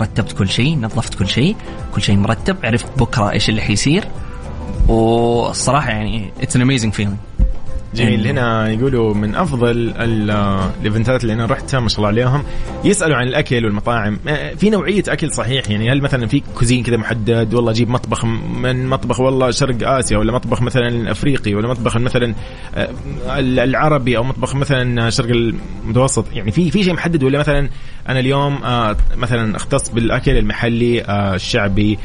رتبت 0.00 0.32
كل 0.32 0.48
شيء 0.48 0.78
نظفت 0.80 1.14
كل 1.14 1.28
شيء 1.28 1.56
كل 1.94 2.02
شيء 2.02 2.16
مرتب 2.16 2.56
عرفت 2.64 2.98
بكرة 2.98 3.30
إيش 3.30 3.48
اللي 3.48 3.62
حيصير. 3.62 4.04
والصراحة 4.88 5.90
يعني 5.90 6.30
it's 6.40 6.56
an 6.56 6.62
amazing 6.62 6.92
feeling 6.92 7.16
جميل. 7.94 8.26
هنا 8.26 8.68
يقولوا 8.70 9.14
من 9.14 9.34
أفضل 9.34 9.70
ال- 9.70 10.30
الإيفنتات 10.80 11.22
اللي 11.22 11.32
أنا 11.34 11.46
رحتها 11.46 11.80
ما 11.80 11.88
شاء 11.88 11.98
الله 11.98 12.08
عليهم 12.08 12.42
يسألوا 12.84 13.16
عن 13.16 13.28
الأكل 13.28 13.64
والمطاعم. 13.64 14.18
آه، 14.28 14.54
في 14.54 14.70
نوعية 14.70 15.02
أكل 15.08 15.30
صحيح؟ 15.32 15.70
يعني 15.70 15.92
هل 15.92 16.00
مثلا 16.02 16.26
في 16.26 16.42
كوزين 16.58 16.82
كذا 16.82 16.96
محدد؟ 16.96 17.54
والله 17.54 17.70
أجيب 17.70 17.88
مطبخ 17.90 18.24
من 18.24 18.86
مطبخ 18.86 19.20
والله 19.20 19.50
شرق 19.50 19.88
آسيا 19.88 20.18
ولا 20.18 20.32
مطبخ 20.32 20.62
مثلا 20.62 21.10
أفريقي 21.10 21.54
ولا 21.54 21.68
مطبخ 21.68 21.96
مثلا 21.96 22.34
آه، 22.74 22.88
العربي 23.38 24.16
أو 24.16 24.22
مطبخ 24.24 24.54
مثلا 24.54 25.10
شرق 25.10 25.28
المتوسط؟ 25.30 26.24
يعني 26.32 26.50
في 26.50 26.70
في 26.70 26.82
شيء 26.84 26.92
محدد؟ 26.92 27.22
ولا 27.22 27.38
مثلا 27.38 27.68
أنا 28.08 28.20
اليوم 28.20 28.54
آه، 28.64 28.96
مثلا 29.16 29.56
أختص 29.56 29.88
بالأكل 29.90 30.36
المحلي 30.38 31.02
الشعبي 31.34 31.98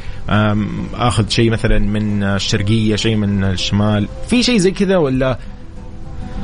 آخذ 0.94 1.28
شيء 1.28 1.50
مثلا 1.50 1.78
من 1.78 2.22
الشرقية 2.22 2.96
شيء 2.96 3.16
من 3.16 3.44
الشمال. 3.44 4.08
في 4.28 4.42
شيء 4.42 4.56
زي 4.58 4.70
كذا 4.70 4.96
ولا 4.96 5.38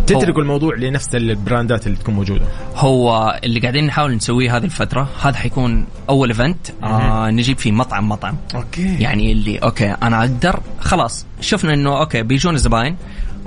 تتركوا 0.07 0.42
الموضوع 0.42 0.76
لنفس 0.76 1.14
البراندات 1.14 1.86
اللي 1.86 1.98
تكون 1.98 2.14
موجودة 2.14 2.44
هو 2.76 3.40
اللي 3.44 3.61
قاعدين 3.61 3.86
نحاول 3.86 4.14
نسويه 4.14 4.57
هذه 4.57 4.64
الفترة 4.64 5.09
هذا 5.22 5.36
حيكون 5.36 5.86
أول 6.09 6.28
event 6.28 6.70
آه 6.82 7.30
نجيب 7.30 7.59
فيه 7.59 7.72
مطعم 7.72 8.09
مطعم 8.09 8.36
okay 8.55 8.97
يعني 9.00 9.32
اللي 9.32 9.59
okay 9.59 9.91
أنا 9.90 10.20
أقدر 10.20 10.61
خلاص 10.80 11.26
شفنا 11.40 11.74
إنه 11.74 11.98
okay 12.01 12.22
بيجون 12.22 12.55
الزباين 12.55 12.96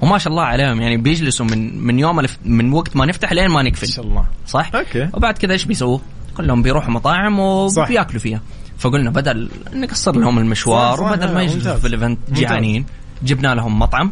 وما 0.02 0.18
شاء 0.18 0.32
الله 0.32 0.44
عليهم 0.44 0.82
يعني 0.82 0.98
بيجلسوا 0.98 1.46
من 1.46 1.84
من 1.84 2.00
يوم 2.00 2.20
الف... 2.20 2.38
من 2.46 2.74
وقت 2.74 2.96
ما 2.96 3.06
نفتح 3.06 3.34
لين 3.34 3.48
ما 3.48 3.64
نقفل 3.64 3.88
شاء 3.88 4.06
الله 4.06 4.26
صح؟ 4.48 4.72
okay. 4.76 5.10
وبعد 5.14 5.38
كذا 5.38 5.54
إيش 5.54 5.66
بيسووا؟ 5.66 6.00
كلهم 6.38 6.62
بيروحوا 6.62 6.92
مطاعم. 6.92 7.40
وبياكلوا 7.40 8.20
فيها 8.20 8.42
فقلنا 8.78 9.10
بدل 9.10 9.50
نقصر 9.74 10.16
لهم 10.16 10.38
المشوار 10.38 11.04
وبدل 11.04 11.34
ما 11.34 11.44
يجلسوا. 11.44 11.76
في 11.76 11.88
ال 11.88 11.93
event 11.93 12.20
ممتاز. 12.20 12.40
جيعانين 12.40 12.86
جبنا 13.24 13.56
لهم 13.56 13.80
مطعم 13.80 14.12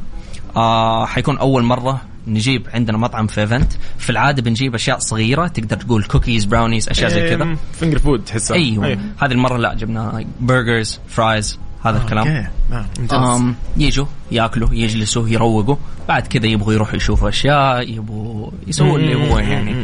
آه 0.56 1.06
حيكون 1.06 1.38
أول 1.38 1.64
مرة 1.64 2.02
نجيب 2.28 2.68
عندنا 2.74 2.98
مطعم 2.98 3.28
في 3.28 3.42
event 3.42 3.72
في 3.98 4.10
العادة 4.10 4.42
بنجيب 4.42 4.76
أشياء 4.76 5.00
صغيرة 5.00 5.48
تقدر 5.48 5.78
تقول 5.78 6.04
cookies 6.04 6.46
brownies 6.46 6.90
أشياء 6.90 7.10
زي 7.10 7.30
كذا. 7.30 7.58
finger 7.74 8.00
food 8.00 8.24
تحسها 8.24 8.58
أيوه 8.58 8.86
أيوة. 8.86 9.00
هذه 9.18 9.32
المرة 9.32 9.58
لا 9.58 9.74
جبنا 9.74 10.26
burgers 10.42 11.00
fries 11.08 11.60
هذا 11.84 11.98
الكلام. 11.98 12.28
okay 12.28 12.48
آه، 12.72 12.86
ممتاز. 13.00 13.20
أم 13.42 13.56
يجوا 13.78 14.06
ياكلوا 14.32 14.70
يجلسوا 14.74 15.30
يروقوا. 15.30 15.76
بعد 16.08 16.28
كذا 16.28 16.46
يبغوا 16.48 16.74
يروحوا 16.74 16.96
يشوفوا 16.96 17.30
أشياء 17.30 17.90
يبغوا 17.94 18.52
يسووا 18.68 18.98
اللي 18.98 19.12
يبغوه 19.12 19.42
يعني. 19.42 19.76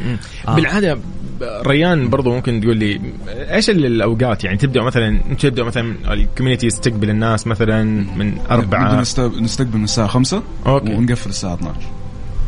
آه. 0.47 0.55
بالعادة 0.55 0.97
ريان 1.67 2.09
برضو 2.09 2.31
ممكن 2.35 2.61
تقول 2.61 2.77
لي 2.77 3.01
إيش 3.29 3.69
ال- 3.69 3.85
الأوقات 3.85 4.43
يعني؟ 4.43 4.57
تبدأ 4.57 4.83
مثلا 4.83 5.19
تبدأ 5.39 5.63
مثلا 5.63 6.13
ال 6.13 6.18
community 6.18 6.67
يستقبل 6.67 7.09
الناس 7.09 7.47
مثلا 7.47 7.83
من 8.15 8.37
نست- 9.01 9.19
نستقبل 9.19 9.77
من 9.77 9.83
الساعة 9.83 10.07
5 10.07 10.43
okay. 10.65 10.93
ونقفل 10.93 11.29
الساعة 11.29 11.53
12 11.53 11.75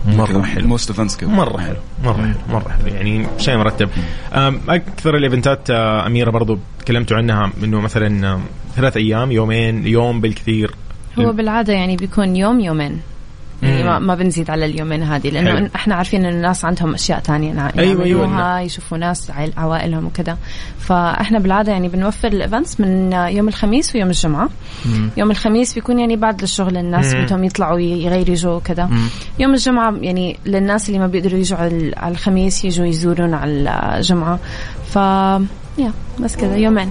مرة 0.05 0.41
حلو. 0.41 0.67
most 0.67 0.89
events 0.89 1.17
كذا. 1.17 1.29
مرة 1.29 1.57
حلو. 1.57 1.75
مرة 2.03 2.13
حلو. 2.21 2.33
مرة 2.49 2.69
حلو. 2.69 2.95
يعني 2.95 3.27
شيء 3.37 3.57
مرتب. 3.57 3.89
أم، 4.33 4.59
أكثر 4.69 5.15
الإيفنتات 5.17 5.69
آه، 5.69 6.07
أميرة 6.07 6.31
برضو 6.31 6.57
تكلمتوا 6.79 7.17
عنها 7.17 7.51
إنه 7.63 7.81
مثلا 7.81 8.39
ثلاث 8.75 8.97
أيام 8.97 9.31
يومين 9.31 9.87
يوم 9.87 10.21
بالكثير. 10.21 10.71
هو 11.19 11.31
بالعادة 11.31 11.73
يعني 11.73 11.95
بيكون 11.95 12.35
يوم 12.35 12.59
يومين. 12.59 12.99
يعني 13.63 13.83
ما, 13.83 13.99
ما 13.99 14.15
بنزيد 14.15 14.49
على 14.49 14.65
اليومين 14.65 15.03
هذه 15.03 15.31
حلو. 15.31 15.41
لأنه 15.41 15.69
إحنا 15.75 15.95
عارفين 15.95 16.25
إن 16.25 16.33
الناس 16.33 16.65
عندهم 16.65 16.93
أشياء 16.93 17.19
ثانية 17.19 17.51
أيوة، 17.51 17.79
أيوة، 17.79 18.05
يعملوها 18.07 18.59
يشوفوا 18.59 18.97
ناس 18.97 19.31
عوائلهم 19.57 20.05
وكذا. 20.05 20.37
فإحنا 20.79 21.39
بالعادة 21.39 21.71
يعني 21.71 21.87
بنوفر 21.89 22.27
ال 22.27 22.34
events 22.34 22.79
من 22.79 23.11
يوم 23.13 23.47
الخميس 23.47 23.95
ويوم 23.95 24.09
الجمعة. 24.09 24.49
يوم 25.17 25.31
الخميس 25.31 25.73
بيكون 25.73 25.99
يعني 25.99 26.15
بعد 26.15 26.41
الشغل 26.41 26.77
الناس 26.77 27.13
مم. 27.13 27.25
بدهم 27.25 27.43
يطلعوا 27.43 27.79
يغيروا 27.79 28.35
جو 28.35 28.55
وكذا. 28.55 28.89
يوم 29.39 29.53
الجمعة 29.53 29.93
يعني 30.01 30.39
للناس 30.45 30.89
اللي 30.89 30.99
ما 30.99 31.07
بيقدروا 31.07 31.39
يجوا 31.39 31.57
على 31.57 32.11
الخميس 32.11 32.65
يجوا 32.65 32.85
يزورونا 32.85 33.37
على 33.37 33.51
الجمعة. 33.97 34.39
ف 34.89 34.95
yeah 35.77 35.91
بس 36.19 36.35
كذا 36.35 36.55
يومين. 36.55 36.89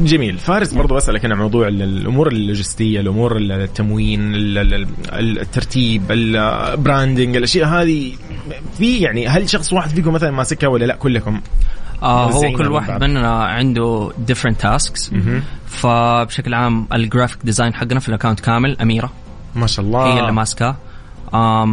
جميل. 0.00 0.38
فارس 0.38 0.72
برضو 0.72 0.96
أسألك 0.98 1.24
أنا 1.24 1.34
عن 1.34 1.40
موضوع 1.40 1.68
ال- 1.68 1.82
الأمور 1.82 2.28
اللوجستية 2.28 3.00
الأمور 3.00 3.36
ال- 3.36 3.52
التموين 3.52 4.34
ال- 4.34 4.58
ال- 4.58 4.74
ال- 5.12 5.38
الترتيب 5.40 6.02
ال 6.10 6.24
branding 6.24 7.36
الأشياء 7.36 7.68
هذه 7.68 8.12
في 8.78 8.98
يعني 8.98 9.28
هل 9.28 9.48
شخص 9.50 9.72
واحد 9.72 9.90
فيكم 9.90 10.12
مثلا 10.12 10.30
ماسكها 10.30 10.68
ولا 10.68 10.84
لا؟ 10.84 10.96
كلكم. 10.96 11.40
آه 12.02 12.30
هو 12.30 12.52
كل 12.56 12.68
واحد. 12.68 13.04
مننا 13.04 13.44
عنده 13.44 14.10
different 14.30 14.56
tasks. 14.66 15.14
فبشكل 15.66 16.54
عام 16.54 16.86
ال 16.94 16.99
graphic 16.99 17.38
design 17.44 17.74
حقنا 17.74 18.00
في 18.00 18.08
ال 18.08 18.12
account 18.12 18.40
كامل 18.40 18.76
أميرة. 18.80 19.12
ما 19.54 19.66
شاء 19.66 19.84
الله. 19.86 20.14
هي 20.14 20.20
اللي 20.20 20.32
ماسكاه 20.32 20.76
um, 21.32 21.68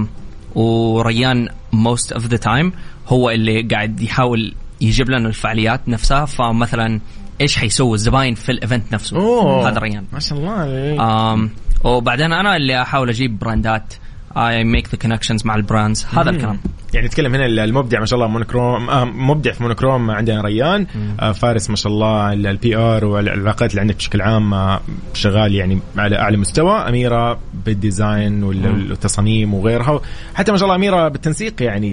وريان 0.55 1.49
most 1.73 2.15
of 2.17 2.21
the 2.21 2.37
time 2.45 2.65
هو 3.07 3.29
اللي 3.29 3.61
قاعد 3.61 4.01
يحاول 4.01 4.53
يجيب 4.81 5.09
لنا 5.09 5.27
الفعاليات 5.27 5.81
نفسها. 5.89 6.25
فمثلا 6.25 6.99
إيش 7.41 7.57
حيسوي 7.57 7.93
الزباين 7.95 8.35
في 8.35 8.51
ال 8.51 8.58
event 8.58 8.93
نفسه. 8.93 9.17
أوه. 9.17 9.69
هذا 9.69 9.79
ريان 9.79 10.05
ما 10.13 10.19
شاء 10.19 10.39
الله 10.39 11.33
آم 11.33 11.49
وبعدين 11.83 12.33
أنا 12.33 12.55
اللي 12.55 12.81
أحاول 12.81 13.09
أجيب 13.09 13.39
براندات. 13.39 13.93
I 14.37 14.63
make 14.63 14.89
the 14.89 14.97
connections 14.97 15.45
مع 15.45 15.55
ال 15.55 15.61
brands. 15.62 16.05
هذا 16.13 16.29
الكلام. 16.29 16.59
يعني 16.93 17.07
نتكلم 17.07 17.35
هنا 17.35 17.45
المبدع 17.45 17.99
ما 17.99 18.05
شاء 18.05 18.19
الله 18.19 18.31
مونوكروم 18.31 18.89
آه 18.89 19.05
مبدع 19.05 19.51
في 19.51 19.63
مونوكروم 19.63 20.11
عندنا 20.11 20.41
ريان. 20.41 20.87
آه 21.19 21.31
فارس 21.31 21.69
ما 21.69 21.75
شاء 21.75 21.91
الله 21.93 22.33
ال 22.33 22.75
PR 22.75 23.05
والعلاقات 23.05 23.69
اللي 23.71 23.81
عندك 23.81 23.95
بشكل 23.95 24.21
عام 24.21 24.53
آه 24.53 24.81
شغال 25.13 25.55
يعني 25.55 25.79
على 25.97 26.19
أعلى 26.19 26.37
مستوى. 26.37 26.71
أميرة 26.77 27.39
بال 27.65 27.85
design 27.85 28.43
وال- 28.43 28.89
والتصاميم 28.89 29.53
وغيرها. 29.53 30.01
حتى 30.35 30.51
ما 30.51 30.57
شاء 30.57 30.65
الله 30.65 30.75
أميرة 30.75 31.07
بالتنسيق 31.07 31.63
يعني. 31.63 31.91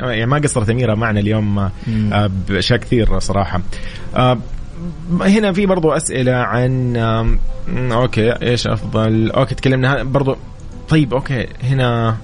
يعني 0.00 0.26
ما 0.26 0.38
قصرت 0.38 0.70
أميرة 0.70 0.94
معنا 0.94 1.20
اليوم 1.20 1.70
بأشياء 2.48 2.78
كثير 2.78 3.18
صراحة. 3.18 3.60
هنا 5.20 5.52
في 5.52 5.66
برضو 5.66 5.92
أسئلة 5.92 6.32
عن 6.32 6.96
okay 7.68 8.32
إيش 8.42 8.66
أفضل؟ 8.66 9.30
okay 9.30 9.54
تكلمنا 9.54 10.02
برضو. 10.02 10.36
طيب 10.88 11.14
okay 11.14 11.46
هنا 11.62 12.16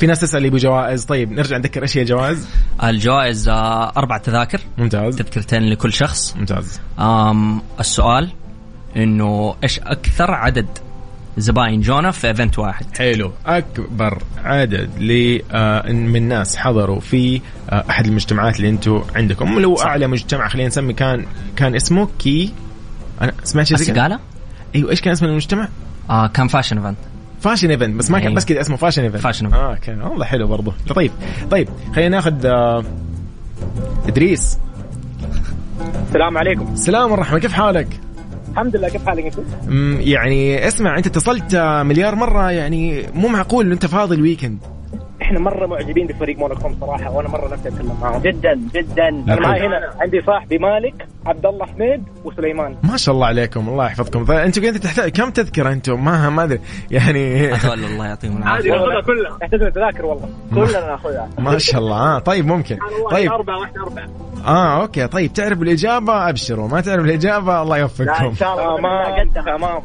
في 0.00 0.06
ناس 0.06 0.20
تسأل 0.20 0.44
يبغوا 0.44 0.60
جوائز. 0.60 1.04
طيب 1.04 1.32
نرجع 1.32 1.56
نذكر 1.56 1.82
إيش 1.82 1.98
هي 1.98 2.04
جوائز. 2.04 2.48
الجوائز 2.84 3.48
آه، 3.48 3.92
أربع 3.96 4.18
تذاكر. 4.18 4.60
ممتاز. 4.78 5.16
تذكرتين 5.16 5.62
لكل 5.62 5.92
شخص. 5.92 6.36
ممتاز. 6.36 6.80
السؤال 7.80 8.30
إنه 8.96 9.54
إيش 9.62 9.80
أكثر 9.80 10.30
عدد 10.30 10.66
زباين 11.36 11.80
جونا 11.80 12.10
في 12.10 12.26
event 12.26 12.58
واحد. 12.58 12.86
حلو. 12.98 13.32
أكبر 13.46 14.22
عدد 14.44 14.90
ل 14.98 15.40
آه، 15.52 15.92
من 15.92 16.28
ناس 16.28 16.56
حضروا 16.56 17.00
في 17.00 17.40
آه، 17.70 17.84
أحد 17.90 18.06
المجتمعات 18.06 18.56
اللي 18.56 18.68
أنتم 18.68 19.02
عندكم. 19.16 19.58
لو 19.58 19.76
صح. 19.76 19.86
أعلى 19.86 20.06
مجتمع 20.06 20.48
خلينا 20.48 20.68
نسمي 20.68 20.92
كان 20.92 21.26
كان 21.56 21.74
اسمه 21.74 22.08
كي. 22.18 22.52
أنا 23.20 23.32
سمعت 23.44 23.66
شيء 23.66 23.76
زي 23.76 23.92
كذا؟ 23.92 24.20
أيوه 24.74 24.90
إيش 24.90 25.00
كان 25.00 25.12
اسم 25.12 25.26
المجتمع؟ 25.26 25.68
آه 26.10 26.26
كان 26.26 26.48
fashion 26.48 26.78
event. 26.78 26.98
fashion 27.40 27.70
event 27.70 27.96
بس 27.96 28.10
ما 28.10 28.18
كان 28.18 28.26
أيوة. 28.26 28.36
بس 28.36 28.44
كذا 28.44 28.60
اسمه 28.60 28.76
fashion 28.76 29.50
event. 29.50 29.51
fashion 29.51 29.53
event. 29.53 29.54
آه 29.54 29.70
okay 29.74 29.90
والله 29.90 30.24
حلو 30.24 30.46
برضه. 30.46 30.72
لطيف 30.90 31.12
طيب 31.50 31.68
خلينا 31.94 32.08
ناخذ 32.16 32.46
آه، 32.46 32.84
إدريس. 34.08 34.58
السلام 36.08 36.38
عليكم. 36.38 36.72
السلام 36.72 37.10
والرحمة 37.10 37.38
كيف 37.38 37.52
حالك؟ 37.52 38.00
الحمد 38.52 38.76
لله 38.76 38.88
كيف 38.88 39.06
حالك؟ 39.06 39.32
أمم، 39.68 39.98
يعني 40.00 40.68
اسمع 40.68 40.98
أنت 40.98 41.06
اتصلت 41.06 41.56
مليار 41.84 42.14
مرة 42.14 42.50
يعني 42.50 43.06
مو 43.14 43.28
معقول 43.28 43.72
إنت 43.72 43.86
فاضي 43.86 44.14
ال 44.14 44.20
weekend 44.20 44.58
إحنا 45.32 45.44
مرة 45.44 45.66
معجبين 45.66 46.06
بفريق 46.06 46.38
مونوكروم 46.38 46.76
صراحة 46.80 47.10
وأنا 47.10 47.28
مرة 47.28 47.48
نفسي 47.52 47.68
أتكلم 47.68 47.98
معاهم. 48.02 48.22
جدا 48.22 48.60
جدا. 48.74 49.08
أنا 49.08 49.40
معي 49.40 49.66
هنا 49.66 49.90
عندي 50.00 50.22
صاحبي 50.22 50.58
مالك 50.58 51.06
عبد 51.26 51.46
الله 51.46 51.66
حميد 51.66 52.04
وسليمان. 52.24 52.76
ما 52.82 52.96
شاء 52.96 53.14
الله 53.14 53.26
عليكم 53.26 53.68
الله 53.68 53.86
يحفظكم. 53.86 54.24
فانتوا 54.24 54.62
قاعدين 54.62 54.80
تحتاج 54.80 55.10
كم 55.10 55.30
تذكرة 55.30 55.72
أنتم 55.72 56.04
ما 56.04 56.30
ما 56.30 56.44
أدري. 56.44 56.60
يعني 56.90 57.54
الله 57.74 58.06
يعطيهم 58.06 58.36
العافية. 58.36 58.70
ناخذها 58.70 59.00
كلها. 59.00 59.38
نحتاج 59.42 59.72
تذاكر 59.72 60.06
والله. 60.06 60.28
كلنا 60.54 60.86
ناخذها 60.90 61.28
ما 61.38 61.58
شاء 61.58 61.80
الله. 61.80 61.96
آه 61.96 62.18
طيب 62.18 62.46
ممكن. 62.46 62.78
طيب. 63.10 63.32
أربعة 63.32 63.60
واحدة 63.60 63.82
أربعة. 63.82 64.08
آه 64.46 64.82
okay. 64.82 65.06
طيب 65.06 65.32
تعرف 65.32 65.62
الإجابة؟ 65.62 66.28
أبشروا. 66.28 66.68
ما 66.68 66.80
تعرف 66.80 67.04
الإجابة؟ 67.04 67.62
الله 67.62 67.76
لا 67.76 67.82
يوفقكم 67.82 68.24
إن 68.24 68.34
شاء 68.34 68.54
الله. 68.54 69.24
تمام. 69.34 69.82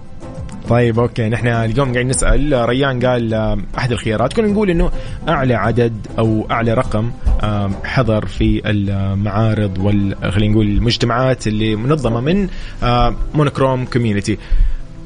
طيب 0.70 1.00
okay. 1.00 1.30
نحن 1.30 1.48
اليوم 1.48 1.92
قاعدين 1.92 2.08
نسأل 2.08 2.70
ريان 2.70 3.06
قال 3.06 3.34
آه، 3.34 3.58
أحد 3.78 3.92
الخيارات. 3.92 4.34
كنا 4.34 4.48
نقول 4.48 4.70
إنه 4.70 4.92
أعلى 5.30 5.56
عدد 5.56 6.08
أو 6.20 6.48
أعلى 6.52 6.74
رقم 6.74 7.12
آه، 7.44 7.72
حضر 7.84 8.26
في 8.26 8.62
المعارض 8.66 9.78
وال 9.78 10.16
خلينا 10.32 10.54
نقول 10.54 10.66
المجتمعات 10.68 11.48
اللي 11.48 11.76
منظمة 11.76 12.20
من 12.22 12.48
آه، 12.84 13.16
مونوكروم 13.34 13.86
community 13.86 14.38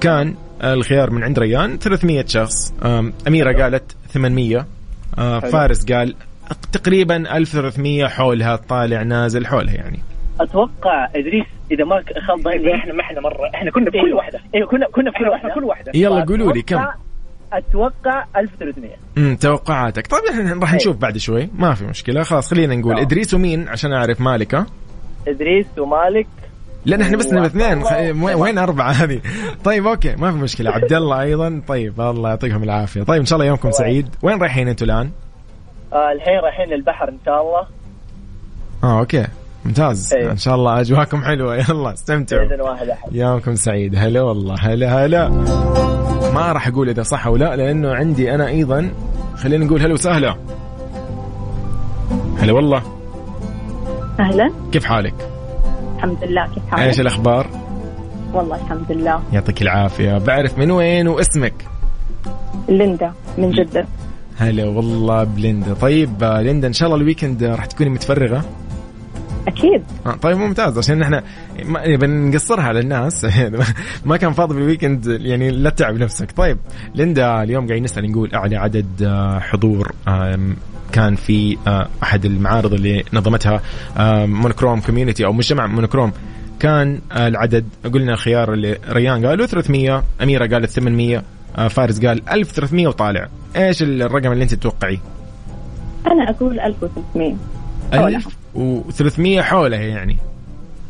كان 0.01 0.35
الخيار 0.63 1.09
من 1.11 1.23
عند 1.23 1.39
ريان 1.39 1.77
300 1.79 2.25
شخص. 2.27 2.73
أميرة 3.27 3.63
قالت 3.63 3.95
800 4.13 4.65
آه، 5.17 5.39
فارس 5.39 5.85
قال 5.85 6.15
تقريبا 6.71 7.37
1300 7.37 8.07
حولها 8.07 8.55
طالع 8.55 9.03
نازل 9.03 9.47
حولها 9.47 9.73
يعني. 9.73 9.99
أتوقع 10.43 11.05
إدريس 11.15 11.45
إذا 11.71 11.83
ما 11.85 11.95
خاب 12.27 12.39
ظني 12.41 12.75
إحنا 12.75 12.93
ما 12.93 13.01
إحنا 13.01 13.21
مرة. 13.21 13.49
إحنا 13.55 13.71
كنا 13.71 13.85
بكل 13.85 13.97
أيوه 14.05 14.17
واحدة. 14.17 14.39
أيوه 14.55 14.67
كنا 14.67 14.85
كنا 14.91 15.11
في 15.11 15.17
كل 15.17 15.23
إحنا 15.25 15.29
واحدة. 15.31 15.53
كل 15.55 15.63
واحدة. 15.63 15.91
يلا 15.95 16.25
قولوا 16.25 16.53
لي 16.53 16.61
كم؟ 16.61 16.77
أتوقع- 16.77 16.95
أتوقع 17.53 18.25
1300 18.37 18.89
امم 19.17 19.35
توقعاتك. 19.35 20.07
طيب 20.07 20.21
إحنا 20.29 20.59
راح 20.61 20.73
نشوف 20.73 20.97
بعد 20.97 21.17
شوي. 21.17 21.49
ما 21.55 21.73
في 21.73 21.85
مشكلة. 21.85 22.23
خلاص 22.23 22.49
خلينا 22.53 22.75
نقول 22.75 22.93
تمام. 22.93 23.05
إدريس 23.05 23.33
ومين؟ 23.33 23.67
عشان 23.67 23.93
أعرف 23.93 24.21
مالكه 24.21 24.65
إدريس 25.27 25.65
ومالك. 25.77 26.27
لأن 26.85 27.01
إحنا 27.01 27.17
بس 27.17 27.33
نبي. 27.33 27.45
اثنين. 27.45 27.83
خ- 27.83 27.91
وين 28.23 28.35
وين 28.35 28.57
أربعة 28.57 28.91
هذه؟ 28.91 29.21
طيب 29.63 29.87
أوكي 29.87 30.15
ما 30.15 30.31
في 30.31 30.37
مشكلة. 30.37 30.71
عبد 30.75 30.93
الله 30.93 31.21
أيضا. 31.21 31.61
طيب 31.67 32.01
الله 32.01 32.29
يعطيكم 32.29 32.63
العافية. 32.63 33.03
طيب 33.03 33.19
إن 33.19 33.25
شاء 33.25 33.35
الله 33.37 33.47
يومكم 33.47 33.71
سعيد. 33.71 34.15
وين 34.23 34.41
رايحين 34.41 34.67
أنتوا 34.67 34.87
الآن؟ 34.87 35.11
آه 35.93 36.11
الحين 36.11 36.39
رايحين 36.39 36.69
للبحر 36.69 37.09
إن 37.09 37.17
شاء 37.25 37.41
الله. 37.41 37.67
آه 38.83 38.99
أوكي. 38.99 39.27
ممتاز. 39.65 40.13
أيوه. 40.13 40.31
إن 40.31 40.37
شاء 40.37 40.55
الله 40.55 40.81
اجواكم 40.81 41.23
حلوة. 41.23 41.55
يلا 41.69 41.93
استمتعوا. 41.93 42.47
بإذن 42.47 42.61
واحد 42.61 42.89
أحد. 42.89 43.15
يومكم 43.15 43.55
سعيد. 43.55 43.95
هلا 43.95 44.21
والله. 44.21 44.55
هلا 44.59 45.05
هلا. 45.05 45.29
ما 46.33 46.51
راح 46.51 46.67
أقول 46.67 46.89
إذا 46.89 47.03
صح 47.03 47.27
أو 47.27 47.35
لا 47.35 47.55
لأنه 47.55 47.93
عندي 47.93 48.35
أنا 48.35 48.47
أيضا 48.47 48.91
خلينا 49.35 49.65
نقول 49.65 49.81
هلا 49.81 49.93
وسهلا. 49.93 50.35
هلا 52.37 52.53
والله. 52.53 52.83
أهلا. 54.19 54.51
كيف 54.71 54.85
حالك؟ 54.85 55.13
الحمد 55.95 56.23
لله. 56.23 56.45
كيف 56.45 56.63
إيش 56.63 56.71
حالك؟ 56.71 56.99
الأخبار؟ 56.99 57.47
والله 58.33 58.55
الحمد 58.55 58.91
لله. 58.91 59.19
يعطيك 59.33 59.61
العافية. 59.61 60.17
بعرف 60.17 60.57
من 60.57 60.71
وين 60.71 61.07
واسمك؟ 61.07 61.53
ليندا 62.69 63.13
من 63.37 63.51
جدة. 63.51 63.85
هلا 64.37 64.65
والله 64.65 65.23
بليندا. 65.23 65.73
طيب 65.73 66.23
آه، 66.23 66.41
ليندا 66.41 66.67
إن 66.67 66.73
شاء 66.73 66.87
الله 66.89 67.01
ال 67.01 67.06
weekend 67.07 67.43
راح 67.43 67.65
تكوني 67.65 67.89
متفرغة. 67.89 68.45
أكيد. 69.47 69.83
آه، 70.05 70.11
طيب 70.11 70.37
ممتاز 70.37 70.77
عشان 70.77 71.01
إحنا 71.01 71.23
يعني 71.59 71.97
بنقصرها 71.97 72.63
على 72.63 72.79
الناس. 72.79 73.27
ما 74.05 74.17
كان 74.17 74.33
فاضي 74.33 74.55
بال 74.55 74.66
weekend 74.66 75.05
يعني 75.07 75.51
لا 75.51 75.69
تتعب 75.69 75.95
نفسك. 75.95 76.31
طيب 76.31 76.57
ليندا 76.95 77.43
اليوم 77.43 77.65
قاعدين 77.65 77.83
نسأل 77.83 78.11
نقول 78.11 78.33
أعلى 78.33 78.55
عدد 78.55 79.03
آه، 79.03 79.39
حضور 79.39 79.91
كان 80.91 81.15
في 81.15 81.57
آه، 81.67 81.87
أحد 82.03 82.25
المعارض 82.25 82.73
اللي 82.73 83.03
نظمتها 83.13 83.61
مونوكروم 84.25 84.81
community 84.81 85.25
أو 85.25 85.33
مجتمع 85.33 85.67
مونوكروم 85.67 86.11
كان 86.59 87.01
العدد 87.15 87.65
قلنا 87.93 88.13
الخيار 88.13 88.53
اللي 88.53 88.77
ريان 88.89 89.25
قالوا 89.25 89.45
300 89.45 90.03
أميرة 90.23 90.47
قالت 90.47 90.69
800 90.69 91.23
فارس 91.69 92.05
قال 92.05 92.29
1300 92.29 92.87
وطالع. 92.87 93.27
إيش 93.55 93.81
الرقم 93.83 94.31
اللي 94.31 94.43
أنت 94.43 94.53
تتوقعيه؟ 94.53 94.97
أنا 96.07 96.29
أقول 96.29 96.59
1300 96.59 97.35
1000 97.93 98.40
و300 98.55 99.39
حوله 99.39 99.77
يعني. 99.77 100.17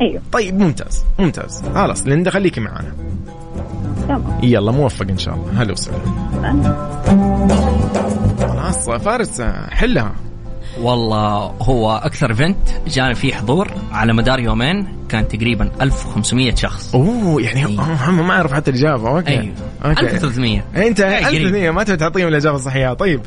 أيوه. 0.01 0.21
طيب 0.31 0.59
ممتاز 0.59 1.03
ممتاز. 1.19 1.63
خلاص 1.75 2.07
لندا 2.07 2.31
خليكي 2.31 2.61
معانا 2.61 2.93
تمام. 4.07 4.39
يلا 4.43 4.71
موفق 4.71 5.05
إن 5.09 5.17
شاء 5.17 5.35
الله. 5.35 5.61
هلا 5.61 5.71
وسهلا. 5.71 5.97
خلاص 8.39 8.89
فارس 8.89 9.41
حلها. 9.69 10.15
والله 10.81 11.53
هو 11.61 11.91
أكثر 12.03 12.29
ايفنت 12.29 12.57
جاني 12.87 13.15
فيه 13.15 13.33
حضور 13.33 13.67
على 13.91 14.13
مدار 14.13 14.39
يومين 14.39 14.87
كان 15.09 15.27
تقريبا 15.27 15.71
1500 15.81 16.55
شخص. 16.55 16.95
أوه 16.95 17.41
يعني 17.41 17.65
إيه. 17.65 17.79
آه، 17.79 18.09
هم 18.09 18.27
ما 18.27 18.33
أعرف 18.33 18.53
حتى 18.53 18.71
الإجابة. 18.71 19.09
okay. 19.09 19.29
أيوه. 19.29 19.53
okay. 19.85 20.01
1300 20.01 20.63
إيه، 20.75 20.87
أنت 20.87 20.99
إيه، 20.99 21.27
1300 21.27 21.71
ما 21.71 21.83
تبي 21.83 21.97
تعطيهم 21.97 22.27
الإجابة 22.27 22.55
الصحيحة. 22.55 22.93
طيب 22.93 23.21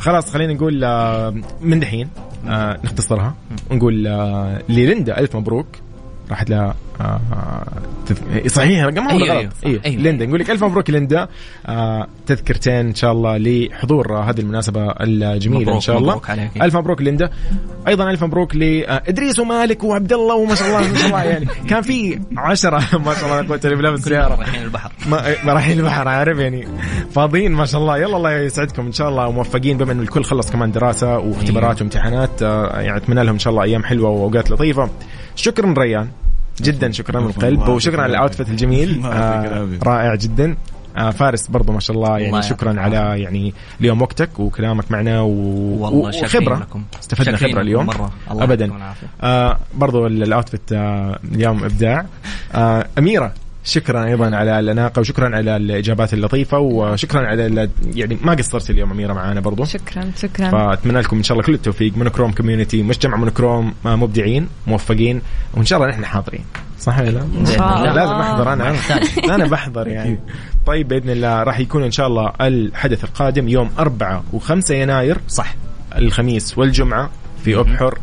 خلاص 0.00 0.32
خلينا 0.32 0.54
نقول 0.54 0.84
آه، 0.84 1.34
من 1.60 1.80
دحين. 1.80 2.08
آه، 2.46 2.78
نختصرها. 2.84 3.34
ونقول 3.70 4.06
آه، 4.06 4.62
لليندا 4.68 5.18
ألف 5.18 5.36
مبروك. 5.36 5.66
راحت 6.30 6.50
لها 6.50 6.74
تذ... 8.06 8.48
صحيح 8.48 8.84
رقمها 8.84 9.14
ولا 9.14 9.24
أيوه، 9.24 9.42
غلط؟ 9.42 9.52
صح. 9.52 9.66
أيوه 9.66 9.80
أيوه. 9.86 10.02
ليندا 10.02 10.26
نقول 10.26 10.40
لك 10.40 10.50
ألف 10.50 10.64
مبروك 10.64 10.90
ليندا. 10.90 11.28
آه، 11.66 12.06
تذكرتين 12.26 12.86
إن 12.86 12.94
شاء 12.94 13.12
الله 13.12 13.36
لحضور 13.38 14.16
آه، 14.16 14.22
هذه 14.22 14.40
المناسبة 14.40 14.94
الجميلة 15.00 15.74
إن 15.74 15.80
شاء 15.80 15.98
الله. 15.98 16.08
مبروك 16.08 16.30
عليك. 16.30 16.62
ألف 16.62 16.76
مبروك 16.76 17.02
ليندا. 17.02 17.30
أيضا 17.88 18.10
ألف 18.10 18.24
مبروك 18.24 18.56
لادريس 18.56 19.38
ومالك 19.38 19.84
وعبد 19.84 20.12
الله 20.12 20.34
وما 20.34 20.54
شاء 20.54 20.68
الله 20.68 20.88
ما 20.88 20.96
شاء 20.98 21.06
الله 21.06 21.22
يعني 21.22 21.46
كان 21.68 21.82
في 21.82 22.20
عشرة 22.36 22.78
ما 23.06 23.14
شاء 23.14 23.24
الله 23.24 23.40
لا 23.40 23.48
قوه 23.48 23.60
الا 23.64 23.74
بالله 23.74 23.90
بالسياره 23.90 24.34
رايحين 24.34 24.62
البحر. 24.62 24.92
ما 25.08 25.34
ما 25.44 25.52
رايحين 25.52 25.78
البحر 25.78 26.08
عارف 26.08 26.38
يعني. 26.38 26.68
فاضيين 27.10 27.52
ما 27.52 27.64
شاء 27.64 27.80
الله. 27.80 27.98
يلا 27.98 28.16
الله 28.16 28.32
يسعدكم 28.32 28.86
إن 28.86 28.92
شاء 28.92 29.08
الله 29.08 29.26
وموفقين 29.26 29.78
بما 29.78 29.92
إن 29.92 30.00
الكل 30.00 30.24
خلص 30.24 30.50
كمان 30.50 30.72
دراسة 30.72 31.18
واختبارات 31.18 31.80
وامتحانات. 31.80 32.42
آه، 32.42 32.80
يعني 32.80 32.96
أتمنى 32.96 33.24
لهم 33.24 33.32
إن 33.32 33.38
شاء 33.38 33.50
الله 33.50 33.62
أيام 33.62 33.84
حلوة 33.84 34.10
وأوقات 34.10 34.50
لطيفة. 34.50 34.90
شكرا 35.36 35.74
ريان. 35.78 36.08
جدا 36.62 36.92
شكرا 36.92 37.20
من 37.20 37.26
القلب 37.26 37.68
وشكرا 37.68 38.02
على. 38.02 38.10
ال 38.10 38.15
outfit 38.15 38.48
الجميل. 38.48 38.90
الله 38.90 39.08
يعطيك 39.14 39.50
آه، 39.52 39.56
العافية. 39.56 39.78
رائع 39.82 40.14
جدا. 40.14 40.56
آه 40.96 41.10
فارس 41.10 41.46
برضو 41.46 41.72
ما 41.72 41.80
شاء 41.80 41.96
الله 41.96 42.08
يعني 42.18 42.26
الله 42.26 42.40
شكرا 42.40 42.80
على 42.80 42.96
يعني 43.22 43.54
اليوم 43.80 44.02
وقتك 44.02 44.40
وكلامك 44.40 44.90
معنا 44.90 45.20
و... 45.20 45.28
وخبرة. 45.82 46.56
لكم. 46.58 46.84
استفدنا 47.00 47.36
خبرة 47.36 47.60
اليوم. 47.60 47.86
مرة. 47.86 48.12
الله 48.30 48.44
ابدا. 48.44 48.72
آه 49.22 49.58
برضو 49.74 50.06
ال- 50.06 50.22
ال 50.22 50.29
outfit 50.29 50.72
آه 50.72 51.18
اليوم 51.32 51.64
إبداع. 51.64 52.06
آه 52.54 52.86
أميرة. 52.98 53.32
شكرا 53.68 54.04
أيضا 54.04 54.36
على 54.36 54.58
الاناقه 54.58 55.00
وشكرا 55.00 55.36
على 55.36 55.56
الاجابات 55.56 56.14
اللطيفه 56.14 56.58
وشكرا 56.58 57.26
على 57.26 57.68
يعني 57.94 58.18
ما 58.22 58.34
قصرت 58.34 58.70
اليوم 58.70 58.90
اميره 58.90 59.12
معانا 59.12 59.40
برضو 59.40 59.64
شكرا 59.64 60.10
شكرا 60.16 60.50
فاتمنى 60.50 61.00
لكم 61.00 61.16
ان 61.16 61.22
شاء 61.22 61.36
الله 61.36 61.46
كل 61.46 61.54
التوفيق 61.54 61.96
مونوكروم 61.96 62.32
community 62.32 62.82
مجتمع 62.82 63.16
مونوكروم 63.16 63.74
آه، 63.86 63.96
مبدعين 63.96 64.48
موفقين 64.66 65.22
وان 65.54 65.64
شاء 65.64 65.78
الله 65.78 65.90
نحن 65.90 66.04
حاضرين 66.04 66.44
صح 66.80 66.98
ولا 66.98 67.10
لا؟ 67.10 67.22
إن 67.22 67.46
شاء 67.46 67.78
الله. 67.78 67.92
لازم 67.92 68.12
احضر 68.12 68.52
أنا. 68.52 68.74
أنا 69.34 69.46
بحضر 69.46 69.88
يعني 69.88 70.18
طيب 70.66 70.88
باذن 70.88 71.10
الله 71.10 71.42
راح 71.42 71.60
يكون 71.60 71.82
ان 71.82 71.90
شاء 71.90 72.06
الله 72.06 72.32
الحدث 72.40 73.04
القادم 73.04 73.48
يوم 73.48 73.70
4 73.78 74.24
و5 74.32 74.70
يناير 74.70 75.18
صح 75.28 75.54
الخميس 75.96 76.58
والجمعه 76.58 77.10
في 77.44 77.60
ابحر 77.60 77.98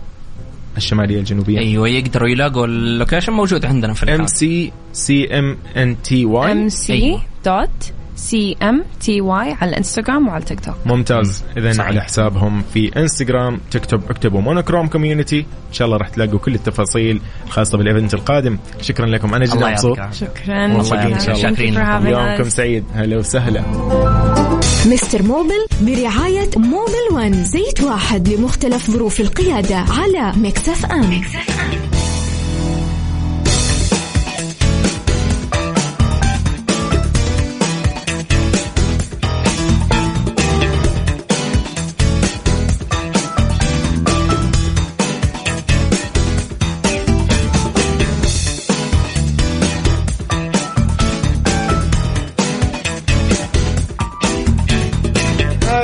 الشمالية 0.78 1.20
الجنوبية. 1.20 1.60
أيوه 1.60 1.90
يقدروا 1.90 2.30
يلاقوا 2.30 2.66
ال 2.66 2.73
location 2.73 3.34
موجود 3.34 3.66
عندنا 3.66 3.94
في 3.94 4.04
ام 4.04 4.10
الحال 4.10 4.30
سي 4.30 4.72
سي 4.94 5.40
ام 5.40 5.58
ان 5.78 6.02
تي 6.02 6.26
واي 6.26 6.52
ام 6.52 6.70
سي. 6.70 7.20
dot 7.46 7.70
CMTY 8.16 9.54
على 9.54 9.70
الانستغرام 9.70 10.28
وعلى 10.28 10.40
التيك 10.42 10.60
توك 10.60 10.76
ممتاز 10.86 11.44
اذا. 11.58 11.84
على 11.84 12.02
حسابهم 12.02 12.64
في 12.74 12.92
انستغرام 12.98 13.60
تكتب 13.72 14.02
اكتبوا 14.10 14.42
Monochrome 14.42 14.88
Community 14.88 15.40
إن 15.40 15.74
شاء 15.74 15.86
الله 15.86 15.98
راح 15.98 16.10
تلاقوا 16.10 16.40
كل 16.40 16.56
التفاصيل 16.56 17.22
الخاصه 17.46 17.78
بال 17.78 17.88
event 17.88 18.14
القادم. 18.14 18.58
شكرا 18.82 19.06
لكم. 19.06 19.34
أنا 19.34 19.46
جدا 19.46 19.56
الله 19.56 19.70
يعطيك 19.70 20.00
مبسوط. 20.00 20.30
شكرا. 20.30 20.68
موفقين 20.68 21.14
إن 21.14 21.20
شاء 21.20 21.36
الله. 21.36 22.10
يومكم. 22.10 22.50
سعيد. 22.50 22.84
هلا 22.94 23.18
وسهلا. 23.18 24.35
مستر 24.86 25.24
موبل 25.24 25.66
برعاية 25.82 26.50
موبل 26.58 27.06
ون 27.12 27.44
زيت 27.44 27.84
واحد 27.84 28.30
لمختلف 28.30 28.92
ظروف 28.92 29.20
القيادة 29.20 29.76
على 29.76 30.34
Mix 30.38 30.86
FM. 30.86 31.22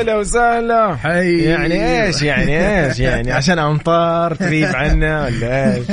هلا 0.02 0.16
وسهلا. 0.18 0.96
حي. 0.96 1.38
يعني 1.44 2.04
إيش؟ 2.06 2.22
يعني 2.22 2.86
إيش؟ 2.86 3.00
يعني 3.00 3.32
عشان 3.32 3.60
أمطار 3.60 4.36
تغيب 4.36 4.76
عنا 4.76 5.26
ولا 5.26 5.76
إيش؟ 5.76 5.86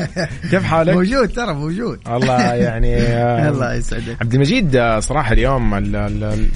كيف 0.50 0.62
حالك؟ 0.62 0.94
موجود 0.94 1.28
ترى 1.28 1.54
موجود. 1.54 1.98
والله 2.06 2.54
يعني 2.54 2.96
آه، 3.02 3.48
الله 3.48 3.74
يسعدك. 3.74 4.16
عبد 4.20 4.34
المجيد 4.34 4.76
آه، 4.76 5.00
صراحة 5.00 5.32
اليوم 5.32 5.74
ال 5.74 5.96
ال 5.96 6.24
ال 6.24 6.48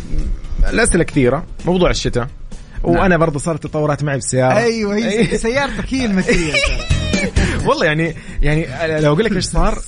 الأسئلة 0.68 1.04
كثيرة 1.04 1.44
موضوع 1.66 1.90
الشتاء. 1.90 2.26
وأنا 2.84 3.16
برضه 3.16 3.38
صارت 3.38 3.62
تطورات 3.62 4.04
معي 4.04 4.14
بالسياره 4.16 4.56
أيوه 4.58 4.96
هي 4.96 5.24
سيارتك 5.38 5.94
هي 5.94 6.04
المثيرة 6.06 6.56
والله 7.66 7.86
يعني 7.86 8.14
يعني 8.42 8.66
لو 9.00 9.12
أقول 9.12 9.24
لك 9.24 9.32
إيش 9.32 9.44
صار 9.44 9.78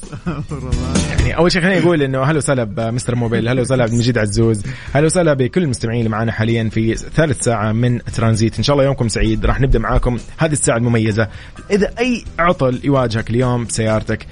يعني 1.10 1.36
أول 1.36 1.52
شيء 1.52 1.62
خليني 1.62 1.82
أقول 1.82 2.02
إنه 2.02 2.22
أهلا 2.22 2.36
وسهلا 2.36 2.64
بمستر 2.64 3.14
موبيل 3.14 3.48
أهلا 3.48 3.60
وسهلا 3.60 3.82
عبد 3.82 3.92
المجيد 3.92 4.18
عزوز 4.18 4.62
أهلا 4.94 5.06
وسهلا 5.06 5.34
بكل 5.34 5.62
المستمعين 5.62 5.98
اللي 5.98 6.10
معنا 6.10 6.32
حاليا 6.32 6.68
في 6.68 6.94
ثالث 6.94 7.42
ساعة 7.42 7.72
من 7.72 7.98
ترانزيت. 8.04 8.58
إن 8.58 8.62
شاء 8.62 8.74
الله 8.74 8.84
يومكم 8.84 9.08
سعيد 9.08 9.46
راح 9.46 9.60
نبدأ 9.60 9.78
معاكم 9.78 10.18
هذه 10.36 10.52
الساعة 10.52 10.76
المميزة. 10.76 11.28
إذا 11.70 11.90
أي 11.98 12.24
عطل 12.38 12.80
يواجهك 12.84 13.30
اليوم 13.30 13.64
بسيارتك 13.64 14.26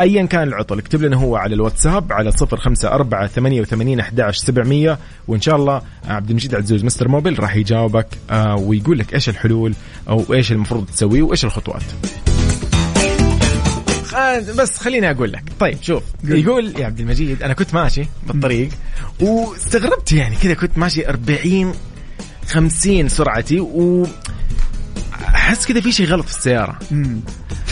ايا 0.00 0.26
كان 0.26 0.48
العطل 0.48 0.78
اكتب 0.78 1.02
لنا 1.02 1.16
هو 1.16 1.36
على 1.36 1.54
الواتساب 1.54 2.12
على 2.12 2.30
صفر 2.30 2.56
خمسة 2.56 2.88
أربعة 2.88 3.26
ثمانية 3.26 3.60
وثمانين 3.60 4.00
أحداش 4.00 4.38
سبعمية 4.38 4.98
وإن 5.28 5.40
شاء 5.40 5.56
الله 5.56 5.82
عبد 6.04 6.30
المجيد 6.30 6.54
عزوز 6.54 6.84
مستر 6.84 7.08
موبيل 7.08 7.40
راح 7.40 7.56
يجاوبك 7.56 8.06
آه 8.30 8.56
ويقول 8.56 8.98
لك 8.98 9.14
إيش 9.14 9.28
الحلول 9.28 9.74
أو 10.08 10.24
إيش 10.32 10.52
المفروض 10.52 10.86
تسويه 10.86 11.22
وإيش 11.22 11.44
الخطوات. 11.44 11.82
بس 14.56 14.78
خليني 14.78 15.10
أقول 15.10 15.32
لك. 15.32 15.42
طيب 15.60 15.78
شوف 15.82 16.02
يقول 16.24 16.74
يا 16.80 16.86
عبد 16.86 17.00
المجيد 17.00 17.42
أنا 17.42 17.54
كنت 17.54 17.74
ماشي 17.74 18.06
بالطريق 18.26 18.68
واستغربت 19.20 20.12
يعني 20.12 20.36
كذا 20.36 20.54
كنت 20.54 20.78
ماشي 20.78 21.08
40 21.08 21.74
50 22.46 23.08
سرعتي 23.08 23.60
و 23.60 24.06
احس 25.34 25.66
كذا 25.66 25.80
في 25.80 25.92
شيء 25.92 26.06
غلط 26.06 26.24
في 26.26 26.36
السيارة. 26.38 26.78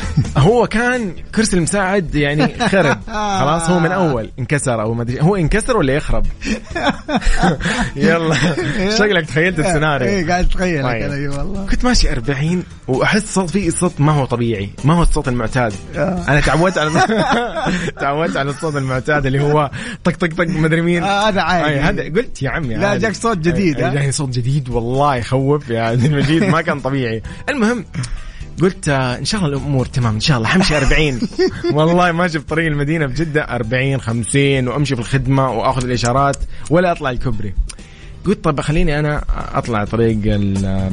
هو 0.37 0.67
كان 0.67 1.15
كرسي 1.35 1.57
المساعد 1.57 2.15
يعني 2.15 2.59
خرب. 2.69 2.99
خلاص 3.41 3.71
هو 3.71 3.79
من 3.79 3.93
أول 3.93 4.31
انكسر 4.39 4.83
أو 4.83 4.95
ما 4.95 5.03
أدري. 5.03 5.21
هو 5.21 5.37
انكسر 5.37 5.77
ولا 5.77 5.93
يخرب؟ 5.93 6.27
يلا. 7.97 8.35
شكلك 8.99 9.27
تخيلت 9.27 9.59
السيناريو. 9.59 10.09
إيه 10.09 10.27
قاعد 10.29 10.45
اتخيل 10.45 10.83
طيب. 10.83 11.03
أنا 11.03 11.15
اي 11.15 11.29
والله. 11.29 11.67
كنت 11.67 11.85
ماشي 11.85 12.13
40 12.13 12.63
وأحس 12.89 13.35
صوت 13.35 13.51
في 13.51 13.71
صوت 13.71 13.93
ما 13.99 14.13
هو 14.13 14.25
طبيعي. 14.25 14.71
ما 14.85 14.95
هو 14.95 15.03
الصوت 15.03 15.29
المعتاد. 15.29 15.73
أنا 15.97 16.41
تعودت 16.41 16.79
على 16.79 16.91
تعودت 18.01 18.37
على 18.37 18.51
الصوت 18.51 18.77
المعتاد 18.77 19.27
اللي 19.27 19.43
هو 19.43 19.71
طق 20.05 20.13
طق 20.13 20.35
طق 20.35 20.47
مدري 20.47 20.81
مين. 20.81 21.03
آه، 21.03 21.29
هذا 21.29 21.41
عادي. 21.41 21.81
هذا 21.81 22.03
قلت 22.03 22.43
يا 22.43 22.51
عمي 22.51 22.75
لا،. 22.75 22.97
جاك 22.97 23.15
صوت 23.15 23.39
جديد، 23.39 23.77
أي، 23.77 23.85
ها؟ 23.85 23.95
جاني 23.95 24.13
صوت 24.13 24.29
جديد 24.29 24.69
والله 24.69 25.17
يخوف 25.17 25.71
يا 25.71 25.83
عبد 25.83 26.05
المجيد 26.05 26.45
ما 26.45 26.61
كان 26.61 26.81
طبيعي. 26.81 27.23
المهم 27.49 27.85
قلت 28.63 28.89
آه، 28.89 29.19
إن 29.19 29.25
شاء 29.25 29.41
الله 29.45 29.59
الأمور 29.59 29.87
تمام 29.87 30.15
إن 30.15 30.21
شاء 30.21 30.37
الله 30.39 30.49
حمشي 30.49 30.77
40 30.79 31.21
والله 31.77 32.13
ماشي 32.13 32.39
في 32.39 32.45
طريق 32.45 32.67
المدينة 32.67 33.07
بجدة 33.07 33.43
40 33.43 34.01
50 34.01 34.69
وأمشي 34.69 34.95
في 34.95 35.01
الخدمة 35.01 35.51
وأخذ 35.51 35.85
الإشارات 35.85 36.37
ولا 36.71 36.93
أطلع 36.93 37.11
الكوبري. 37.11 37.55
قلت 38.27 38.45
طب 38.45 38.61
خليني 38.61 38.99
أنا 38.99 39.25
أطلع 39.55 39.85
طريق 39.85 40.19
ال- 40.25 40.93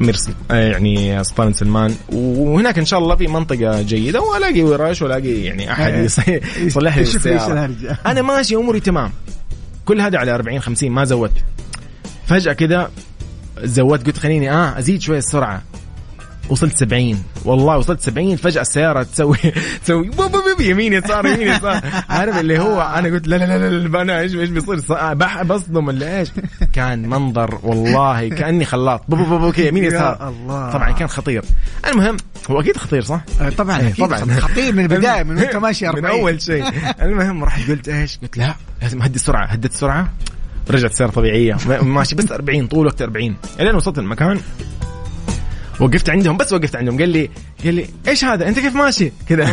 مرسي 0.00 0.32
آه، 0.50 0.54
يعني 0.72 1.24
سلطان 1.24 1.52
سلمان. 1.52 1.94
وهناك 2.12 2.78
إن 2.78 2.84
شاء 2.84 2.98
الله 3.00 3.16
في 3.16 3.26
منطقة 3.26 3.82
جيدة 3.82 4.20
وألاقي 4.20 4.62
وراش 4.62 5.02
وألاقي 5.02 5.42
يعني 5.42 5.72
أحد. 5.72 5.94
يصي- 5.94 6.40
يصلح 6.58 6.96
لي 6.96 7.02
السيارة. 7.14 7.70
أنا 8.06 8.22
ماشي 8.22 8.56
أموري 8.56 8.80
تمام. 8.80 9.10
كل 9.84 10.00
هذا 10.00 10.18
على 10.18 10.34
40 10.34 10.60
50 10.60 10.90
ما 10.90 11.04
زودت. 11.04 11.32
فجأة 12.26 12.52
كذا 12.52 12.90
زودت 13.62 14.06
قلت 14.06 14.18
خليني 14.18 14.50
آه 14.52 14.78
أزيد 14.78 15.00
شوية 15.00 15.18
السرعة. 15.18 15.62
وصلت 16.48 16.76
70 16.78 17.24
والله 17.44 17.78
وصلت 17.78 18.00
70 18.00 18.36
فجأة 18.36 18.60
السيارة 18.60 19.02
تسوي 19.02 19.36
تسوي 19.84 20.08
بو 20.08 20.28
بو 20.28 20.38
بو 20.56 20.62
يمين 20.62 20.92
يسار 20.92 21.26
يمين 21.26 21.48
يسار 21.48 21.80
عارف 22.10 22.38
اللي 22.38 22.58
هو؟ 22.58 22.80
أنا 22.82 23.08
قلت 23.08 23.28
لا 23.28 23.36
لا 23.36 23.58
لا 23.58 23.70
لا, 23.88 24.02
أنا 24.02 24.20
إيش 24.20 24.34
إيش 24.34 24.50
بيصير؟ 24.50 24.80
بصدم 25.44 25.86
ولا 25.88 26.18
إيش؟ 26.20 26.28
كان 26.72 27.08
منظر 27.08 27.58
والله 27.62 28.28
كأني 28.28 28.64
خلاط. 28.64 29.02
بو 29.08 29.16
بو 29.16 29.24
بو, 29.24 29.38
بو 29.38 29.52
كي 29.52 29.68
يمين 29.68 29.84
يسار 29.84 30.28
الله. 30.28 30.72
طبعا 30.72 30.90
كان 30.90 31.08
خطير. 31.08 31.44
المهم 31.88 32.16
هو 32.50 32.60
أكيد 32.60 32.76
خطير 32.76 33.02
صح؟ 33.02 33.20
آه، 33.40 33.48
طبعا 33.48 33.80
إيه، 33.80 33.88
أكيد 33.88 34.12
خطير 34.40 34.72
من 34.74 34.82
البداية 34.82 35.22
من 35.22 35.38
وانت 35.38 35.56
ماشي 35.56 35.88
40 35.88 36.04
من 36.04 36.10
أول 36.10 36.42
شيء. 36.42 36.64
المهم 37.02 37.44
رحت 37.44 37.70
قلت 37.70 37.88
إيش؟ 37.88 38.18
قلت 38.22 38.36
لا 38.38 38.54
لازم 38.82 39.02
أهدي 39.02 39.14
السرعة. 39.16 39.46
هديت 39.46 39.72
السرعة 39.72 40.12
رجعت 40.70 40.90
السياره 40.90 41.10
طبيعية. 41.10 41.56
م- 41.66 41.94
ماشي 41.94 42.14
بس 42.16 42.32
40 42.32 42.66
طول 42.66 42.86
وقت 42.86 43.02
40 43.02 43.36
إلين 43.60 43.74
وصلت 43.74 43.98
المكان. 43.98 44.40
وقفت 45.80 46.10
عندهم 46.10 46.36
بس 46.36 46.52
وقفت 46.52 46.76
عندهم. 46.76 46.98
قال 46.98 47.08
لي 47.08 47.30
قال 47.64 47.74
لي 47.74 47.86
إيش 48.08 48.24
هذا؟ 48.24 48.48
أنت 48.48 48.58
كيف 48.58 48.74
ماشي؟ 48.74 49.12
كذا. 49.28 49.44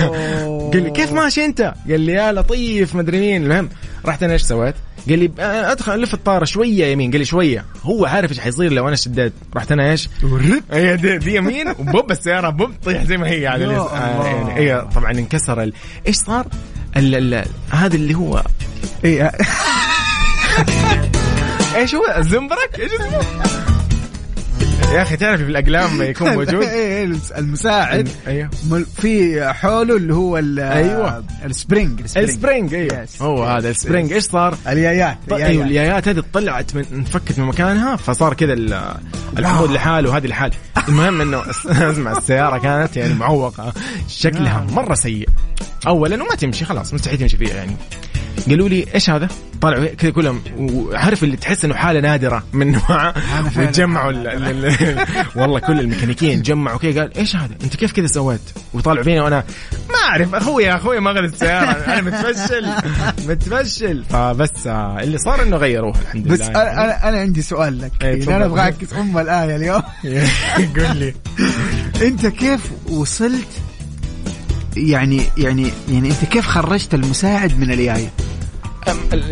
قال 0.74 0.84
لي 0.84 0.92
كيف 0.92 1.14
ماشي 1.14 1.46
أنت؟ 1.46 1.74
قال 1.90 2.02
لي 2.02 2.12
يا 2.12 2.32
لطيف 2.32 2.96
مدري 2.96 3.20
مين. 3.20 3.44
المهم 3.44 3.70
رحت 4.06 4.24
أنا 4.24 4.34
إيش 4.34 4.42
سويت؟ 4.42 4.76
قال 5.10 5.20
لي 5.20 5.32
أدخل 5.72 5.94
ألف 5.94 6.14
الطارة 6.14 6.46
شوية 6.46 6.86
يمين. 6.86 7.12
قال 7.12 7.20
لي 7.20 7.26
شوية. 7.26 7.66
هو 7.84 8.06
عارف 8.06 8.32
إيش 8.32 8.40
حيصير 8.40 8.74
لو 8.74 8.88
أنا 8.88 8.96
شديت. 8.96 9.34
رحت 9.56 9.72
أنا 9.72 9.92
إيش؟ 9.92 10.10
هي 10.72 10.98
دي, 10.98 11.18
دي 11.18 11.36
يمين 11.36 11.70
وبوب 11.70 12.12
السيارة 12.12 12.50
بوب 12.50 12.72
طيح 12.86 13.04
زي 13.04 13.18
ما 13.18 13.28
هي 13.28 13.48
على 13.48 13.66
آه، 13.66 13.68
الله. 13.68 14.26
يعني 14.26 14.54
هي 14.54 14.88
طبعا 14.96 15.12
انكسر 15.12 15.64
ال... 15.64 15.74
إيش 16.08 16.16
صار؟ 16.16 16.48
ال... 16.98 17.34
ال... 17.34 17.46
هذا 17.70 17.96
اللي 17.96 18.16
هو 18.16 18.44
إيه. 19.06 19.32
إيش 21.76 21.96
هو؟ 21.96 22.16
الزنبرك؟ 22.18 22.80
إيش 22.80 22.92
اسمه؟ 22.92 23.79
يا 24.94 25.02
أخي 25.02 25.18
تعرف 25.18 25.42
في 25.42 25.48
الأقلام 25.50 26.02
يكون 26.02 26.30
موجود؟ 26.36 26.64
إيه 26.64 26.70
إيه، 27.04 27.12
المساعد 27.38 28.10
أيوه. 28.28 28.50
في 28.98 29.44
حوله 29.54 29.96
اللي 29.98 30.14
هو 30.14 30.38
أيوة. 30.38 31.24
ال 31.46 31.54
spring 31.54 32.02
ال 32.16 32.23
spring. 32.23 32.74
أيوه. 32.74 33.08
هو 33.22 33.44
هذا 33.44 33.70
ال 33.70 33.75
spring. 33.75 34.14
إيش 34.14 34.24
صار؟ 34.24 34.58
اليايات 34.68 35.18
طيب 35.30 35.62
اليايات. 35.62 36.08
هذه 36.08 36.24
طلعت 36.34 36.76
من 36.76 36.86
انفكت 36.94 37.40
من 37.40 37.46
مكانها 37.46 37.96
فصار 37.96 38.34
كذا 38.34 38.54
ال- 38.54 38.94
العمود 39.38 39.72
لحال 39.72 40.08
وهذه 40.08 40.28
لحال 40.28 40.52
المهم 40.88 41.22
إنه 41.22 41.42
اسمع 41.92 42.12
السيارة 42.18 42.58
كانت 42.58 42.98
يعني 42.98 43.14
معوقة. 43.14 43.74
شكلها 44.08 44.68
مرة 44.72 44.94
سيء. 44.94 45.30
اولا 45.88 46.24
وما 46.24 46.36
تمشي 46.36 46.66
خلاص 46.66 46.94
مستحيل 46.94 47.18
تمشي 47.20 47.38
فيها 47.38 47.56
يعني. 47.56 47.72
قالوا 48.50 48.70
لي 48.70 48.86
إيش 48.96 49.10
هذا؟ 49.10 49.28
طلعوا 49.62 49.86
كذا 49.86 50.12
كلهم 50.12 50.42
وعارف 50.58 51.24
اللي 51.24 51.38
تحس 51.38 51.66
إنه 51.66 51.74
حالة 51.74 52.00
نادرة 52.00 52.44
من 52.54 52.72
نوعها 52.90 53.14
وتجمعوا 53.58 54.12
والله 55.36 55.60
كل 55.60 55.80
الميكانيكيين 55.80 56.42
جمعوا 56.42 56.78
كذا 56.78 57.02
قال 57.02 57.18
إيش 57.18 57.36
هذا؟ 57.36 57.56
أنت 57.64 57.76
كيف 57.76 57.92
كذا 57.92 58.08
سويت؟ 58.08 58.42
وطالعوا 58.74 59.04
فينا 59.04 59.24
وأنا 59.24 59.44
ما 59.90 59.96
أعرف 60.10 60.36
أخوي 60.36 60.76
أخوي 60.76 61.00
ما 61.00 61.12
غلط 61.12 61.34
السيارة 61.34 61.72
أنا 61.72 62.02
متفشل 62.02 62.68
متفشل 63.28 64.04
فبس 64.10 64.68
آه، 64.68 65.00
اللي 65.04 65.18
صار 65.18 65.42
إنه 65.42 65.58
غيروها 65.58 66.02
الحمد 66.02 66.28
لله 66.28 66.36
بس 66.36 66.42
أنا 66.42 66.84
أنا 66.84 67.10
أنا 67.10 67.20
عندي 67.20 67.42
سؤال 67.42 67.82
لك 67.82 67.92
إيه، 68.02 68.20
يعني. 68.20 68.36
أنا 68.36 68.46
أبغى 68.46 68.62
اعكس 68.62 68.94
ام 68.94 69.18
الايه 69.18 69.56
اليوم 69.56 69.82
قول 70.78 70.98
لي 70.98 71.14
أنت 72.02 72.28
كيف 72.28 72.62
وصلت 72.90 73.48
يعني 74.78 75.22
يعني 75.38 75.72
يعني 75.90 76.10
أنت 76.10 76.26
كيف 76.26 76.48
خرجت 76.48 76.94
المساعد 76.94 77.60
من؟ 77.60 77.70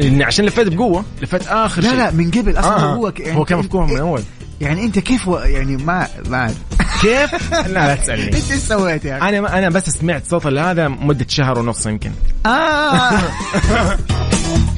إني 0.01 0.23
عشان 0.23 0.45
لفيت 0.45 0.67
بقوة 0.67 1.05
لفيت 1.21 1.47
آخر 1.47 1.81
لا 1.81 1.89
شيء 1.89 1.97
لا 1.97 2.11
من 2.11 2.31
قبل 2.31 2.59
أصلا 2.59 2.75
آه، 2.75 2.93
هو 2.93 3.11
ك- 3.11 3.19
يعني 3.19 3.37
هو 3.37 3.45
كان 3.45 3.59
مفكوه 3.59 3.85
من 3.85 3.97
أول 3.97 4.21
يعني 4.61 4.83
انت 4.83 4.99
كيف 4.99 5.27
و... 5.27 5.37
يعني 5.37 5.77
ما 5.77 6.07
ما. 6.29 6.53
كيف؟ 7.01 7.51
لا 7.53 7.67
لا 7.67 7.95
تسألني 8.01 8.25
انت 8.25 8.35
إيش 8.35 8.61
سويت 8.61 9.05
يعني؟ 9.05 9.37
أنا 9.37 9.57
أنا 9.57 9.69
بس 9.69 9.89
سمعت 9.89 10.25
صوت 10.25 10.45
هذا 10.45 10.87
مدة 10.87 11.25
شهر 11.29 11.59
ونص 11.59 11.85
يمكن 11.85 12.11
آه 12.45 13.21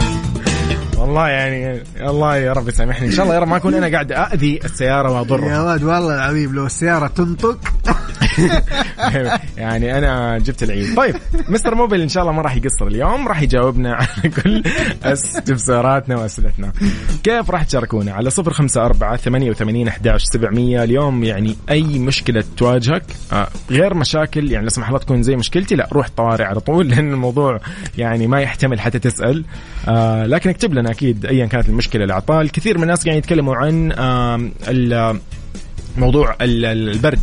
والله 1.09 1.27
يعني 1.27 1.83
الله 2.01 2.37
يا 2.37 2.53
رب 2.53 2.67
يسامحني. 2.67 3.07
إن 3.07 3.11
شاء 3.11 3.23
الله 3.23 3.35
يا 3.35 3.39
رب 3.39 3.47
ما 3.47 3.57
أكون 3.57 3.73
أنا 3.73 3.87
قاعد 3.87 4.11
اذي 4.11 4.59
السيارة 4.65 5.09
يا 5.09 5.13
واضرها 5.13 5.61
ولد 5.61 5.83
والله 5.83 6.15
العظيم 6.15 6.55
لو 6.55 6.65
السيارة 6.65 7.07
تنطق. 7.07 7.59
يعني 9.57 9.97
أنا 9.97 10.39
جبت 10.39 10.63
العيد. 10.63 10.95
طيب 10.95 11.15
مستر 11.49 11.75
موبيل 11.75 12.01
إن 12.01 12.09
شاء 12.09 12.23
الله 12.23 12.33
ما 12.33 12.41
راح 12.41 12.55
يقصر 12.55 12.87
اليوم 12.87 13.27
راح 13.27 13.41
يجاوبنا 13.41 13.93
على 13.95 14.29
كل 14.29 14.63
استفساراتنا 15.03 16.17
وأسئلتنا. 16.17 16.71
كيف 17.23 17.49
راح 17.49 17.63
تشاركونا؟ 17.63 18.13
على 18.13 18.29
صفر 18.29 18.53
خمسة 18.53 18.85
أربعة 18.85 19.17
ثمانية 19.17 19.49
وثمانين 19.49 19.87
أحداش 19.87 20.23
سبعمية 20.23 20.83
اليوم 20.83 21.23
يعني 21.23 21.55
أي 21.69 21.99
مشكلة 21.99 22.43
تواجهك؟ 22.57 23.03
آه، 23.33 23.47
غير 23.71 23.93
مشاكل 23.93 24.51
يعني 24.51 24.63
لا 24.63 24.69
سمح 24.69 24.87
الله 24.87 24.99
تكون 24.99 25.23
زي 25.23 25.35
مشكلتي 25.35 25.75
لا 25.75 25.87
روح 25.93 26.07
طوارئ 26.17 26.43
على 26.43 26.59
طول 26.59 26.89
لأن 26.89 27.11
الموضوع 27.11 27.59
يعني 27.97 28.27
ما 28.27 28.41
يحتمل 28.41 28.79
حتى 28.79 28.99
تسأل. 28.99 29.45
آه، 29.89 30.25
لكن 30.25 30.49
اكتب 30.49 30.73
لنا 30.73 30.91
أكيد 30.91 31.25
أيا 31.25 31.45
كانت 31.45 31.69
المشكلة 31.69 32.03
الأعطال 32.05 32.45
الكثير 32.45 32.77
من 32.77 32.83
الناس 32.83 32.99
قاعدين 33.03 33.17
يتكلموا 33.19 33.55
عن 33.55 33.91
ال- 34.67 35.19
موضوع 35.97 36.35
ال- 36.41 36.65
ال- 36.65 36.89
البرد. 36.89 37.19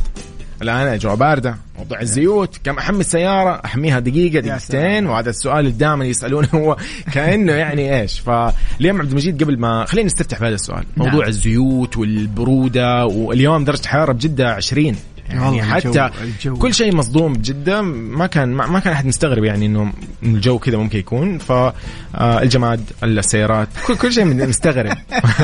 الآن 0.62 0.86
اجواء 0.86 1.14
باردة. 1.14 1.56
موضوع 1.78 2.00
الزيوت 2.00 2.60
كم 2.64 2.78
أحمي 2.78 3.00
السيارة؟ 3.00 3.60
أحميها 3.64 3.98
دقيقة 3.98 4.40
دقيقتين. 4.40 5.06
وهذا 5.06 5.30
السؤال 5.30 5.58
اللي 5.58 5.70
دائما 5.70 6.04
يسألونه 6.04 6.48
هو 6.54 6.76
كأنه 7.12 7.52
يعني 7.52 8.00
إيش. 8.00 8.20
فاليوم 8.20 9.00
عبد 9.00 9.10
المجيد 9.10 9.42
قبل 9.44 9.58
ما 9.58 9.84
خلينا 9.84 10.06
نستفتح 10.06 10.40
بهذا 10.40 10.54
السؤال. 10.54 10.84
موضوع 10.96 11.20
نعم. 11.20 11.28
الزيوت 11.28 11.96
والبرودة 11.96 13.06
واليوم 13.06 13.64
درجة 13.64 13.80
الحراره 13.80 14.12
بجدة 14.12 14.48
20 14.54 14.96
يعني 15.30 15.62
حتى 15.62 15.88
الجو- 15.88 16.10
الجو. 16.22 16.56
كل 16.56 16.74
شيء 16.74 16.94
مصدوم 16.96 17.32
بجده 17.32 17.82
ما 17.82 18.26
كان 18.26 18.48
ما 18.54 18.78
كان 18.80 18.92
أحد 18.92 19.06
مستغرب 19.06 19.44
يعني 19.44 19.66
إنه 19.66 19.92
الجو 20.22 20.58
كذا 20.58 20.76
ممكن 20.76 20.98
يكون. 20.98 21.38
فالجماد 21.38 22.80
السيارات 23.02 23.68
كل 23.86 23.96
كل 23.96 24.12
شيء 24.12 24.24
مستغرب. 24.24 24.96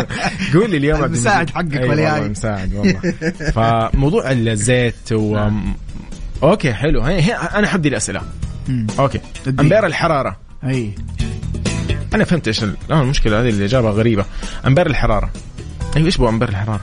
قول 0.55 0.71
لي 0.71 0.77
اليوم 0.77 1.05
المساعد. 1.05 1.51
حقك 1.51 1.77
أي 1.77 1.89
والله. 1.89 2.05
والله 2.13 2.27
المساعد 2.27 2.75
والله. 2.75 3.01
فموضوع 3.51 4.31
الزيت 4.31 5.13
و 5.13 5.49
okay 6.43 6.73
حلو. 6.75 7.03
هي 7.03 7.23
هي 7.23 7.33
أنا 7.35 7.67
حبدي 7.67 7.89
الأسئلة. 7.89 8.21
okay. 8.99 9.21
أمبير 9.61 9.87
الحرارة. 9.87 10.37
أي. 10.65 10.95
أنا 12.15 12.25
فهمت 12.25 12.49
إيش 12.49 12.65
لا 12.65 13.01
المشكلة 13.03 13.41
هذه 13.41 13.49
الاجابه 13.49 13.91
غريبة. 13.91 14.25
أمبير 14.67 14.87
الحرارة. 14.87 15.31
أيوه 15.97 16.07
إيش 16.07 16.17
بو 16.17 16.29
أمبير 16.29 16.49
الحرارة؟ 16.49 16.81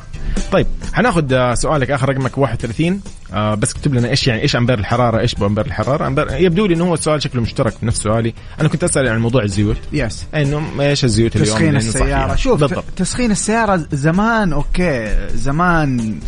طيب 0.51 0.67
حناخذ 0.93 1.33
آه، 1.33 1.53
سؤالك 1.53 1.91
آخر 1.91 2.09
رقمك 2.09 2.37
31 2.37 3.01
آه 3.33 3.55
بس 3.55 3.71
اكتب 3.71 3.93
لنا 3.93 4.09
إيش 4.09 4.27
يعني 4.27 4.41
إيش 4.41 4.55
امبير 4.55 4.79
الحرارة 4.79 5.19
إيش 5.19 5.35
امبير 5.41 5.65
الحرارة؟ 5.65 6.07
امبير 6.07 6.31
يبدو 6.31 6.65
لي 6.65 6.73
إنه 6.75 6.85
هو 6.85 6.93
السؤال 6.93 7.23
شكله 7.23 7.41
مشترك 7.41 7.73
في 7.73 7.85
نفس 7.85 8.01
سؤالي. 8.01 8.33
أنا 8.61 8.69
كنت 8.69 8.83
أسأل 8.83 9.07
عن 9.07 9.19
موضوع 9.19 9.43
الزيوت. 9.43 9.77
yes 9.93 10.25
إنه 10.35 10.63
إيش 10.79 11.03
الزيوت 11.05 11.35
اليوم؟ 11.35 11.49
تسخين 11.49 11.79
فيها؟ 11.79 12.35
شوف 12.35 12.59
بالضبط. 12.59 12.83
تسخين 12.95 13.31
السيارة 13.31 13.85
زمان 13.91 14.53
okay. 14.53 15.17
زمان 15.35 16.19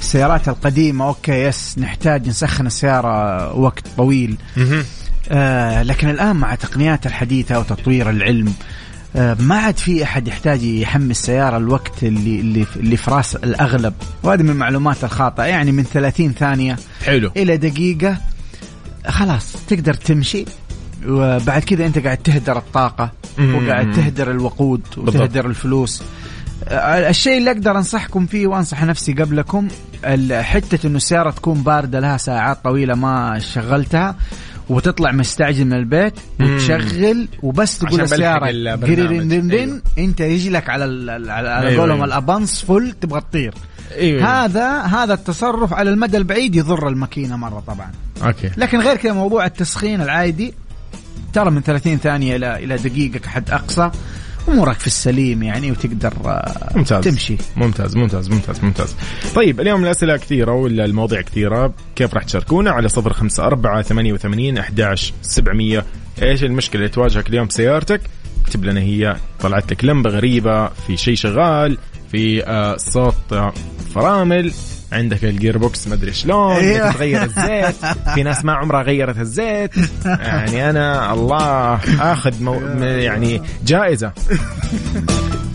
السيارات 0.00 0.48
القديمة 0.48 1.08
okay 1.08 1.32
yes 1.32 1.78
نحتاج 1.78 2.28
نسخن 2.28 2.66
السيارة 2.66 3.54
وقت 3.54 3.84
طويل. 3.96 4.36
آه 5.30 5.82
لكن 5.82 6.08
الآن 6.08 6.36
مع 6.36 6.52
التقنيات 6.52 7.06
الحديثة 7.06 7.58
وتطوير 7.58 8.10
العلم 8.10 8.52
ما 9.14 9.54
عاد 9.56 9.76
في 9.76 10.02
أحد 10.04 10.28
يحتاج 10.28 10.62
يحمي 10.62 11.10
السيارة 11.10 11.56
الوقت 11.56 12.02
اللي 12.02 12.40
اللي 12.40 12.66
اللي 12.76 12.96
في 12.96 13.10
راس 13.10 13.36
الأغلب. 13.36 13.94
وهذه 14.22 14.42
من 14.42 14.50
المعلومات 14.50 15.04
الخاطئة. 15.04 15.44
يعني 15.44 15.72
من 15.72 15.82
30 15.82 16.32
ثانية 16.32 16.76
حلو. 17.04 17.30
إلى 17.36 17.56
دقيقة 17.56 18.16
خلاص 19.06 19.52
تقدر 19.68 19.94
تمشي. 19.94 20.44
وبعد 21.06 21.62
كذا 21.62 21.86
أنت 21.86 21.98
قاعد 21.98 22.16
تهدر 22.16 22.58
الطاقة 22.58 23.10
مم. 23.38 23.54
وقاعد 23.54 23.92
تهدر 23.92 24.30
الوقود 24.30 24.80
وتهدر 24.96 25.46
الفلوس. 25.46 26.02
آه، 26.68 27.10
الشيء 27.10 27.38
اللي 27.38 27.50
أقدر 27.50 27.78
أنصحكم 27.78 28.26
فيه 28.26 28.46
وأنصح 28.46 28.84
نفسي 28.84 29.12
قبلكم 29.12 29.68
حتة 30.32 30.86
إنه 30.86 30.96
السيارة 30.96 31.30
تكون 31.30 31.62
باردة 31.62 32.00
لها 32.00 32.16
ساعات 32.16 32.64
طويلة 32.64 32.94
ما 32.94 33.38
شغلتها 33.38 34.16
وتطلع 34.68 35.12
مستعجل 35.12 35.64
من 35.64 35.72
البيت. 35.72 36.14
وتشغل 36.40 37.28
وبس 37.42 37.78
تقول 37.78 38.00
السياره 38.00 38.46
أيوه. 39.70 39.82
أنت 39.98 40.20
يجي 40.20 40.50
لك 40.50 40.68
على 40.70 40.84
ال- 40.84 41.10
على, 41.30 41.48
على 41.48 41.68
أيوه، 41.68 41.80
قولهم 41.80 41.94
أيوه. 41.96 42.04
الأبانس 42.06 42.64
فل 42.64 42.92
تبغى 43.00 43.20
تطير 43.20 43.54
أيوه 43.96 44.44
هذا 44.44 44.80
هذا 44.80 45.14
التصرف 45.14 45.72
على 45.72 45.90
المدى 45.90 46.16
البعيد 46.16 46.54
يضر 46.56 46.88
الماكينة 46.88 47.36
مرة 47.36 47.62
طبعا 47.66 47.90
أوكي 48.24 48.50
لكن 48.56 48.78
غير 48.78 48.96
كذا 48.96 49.12
موضوع 49.12 49.46
التسخين 49.46 50.00
العادي 50.00 50.54
ترى 51.32 51.50
من 51.50 51.60
30 51.62 51.96
ثانية 51.98 52.36
إلى 52.36 52.64
إلى 52.64 52.76
دقيقة 52.76 53.28
حد 53.28 53.50
أقصى 53.50 53.90
أمورك 54.48 54.78
في 54.78 54.86
السليم 54.86 55.42
يعني 55.42 55.70
وتقدر 55.70 56.12
آه، 56.26 56.70
ممتاز. 56.76 57.04
تمشي. 57.04 57.36
ممتاز 57.56 57.96
ممتاز 57.96 58.28
ممتاز 58.28 58.64
ممتاز. 58.64 58.96
طيب 59.34 59.60
اليوم 59.60 59.84
الأسئلة 59.84 60.16
كثيرة 60.16 60.52
ولا 60.52 60.84
المواضيع 60.84 61.20
كثيرة. 61.20 61.74
كيف 61.96 62.14
راح 62.14 62.22
تشاركونا؟ 62.24 62.70
على 62.70 62.88
صفر 62.88 63.12
خمسة 63.12 63.46
أربعة 63.46 63.82
ثمانية 63.82 64.12
وثمانين 64.12 64.58
أحداش 64.58 65.12
سبعمية. 65.22 65.84
إيش 66.22 66.44
المشكلة؟ 66.44 66.80
اللي 66.80 66.88
تواجهك 66.92 67.28
اليوم 67.28 67.46
بسيارتك 67.46 68.00
اكتب 68.44 68.64
لنا 68.64 68.80
هي. 68.80 69.16
طلعت 69.40 69.72
لك 69.72 69.84
لمبة 69.84 70.10
غريبة 70.10 70.68
في 70.68 70.96
شيء 70.96 71.14
شغال 71.14 71.78
في 72.12 72.46
آه 72.46 72.76
صوت 72.76 73.32
آه 73.32 73.52
فرامل. 73.94 74.52
عندك 74.94 75.24
ال 75.24 75.58
gearbox 75.58 75.88
مدري 75.88 76.12
شلون 76.12 76.52
أيوة. 76.52 76.88
بدك 76.88 76.96
تغير 76.96 77.22
الزيت. 77.22 77.74
في 78.14 78.22
ناس 78.22 78.44
ما 78.44 78.52
عمرها 78.52 78.82
غيرت 78.82 79.18
الزيت. 79.18 79.70
يعني 80.04 80.70
أنا 80.70 81.12
الله 81.12 81.80
آخذ 82.00 82.42
مو 82.42 82.54
يعني 82.80 83.42
جائزة. 83.66 84.12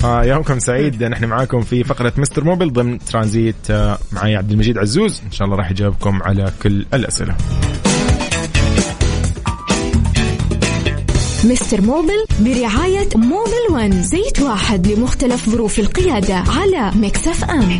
آه 0.04 0.24
يومكم 0.24 0.60
سعيد. 0.60 1.04
نحن 1.04 1.26
معاكم 1.26 1.62
في 1.62 1.84
فقرة 1.84 2.14
مستر 2.18 2.44
موبل 2.44 2.74
ضمن 2.74 3.00
ترانزيت 3.00 3.72
آه 3.72 3.98
معي 4.12 4.36
عبد 4.36 4.52
المجيد 4.52 4.78
عزوز. 4.78 5.22
إن 5.26 5.32
شاء 5.32 5.46
الله 5.46 5.58
راح 5.58 5.72
يجاوبكم 5.72 6.24
على 6.24 6.52
كل 6.64 6.86
الأسئلة. 6.94 7.36
مستر 11.44 11.82
موبل 11.82 12.26
برعاية 12.40 13.10
موبل 13.16 13.66
ون 13.72 14.04
زيت 14.04 14.40
واحد 14.40 14.88
لمختلف 14.88 15.50
ظروف 15.50 15.80
القيادة 15.80 16.36
على 16.36 16.92
Mix 16.96 17.44
FM. 17.44 17.80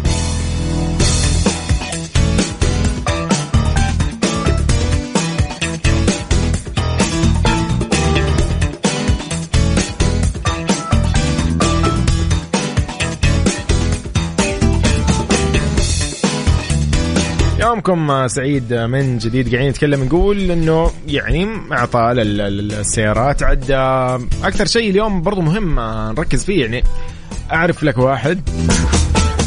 يومكم 17.87 18.11
آه، 18.11 18.27
سعيد 18.27 18.73
آه، 18.73 18.87
من 18.87 19.17
جديد 19.17 19.49
قاعدين 19.51 19.69
نتكلم 19.69 20.03
نقول 20.03 20.51
إنه 20.51 20.91
يعني 21.07 21.43
ال- 22.41 22.71
السيارات 22.73 23.43
عد 23.43 23.71
آه، 23.71 24.21
أكثر 24.43 24.65
شيء 24.65 24.89
اليوم 24.89 25.21
برضو 25.21 25.41
مهم 25.41 25.79
نركز 26.17 26.43
فيه 26.45 26.61
يعني 26.61 26.83
أعرف 27.51 27.83
لك 27.83 27.97
واحد 27.97 28.49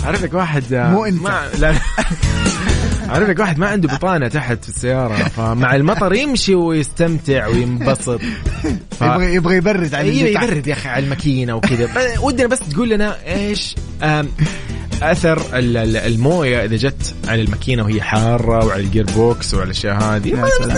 أعرف 0.04 0.22
لك 0.22 0.34
واحد 0.34 0.64
مو 0.74 1.04
أنت. 1.04 1.22
ما 1.22 1.42
لا. 1.58 1.74
أعرف 3.10 3.28
لك 3.28 3.38
واحد 3.38 3.58
ما 3.58 3.66
عنده 3.68 3.88
بطانة 3.88 4.28
تحت 4.28 4.62
في 4.64 4.68
السيارة 4.68 5.14
فمع 5.14 5.74
المطر 5.76 6.14
يمشي 6.14 6.54
ويستمتع 6.54 7.46
وينبسط 7.46 8.20
ف- 8.90 9.02
يبغى 9.02 9.34
يبغى 9.34 9.56
يبرد 9.56 9.94
على 9.94 10.10
أيوه. 10.10 10.42
يبرد 10.42 10.66
يا 10.66 10.72
أخي 10.72 10.88
على 10.88 11.04
الماكينة 11.04 11.54
وكذا 11.56 11.88
ودنا 12.24 12.46
بس 12.46 12.58
تقول 12.58 12.88
لنا 12.88 13.16
إيش 13.26 13.74
أثر 15.12 15.58
ال- 15.58 15.76
ال- 15.76 15.96
الموية 15.96 16.64
إذا 16.64 16.76
جت 16.76 17.14
على 17.28 17.42
الماكينة 17.42 17.82
وهي 17.82 18.02
حارة 18.02 18.64
وعلى 18.66 18.82
ال 18.82 19.04
gearbox 19.16 19.54
وعلى 19.54 19.64
الأشياء 19.64 19.94
هذه. 20.02 20.30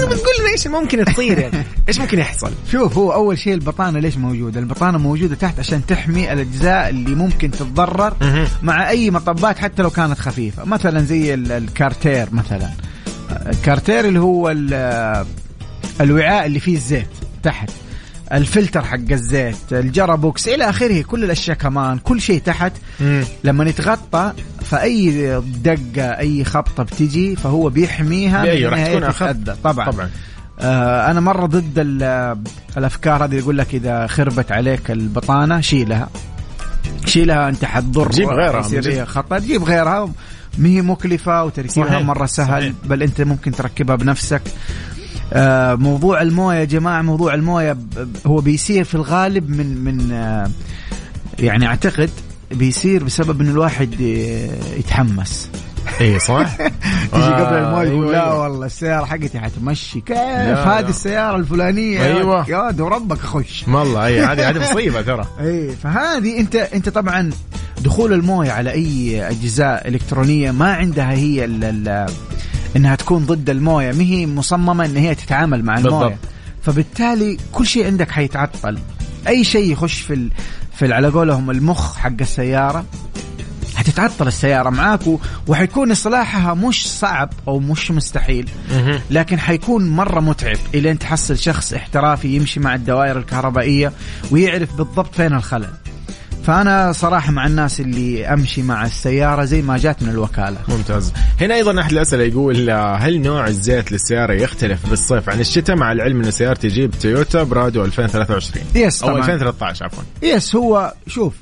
بتقول 0.07 0.35
لنا 0.41 0.51
إيش 0.53 0.67
ممكن 0.67 1.05
تصير 1.05 1.39
يعني 1.39 1.65
إيش 1.89 1.99
ممكن 2.01 2.19
يحصل 2.19 2.51
شوف 2.73 2.99
هو 2.99 3.13
أول 3.13 3.39
شيء 3.39 3.55
البطانة 3.55 3.99
ليش 3.99 4.17
موجودة؟ 4.17 4.61
البطانة 4.61 4.99
موجودة 4.99 5.35
تحت 5.35 5.59
عشان 5.59 5.87
تحمي 5.87 6.33
الأجزاء 6.33 6.89
اللي 6.89 7.15
ممكن 7.15 7.51
تتضرر. 7.51 8.15
مع 8.63 8.91
أي 8.91 9.11
مطبات 9.11 9.59
حتى 9.59 9.83
لو 9.83 9.91
كانت 9.91 10.19
خفيفة، 10.19 10.65
مثلا 10.65 11.01
زي 11.01 11.35
ال- 11.35 11.53
الكارتير 11.53 12.27
مثلا. 12.33 12.71
الكارتير 13.53 14.05
اللي 14.09 14.21
هو 14.21 14.51
ال- 14.51 15.27
الوعاء 16.01 16.47
اللي 16.47 16.61
فيه 16.61 16.75
الزيت 16.77 17.07
تحت. 17.43 17.71
الفلتر 18.33 18.85
حق 18.85 19.11
الزيت، 19.11 19.57
ال 19.73 19.82
gearbox 19.82 20.49
إلى 20.49 20.69
آخره، 20.71 21.03
كل 21.03 21.25
الأشياء 21.25 21.57
كمان، 21.57 21.99
كل 21.99 22.21
شيء 22.21 22.41
تحت. 22.41 22.73
مم. 23.01 23.25
لما 23.45 23.65
يتغطى 23.65 24.33
فأي 24.65 25.11
دقة 25.65 26.19
أي 26.19 26.45
خبطة 26.45 26.83
بتجي 26.83 27.37
فهو 27.37 27.69
بيحميها 27.69 28.43
من 28.43 28.49
أيوه 28.49 28.71
راح 28.71 28.87
تكون. 29.33 29.55
طبعا. 29.65 29.91
طبعا. 29.91 30.11
آه 30.61 31.11
أنا 31.11 31.21
مرة 31.21 31.47
ضد 31.47 31.73
ال- 31.79 32.37
الأفكار 32.77 33.25
هذه 33.25 33.35
يقول 33.35 33.59
لك 33.59 33.75
إذا 33.75 34.07
خربت 34.07 34.53
عليك 34.53 34.91
البطانة 34.91 35.61
شيلها. 35.61 36.09
شيلها 37.07 37.49
أنت 37.49 37.65
حتضر. 37.65 38.11
جيب 38.11 38.29
غيرها، 38.29 39.05
خطر 39.05 39.39
جيب 39.39 39.63
غيرها. 39.65 40.11
ما 40.59 40.69
هي 40.69 40.83
مكلفة 40.83 41.45
وتركيبها 41.45 41.99
مرة 41.99 42.27
سهل 42.27 42.63
صحيح. 42.63 42.73
بل 42.85 43.03
أنت 43.03 43.21
ممكن 43.21 43.53
تركبها 43.53 43.97
بنفسك. 43.97 44.43
موضوع 45.77 46.23
الموية 46.23 46.59
يا 46.59 46.65
جماعة 46.65 47.03
موضوع 47.03 47.35
الموية 47.35 47.77
هو 48.27 48.37
بيصير 48.37 48.85
في 48.85 48.95
الغالب 48.95 49.51
من 49.51 49.85
من 49.85 50.13
آه 50.13 50.51
يعني 51.39 51.67
أعتقد 51.67 52.11
بيصير 52.51 53.05
بسبب 53.05 53.41
انه 53.41 53.51
الواحد 53.51 53.95
آه، 53.95 54.79
يتحمس. 54.79 55.51
اي 56.01 56.19
صح؟ 56.19 56.57
تيجي 57.13 57.25
آه، 57.25 57.45
قبل 57.47 57.57
الموية 57.57 57.89
يقول 57.89 58.05
أيوة، 58.05 58.13
لا 58.13 58.25
أيوة. 58.25 58.43
والله 58.43 58.67
السيارة 58.67 59.05
حقتي 59.05 59.41
حتمشي. 59.41 60.01
كيف؟ 60.01 60.19
هذه. 60.19 60.89
السيارة 60.89 61.37
الفلانية. 61.37 62.05
أيوة. 62.05 62.51
يا 62.51 62.59
ولد 62.59 62.81
وربك 62.81 63.19
اخش 63.19 63.65
والله 63.69 64.07
اي 64.07 64.21
هذه 64.21 64.51
هذه 64.51 64.71
مصيبة 64.71 65.03
ترى. 65.03 65.25
اي 65.41 65.71
فهذه 65.83 66.41
انت 66.41 66.57
أنت 66.57 66.89
طبعا 66.89 67.31
دخول 67.85 68.13
الموية 68.13 68.51
على 68.51 68.73
أي 68.73 69.23
أجزاء 69.31 69.89
إلكترونية 69.89 70.51
ما 70.51 70.75
عندها 70.75 71.13
هي 71.13 71.45
ال 71.45 71.65
ال 71.65 72.07
إنها 72.77 72.95
تكون 72.97 73.27
ضد 73.27 73.51
الموية. 73.51 73.93
ما 73.93 74.03
هي 74.03 74.27
مصممة 74.27 74.85
إن 74.85 74.97
هي 74.97 75.15
تتعامل 75.15 75.65
مع 75.65 75.79
الموية. 75.79 76.07
بالضبط. 76.07 76.19
فبالتالي 76.63 77.39
كل 77.53 77.67
شيء 77.67 77.87
عندك 77.87 78.11
حيتعطل. 78.11 78.79
أي 79.29 79.45
شيء 79.45 79.73
يخش 79.73 80.01
في 80.01 80.15
ال 80.15 80.31
في 80.77 80.93
على 80.93 81.09
قولهم 81.09 81.51
المخ 81.51 81.97
حق 81.97 82.13
السيارة 82.21 82.85
حتتعطل 83.77 84.27
السيارة 84.27 84.71
معاك 84.71 85.01
وحيكون 85.47 85.91
إصلاحها 85.91 86.55
مش 86.55 86.89
صعب 86.89 87.31
أو 87.49 87.59
مش 87.59 87.91
مستحيل. 87.91 88.49
لكن 89.11 89.39
حيكون 89.39 89.91
مرة 89.91 90.21
متعب 90.21 90.57
إلين 90.75 90.99
تحصل 90.99 91.39
شخص 91.39 91.73
احترافي 91.73 92.37
يمشي 92.37 92.61
مع 92.61 92.75
الدوائر 92.75 93.19
الكهربائية 93.19 93.93
ويعرف 94.31 94.75
بالضبط 94.77 95.15
فين 95.15 95.33
الخلل. 95.33 95.71
فأنا 96.47 96.93
صراحة 96.93 97.33
مع 97.33 97.47
الناس 97.47 97.81
اللي 97.81 98.27
أمشي 98.27 98.63
مع 98.63 98.85
السيارة 98.85 99.45
زي 99.45 99.63
ما 99.63 99.79
جات 99.79 100.03
من 100.03 100.09
الوكالة. 100.09 100.57
ممتاز. 100.69 101.13
هنا 101.41 101.55
أيضا 101.55 101.81
أحد 101.81 101.93
الأسئلة 101.93 102.25
يقول 102.25 102.71
آه، 102.71 102.97
هل 102.97 103.21
نوع 103.21 103.47
الزيت 103.47 103.93
للسيارة 103.93 104.33
يختلف 104.33 104.91
بالصيف 104.91 105.29
عن 105.29 105.41
الشتاء 105.41 105.77
مع 105.77 105.93
العلم 105.93 106.23
أن 106.23 106.31
سيارتي 106.31 106.69
جيب 106.69 106.91
تويوتا 106.91 107.43
برادو 107.43 107.85
2023 107.85 108.65
يس 108.75 109.03
أو 109.03 109.09
طبعا. 109.09 109.21
2013 109.21 109.85
عفوا. 109.85 110.03
yes 110.23 110.57
هو 110.57 110.95
شوف 111.07 111.35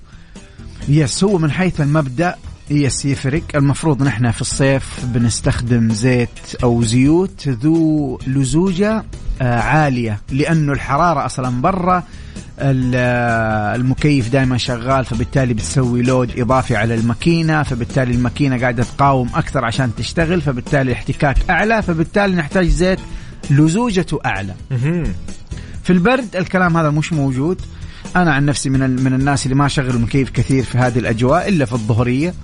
yes 0.88 1.24
هو 1.24 1.38
من 1.38 1.50
حيث 1.50 1.80
المبدأ 1.80 2.34
yes 2.70 3.04
يفرق. 3.04 3.42
المفروض 3.54 4.02
نحن 4.02 4.30
في 4.30 4.40
الصيف 4.40 5.00
بنستخدم 5.04 5.92
زيت 5.92 6.28
أو 6.62 6.82
زيوت 6.82 7.48
ذو 7.48 8.18
لزوجة 8.26 9.04
آه، 9.42 9.60
عالية 9.60 10.20
لأنه 10.30 10.72
الحرارة 10.72 11.26
أصلا 11.26 11.60
برا. 11.60 12.02
المكيف 12.58 14.28
دائما 14.28 14.56
شغال 14.58 15.04
فبالتالي 15.04 15.54
بتسوي 15.54 16.02
load 16.02 16.38
إضافي 16.40 16.76
على 16.76 16.94
الماكينة 16.94 17.62
فبالتالي 17.62 18.14
الماكينة 18.14 18.60
قاعدة 18.60 18.82
تقاوم 18.82 19.28
أكثر 19.34 19.64
عشان 19.64 19.90
تشتغل 19.96 20.40
فبالتالي 20.40 20.82
الاحتكاك 20.82 21.36
أعلى 21.50 21.82
فبالتالي 21.82 22.36
نحتاج 22.36 22.66
زيت 22.66 22.98
لزوجته 23.50 24.18
أعلى. 24.26 24.54
في 25.82 25.90
البرد 25.92 26.36
الكلام 26.36 26.76
هذا 26.76 26.90
مش 26.90 27.12
موجود 27.12 27.60
أنا 28.16 28.34
عن 28.34 28.44
نفسي 28.44 28.70
من 28.70 29.04
من 29.04 29.12
الناس 29.14 29.44
اللي 29.46 29.54
ما 29.54 29.68
شغل 29.68 29.90
المكيف 29.90 30.30
كثير 30.30 30.62
في 30.64 30.78
هذه 30.78 30.98
الأجواء 30.98 31.48
إلا 31.48 31.64
في 31.64 31.72
الظهرية 31.72 32.34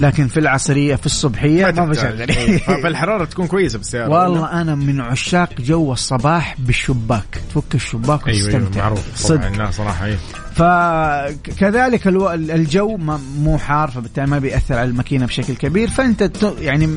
لكن 0.00 0.28
في 0.28 0.40
العصرية 0.40 0.94
في 0.96 1.06
الصبحية 1.06 1.70
ما. 1.70 1.84
بشغل 1.84 2.30
إيه. 2.30 2.58
فالحرارة 2.82 3.24
تكون 3.24 3.46
كويسة 3.46 3.78
بالسيارة 3.78 4.08
ولا؟ 4.08 4.18
والله 4.18 4.60
أنا 4.60 4.74
من 4.74 5.00
عشاق 5.00 5.60
جو 5.60 5.92
الصباح 5.92 6.56
بالشباك 6.58 7.40
تفك 7.50 7.74
الشباك 7.74 8.28
أيوه 8.28 8.48
أيوه 8.48 8.56
وتستمتع 8.60 8.80
معروف 8.82 9.00
صدق 9.16 9.56
لا 9.58 9.70
صراحة 9.70 10.06
إيه 10.06 10.16
فكذلك. 10.54 12.06
الجو 12.06 12.96
ما- 12.96 13.20
مو 13.38 13.58
حار 13.58 13.90
فبالتالي 13.90 14.26
ما 14.26 14.38
بيأثر 14.38 14.74
على 14.74 14.88
الماكينة 14.90 15.26
بشكل 15.26 15.54
كبير 15.54 15.88
فأنت. 15.88 16.30
يعني 16.60 16.88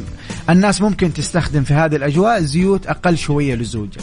الناس 0.50 0.82
ممكن 0.82 1.14
تستخدم 1.14 1.64
في 1.64 1.74
هذه 1.74 1.96
الأجواء 1.96 2.40
زيوت 2.42 2.88
أقل 2.88 3.18
شوية 3.18 3.56
لزوجه. 3.56 4.00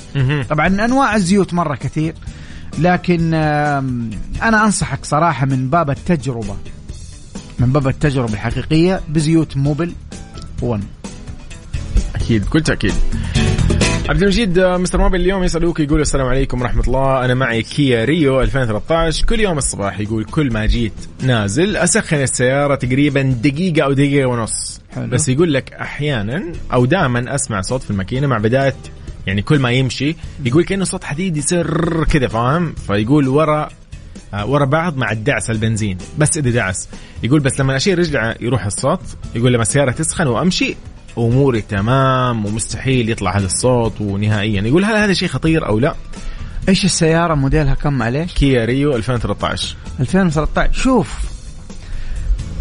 طبعا 0.50 0.66
أنواع 0.66 1.16
الزيوت 1.16 1.54
مرة 1.54 1.74
كثير 1.74 2.14
لكن 2.78 3.34
أنا 3.34 4.64
أنصحك 4.64 5.04
صراحة 5.04 5.46
من 5.46 5.70
باب 5.70 5.90
التجربة 5.90 6.56
من 7.58 7.72
باب 7.72 7.88
التجربة 7.88 8.32
الحقيقية 8.32 9.00
بزيوت 9.08 9.56
موبل 9.56 9.92
1 10.62 10.82
أكيد 12.14 12.44
بكل 12.44 12.60
تأكيد. 12.62 12.92
عبد 14.08 14.22
المجيد 14.22 14.58
آه، 14.58 14.76
مستر 14.76 14.98
موبل 14.98 15.20
اليوم 15.20 15.44
يسألوك 15.44 15.80
يقول 15.80 16.00
السلام 16.00 16.26
عليكم 16.26 16.60
ورحمة 16.60 16.82
الله. 16.86 17.24
أنا 17.24 17.34
معي 17.34 17.62
كيا 17.62 18.04
ريو 18.04 18.40
2013 18.40 19.26
كل 19.26 19.40
يوم 19.40 19.58
الصباح 19.58 20.00
يقول 20.00 20.24
كل 20.24 20.52
ما 20.52 20.66
جيت 20.66 20.92
نازل 21.22 21.76
أسخن 21.76 22.16
السيارة 22.16 22.74
تقريبا 22.74 23.22
دقيقة 23.22 23.84
أو 23.84 23.92
دقيقة 23.92 24.26
ونص. 24.26 24.80
حلو. 24.94 25.06
بس 25.06 25.28
يقول 25.28 25.54
لك 25.54 25.72
أحيانا 25.72 26.52
أو 26.72 26.84
دائما 26.84 27.34
أسمع 27.34 27.60
صوت 27.60 27.82
في 27.82 27.90
الماكينة 27.90 28.26
مع 28.26 28.38
بداية 28.38 28.74
يعني 29.26 29.42
كل 29.42 29.58
ما 29.58 29.70
يمشي 29.70 30.16
يقول 30.44 30.64
كأنه 30.64 30.84
صوت 30.84 31.04
حديد 31.04 31.36
يصير 31.36 32.04
كذا 32.04 32.28
فاهم؟ 32.28 32.74
فيقول 32.86 33.28
ورا 33.28 33.68
آه، 34.34 34.46
ورا 34.46 34.64
بعض 34.64 34.96
مع 34.96 35.12
الدعس 35.12 35.50
البنزين. 35.50 35.98
بس 36.18 36.38
إذا 36.38 36.50
دعس. 36.50 36.88
يقول 37.22 37.40
بس 37.40 37.60
لما 37.60 37.76
اشيل 37.76 37.98
رجلي 37.98 38.36
يروح 38.40 38.66
الصوت 38.66 39.00
يقول 39.34 39.52
لما 39.52 39.62
السيارة 39.62 39.90
تسخن 39.90 40.26
وأمشي 40.26 40.76
أموري 41.18 41.60
تمام 41.60 42.46
ومستحيل 42.46 43.10
يطلع 43.10 43.36
هذا 43.36 43.46
الصوت 43.46 44.00
ونهائيا. 44.00 44.62
يقول 44.62 44.84
هل 44.84 44.94
هذا 44.96 45.12
شيء 45.12 45.28
خطير 45.28 45.66
أو 45.68 45.78
لا؟ 45.78 45.94
إيش 46.68 46.84
السيارة؟ 46.84 47.34
موديلها 47.34 47.74
كم 47.74 47.92
معليش 47.92 48.34
كيا 48.34 48.64
ريو 48.64 48.96
2013 48.96 49.76
2013 50.00 50.72
شوف 50.72 51.18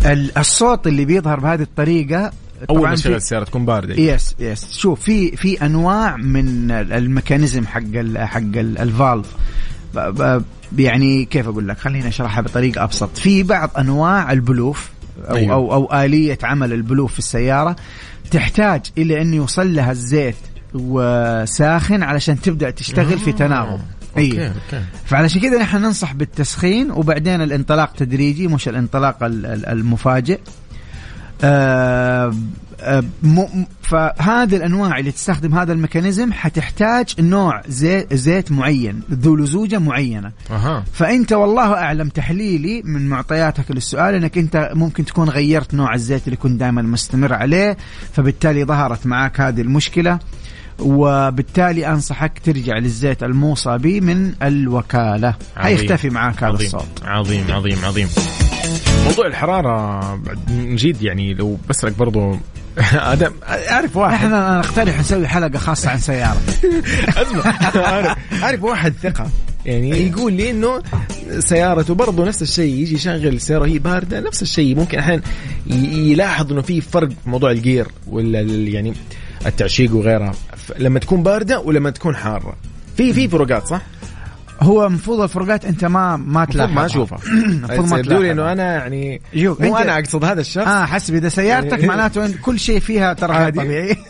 ال- 0.05 0.37
الصوت 0.37 0.87
اللي 0.87 1.05
بيظهر 1.05 1.39
بهذه 1.39 1.61
الطريقة 1.61 2.31
أول 2.69 2.89
ما 2.89 2.95
تشغل 2.95 3.15
السياره 3.15 3.43
تكون 3.43 3.65
باردة. 3.65 3.93
yes 3.95 4.35
yes 4.39 4.71
شوف 4.77 5.01
في 5.01 5.35
في 5.37 5.65
أنواع 5.65 6.15
من 6.17 6.71
ال 6.71 6.81
mechanism 6.81 7.65
حق 7.67 7.81
ال 7.93 8.17
حق 8.27 8.37
ال- 8.39 8.77
ال 8.77 8.84
valve. 8.84 9.27
يعني 10.77 11.25
كيف 11.25 11.47
أقول 11.47 11.67
لك؟ 11.67 11.77
خليني 11.77 12.07
أشرحها 12.07 12.41
بطريقة 12.41 12.83
أبسط. 12.83 13.17
في 13.17 13.43
بعض 13.43 13.71
أنواع 13.77 14.31
البلوف 14.31 14.89
أو 15.29 15.35
أيوه. 15.35 15.53
أو 15.53 15.73
أو 15.73 16.03
آلية 16.03 16.37
عمل 16.43 16.73
البلوف 16.73 17.13
في 17.13 17.19
السيارة 17.19 17.75
تحتاج 18.31 18.81
إلى 18.97 19.21
أن 19.21 19.33
يوصل 19.33 19.75
لها 19.75 19.91
الزيت 19.91 20.35
وساخن 20.73 22.03
علشان 22.03 22.41
تبدأ 22.41 22.69
تشتغل 22.69 23.19
في 23.19 23.31
تناغم. 23.31 23.79
okay 24.17 24.31
أيوه. 24.41 24.47
okay. 24.47 24.83
فعلشان 25.05 25.41
كذا 25.41 25.61
نحن 25.61 25.77
ننصح 25.77 26.13
بالتسخين 26.13 26.91
وبعدين 26.91 27.41
الانطلاق 27.41 27.93
تدريجي 27.93 28.47
مش 28.47 28.67
الانطلاق 28.67 29.23
ال- 29.23 29.45
ال- 29.45 29.65
المفاجئ. 29.65 30.39
آه، 31.43 32.33
آه، 32.81 33.03
فهذه 33.81 34.55
الأنواع 34.55 34.99
اللي 34.99 35.11
تستخدم 35.11 35.55
هذا 35.55 35.73
الميكانيزم 35.73 36.33
حتحتاج 36.33 37.15
نوع 37.19 37.61
زيت 37.67 38.13
زيت 38.13 38.51
معين 38.51 39.01
ذو 39.11 39.35
لزوجة 39.35 39.79
معينة. 39.79 40.31
أها. 40.51 40.83
فأنت 40.93 41.33
والله 41.33 41.73
أعلم 41.73 42.09
تحليلي 42.09 42.81
من 42.85 43.09
معطياتك 43.09 43.71
للسؤال 43.71 44.15
إنك 44.15 44.37
أنت 44.37 44.71
ممكن 44.73 45.05
تكون 45.05 45.29
غيرت 45.29 45.73
نوع 45.73 45.93
الزيت 45.93 46.25
اللي 46.25 46.37
كنت 46.37 46.59
دائما 46.59 46.81
مستمر 46.81 47.33
عليه 47.33 47.77
فبالتالي 48.13 48.65
ظهرت 48.65 49.07
معك 49.07 49.41
هذه 49.41 49.61
المشكلة. 49.61 50.19
وبالتالي 50.81 51.87
أنصحك 51.87 52.39
ترجع 52.43 52.77
للزيت 52.77 53.23
الموصى 53.23 53.77
به 53.77 54.01
من 54.01 54.33
الوكالة. 54.43 55.35
عظيم. 55.57 55.77
حيختفي 55.77 56.09
معك 56.09 56.43
هذا. 56.43 56.53
الصوت. 56.53 57.03
عظيم 57.03 57.51
عظيم 57.51 57.77
عظيم. 57.85 58.07
موضوع 59.05 59.27
الحرارة 59.27 59.99
بعد 60.15 60.39
نجيد 60.51 61.01
يعني 61.01 61.33
لو 61.33 61.57
بسألك 61.69 61.97
برضو. 61.97 62.37
أدم 62.93 63.31
أعرف 63.69 63.97
واحد. 63.97 64.13
إحنا 64.13 64.57
نقترح 64.57 64.99
نسوي 64.99 65.27
حلقة 65.27 65.59
خاصة 65.59 65.89
عن 65.89 65.97
سيارة. 65.97 66.41
أسمع. 67.21 67.53
عارف 67.75 68.17
عارف 68.43 68.63
واحد 68.63 68.93
ثقة. 69.03 69.29
يعني 69.65 70.07
يقول 70.07 70.33
لي 70.33 70.51
إنه 70.51 70.81
سيارته 71.39 71.93
برضه 71.93 72.25
نفس 72.25 72.41
الشيء 72.41 72.73
يجي 72.73 72.95
يشغل 72.95 73.27
السياره 73.27 73.61
وهي 73.61 73.79
باردة 73.79 74.19
نفس 74.19 74.41
الشيء. 74.41 74.75
ممكن 74.75 74.99
أحيانا 74.99 75.21
يلاحظ 75.67 76.51
إنه 76.51 76.61
في 76.61 76.81
فرق 76.81 77.09
في 77.09 77.29
موضوع 77.29 77.51
الجير 77.51 77.87
ولا 78.07 78.41
يعني 78.41 78.93
التعشيق 79.45 79.95
وغيرها 79.95 80.31
لما 80.79 80.99
تكون 80.99 81.23
باردة 81.23 81.59
ولما 81.59 81.89
تكون 81.89 82.15
حارة. 82.15 82.53
في 82.97 83.13
في 83.13 83.27
فروقات 83.27 83.67
صح؟ 83.67 83.81
هو 84.61 84.85
المفروض 84.85 85.19
الفروقات 85.21 85.65
أنت 85.65 85.85
ما 85.85 86.17
ما 86.17 86.43
المفروض 86.43 86.47
تلاحظها 86.53 86.75
ما 86.75 86.85
أشوفها. 86.85 87.19
المفروض 87.45 87.89
ما 87.91 87.97
يبدو 87.99 88.19
لي 88.19 88.19
تلاحظها 88.19 88.31
إنه 88.31 88.51
أنا 88.51 88.73
يعني 88.73 89.21
شوف، 89.43 89.61
مو 89.61 89.77
أنا 89.77 89.99
أقصد 89.99 90.25
هذا 90.25 90.41
الشخص. 90.41 90.67
آه 90.67 90.85
حسب 90.85 91.15
إذا 91.15 91.29
سيارتك 91.29 91.71
يعني- 91.71 91.87
معناته 91.87 92.25
إن 92.25 92.33
كل 92.33 92.59
شيء 92.59 92.79
فيها 92.79 93.13
ترى. 93.13 93.51
طبيعي. 93.51 93.97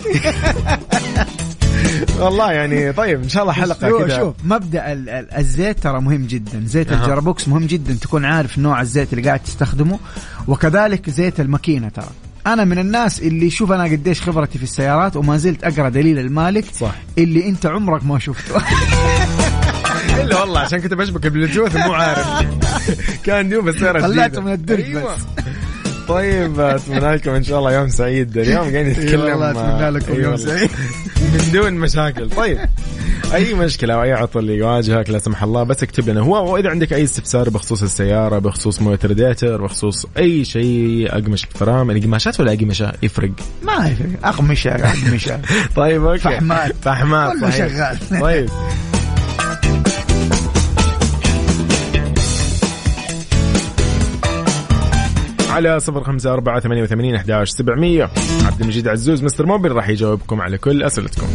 والله 2.20 2.52
يعني 2.52 2.94
طيب 2.94 3.24
إن 3.24 3.30
شاء 3.30 3.44
الله 3.44 3.54
حلقة 3.54 3.90
شوف 3.90 4.02
كذا 4.04 4.18
شوف 4.20 4.34
مبدأ 4.44 4.92
ال- 4.94 5.10
ال- 5.10 5.34
الزيت 5.38 5.80
ترى 5.80 6.02
مهم 6.02 6.26
جدا. 6.26 6.64
زيت 6.66 6.92
أها. 6.92 7.02
الجرابوكس 7.02 7.48
مهم 7.48 7.66
جدا. 7.66 7.94
تكون 8.02 8.26
عارف 8.26 8.58
نوع 8.60 8.82
الزيت 8.82 9.14
اللي 9.14 9.24
قاعد 9.28 9.40
تستخدمه 9.40 10.00
وكذلك 10.48 11.10
زيت 11.10 11.40
الماكينة 11.40 11.90
ترى. 11.90 12.10
أنا 12.54 12.66
من 12.66 12.80
الناس 12.80 13.20
اللي 13.22 13.50
شوف 13.50 13.72
أنا 13.72 13.84
قديش 13.84 14.22
خبرتي 14.22 14.58
في 14.58 14.64
السيارات 14.64 15.16
وما 15.16 15.38
زلت 15.38 15.64
أقرأ 15.64 15.90
دليل 15.90 16.20
المالك 16.20 16.66
صح 16.80 16.96
اللي 17.18 17.48
أنت 17.50 17.66
عمرك 17.66 18.06
ما 18.06 18.20
شفته 18.20 18.56
إلا 20.22 20.40
والله 20.40 20.60
عشان 20.60 20.80
كنت 20.82 20.94
بشبك 20.94 21.26
البلوتوث 21.26 21.76
مو 21.76 21.94
عارف 21.94 22.28
كان 23.26 23.50
دوب 23.50 23.68
السيارة 23.68 24.02
طلعته. 24.02 24.42
من 24.42 24.54
الدرج 24.54 24.84
أيوة. 24.84 25.16
بس. 25.16 25.22
طيب 26.08 26.60
أتمنى 26.60 27.16
لكم 27.16 27.32
إن 27.32 27.44
شاء 27.44 27.60
الله 27.60 27.74
يوم 27.74 27.90
سعيد 27.90 28.38
اليوم 28.38 28.60
قاعدين 28.60 28.88
نتكلم 28.88 29.22
إي 29.22 29.32
والله 29.32 29.52
أتمنى 29.52 29.90
لكم 29.90 30.14
إي 30.14 30.20
يوم. 30.22 30.38
سعيد. 30.38 30.70
من 31.34 31.50
دون 31.54 31.74
مشاكل 31.74 32.30
طيب 32.30 32.60
أي 33.34 33.54
مشكلة 33.54 33.94
أو 33.94 34.04
أي 34.04 34.14
عطل 34.14 34.50
يواجهك 34.50 35.10
لا 35.10 35.20
سمح 35.20 35.44
الله 35.44 35.64
بس 35.64 35.84
اكتب 35.84 36.10
لنا. 36.10 36.22
هو 36.22 36.54
واذا 36.54 36.70
عندك 36.70 36.94
أي 36.94 37.04
استفسار 37.04 37.50
بخصوص 37.50 37.84
السيارة 37.84 38.40
بخصوص 38.40 38.82
موتور 38.82 39.12
راديتر 39.12 39.62
بخصوص 39.62 40.06
أي 40.18 40.46
شيء 40.46 41.08
أقمشة 41.12 41.48
فرامل 41.56 41.98
القماشات 41.98 42.40
ولا 42.40 42.54
أقمشة؟ 42.54 42.92
يفرق. 43.04 43.32
ما 43.64 43.88
يفرق. 43.88 44.28
أقمشة 44.28 44.72
أقمشة. 44.72 45.40
طيب 45.76 46.06
okay. 46.06 46.20
فحمات. 46.20 46.76
فحمات 46.82 47.32
كله. 47.40 47.50
شغال. 47.50 47.98
طيب. 48.22 48.50
على 55.50 55.80
صفر 55.80 56.04
خمسة 56.04 56.34
أربعة 56.34 56.60
ثمانية 56.60 56.84
وثمانين 56.84 57.16
أحداش 57.16 57.50
سبعمية. 57.50 58.10
عبد 58.46 58.62
المجيد 58.62 58.88
عزوز 58.88 59.24
Mister 59.24 59.46
Mobil 59.46 59.72
راح 59.72 59.90
يجاوبكم 59.90 60.42
على 60.42 60.58
كل 60.58 60.84
أسئلتكم. 60.84 61.28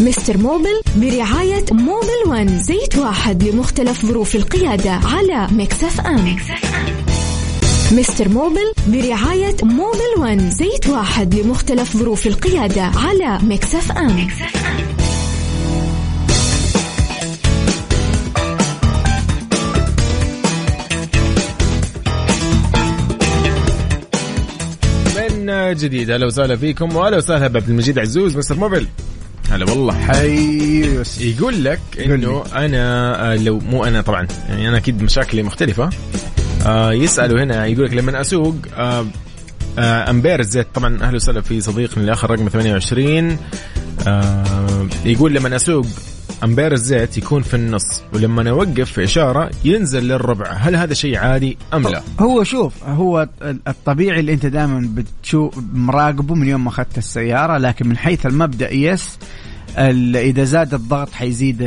Mister 0.00 0.38
Mobil 0.38 0.80
برعاية 0.96 1.64
Mobil 1.72 2.22
One 2.26 2.58
زيت 2.58 2.98
واحد 2.98 3.42
لمختلف 3.42 4.06
ظروف 4.06 4.36
القيادة 4.36 4.90
على 4.90 5.48
Mix 5.52 6.00
FM. 6.00 6.36
Mister 7.92 8.28
Mobil 8.28 8.72
برعاية 8.86 9.56
Mobil 9.62 10.18
One 10.18 10.50
زيت 10.50 10.86
واحد 10.88 11.34
لمختلف 11.34 11.96
ظروف 11.96 12.26
القيادة 12.26 12.82
على 12.82 13.38
Mix 13.42 13.92
FM. 13.92 14.28
من 25.16 25.74
جديد 25.74 26.10
أهلا 26.10 26.26
وسهلا 26.26 26.56
فيكم 26.56 26.96
وأهلا 26.96 27.16
وسهلا 27.16 27.48
بعبد 27.48 27.68
المجيد 27.68 27.98
عزوز 27.98 28.36
Mister 28.36 28.56
Mobil. 28.56 28.86
هلا 29.50 29.70
والله. 29.70 29.94
حي 29.94 31.00
يقول 31.20 31.64
لك 31.64 31.80
إنه 32.04 32.44
أنا 32.54 33.32
آه، 33.32 33.36
لو 33.36 33.58
مو 33.58 33.84
أنا 33.84 34.00
طبعا 34.00 34.26
يعني 34.48 34.68
أنا 34.68 34.76
أكيد 34.76 35.02
مشاكلي 35.02 35.42
مختلفة. 35.42 35.90
آه 36.66 36.92
يسألوا 36.92 37.42
هنا 37.42 37.66
يقول 37.66 37.84
لك 37.86 37.92
لما 37.94 38.20
أسوق 38.20 38.56
آه 38.76 39.06
آه 39.78 40.10
امبير 40.10 40.40
الزيت 40.40 40.66
طبعا 40.74 41.02
أهلا 41.02 41.16
وسهلا 41.16 41.40
في 41.40 41.60
صديقنا 41.60 41.96
اللي 41.96 42.12
اخر 42.12 42.30
رقم 42.30 42.48
28 42.48 43.36
آه 44.06 44.88
يقول 45.04 45.34
لما 45.34 45.56
أسوق 45.56 45.86
أمبير 46.44 46.72
الزيت 46.72 47.18
يكون 47.18 47.42
في 47.42 47.54
النص 47.54 48.02
ولما 48.14 48.50
اوقف 48.50 48.92
في 48.92 49.04
إشارة 49.04 49.50
ينزل 49.64 50.08
للربع. 50.08 50.52
هل 50.52 50.76
هذا 50.76 50.94
شيء 50.94 51.18
عادي 51.18 51.58
أم 51.74 51.88
لا؟ 51.88 52.02
هو 52.20 52.44
شوف 52.44 52.84
هو 52.84 53.28
الطبيعي 53.42 54.20
اللي 54.20 54.32
أنت 54.32 54.46
دائما 54.46 54.88
بتشوف 54.94 55.58
مراقبه 55.72 56.34
من 56.34 56.48
يوم 56.48 56.64
ما 56.64 56.70
أخذت 56.70 56.98
السيارة 56.98 57.58
لكن 57.58 57.88
من 57.88 57.96
حيث 57.96 58.26
المبدأ 58.26 58.74
يس 58.74 59.18
إذا 60.14 60.44
زاد 60.44 60.74
الضغط 60.74 61.12
حيزيد 61.12 61.62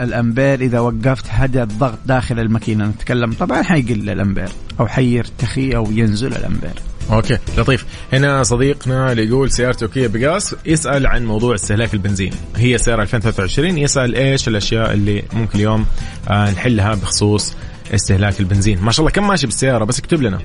الأمبير 0.00 0.60
إذا 0.60 0.80
وقفت 0.80 1.24
هدى 1.28 1.62
الضغط 1.62 1.98
داخل 2.06 2.38
الماكينة. 2.38 2.86
نتكلم 2.86 3.32
طبعا 3.32 3.62
حيقل 3.62 4.10
الأمبير 4.10 4.48
أو 4.80 4.86
حيرتخي 4.86 5.76
أو 5.76 5.90
ينزل 5.90 6.32
الأمبير. 6.32 6.74
أوكي 7.10 7.38
لطيف. 7.58 7.86
هنا 8.12 8.42
صديقنا 8.42 9.12
اللي 9.12 9.26
يقول 9.26 9.50
سيارته 9.50 9.88
كيا 9.88 10.08
بقاس 10.08 10.56
يسأل 10.66 11.06
عن 11.06 11.24
موضوع 11.24 11.54
استهلاك 11.54 11.94
البنزين. 11.94 12.32
هي 12.56 12.78
سيارة 12.78 13.02
2023 13.02 13.78
يسأل 13.78 14.14
إيش 14.14 14.48
الأشياء 14.48 14.92
اللي 14.92 15.22
ممكن 15.32 15.58
اليوم 15.58 15.86
آه 16.28 16.50
نحلها 16.50 16.94
بخصوص 16.94 17.54
استهلاك 17.94 18.40
البنزين. 18.40 18.80
ما 18.80 18.92
شاء 18.92 19.00
الله 19.00 19.10
كم 19.10 19.28
ماشي 19.28 19.46
بالسيارة؟ 19.46 19.84
بس 19.84 19.98
اكتب 19.98 20.22
لنا. 20.22 20.38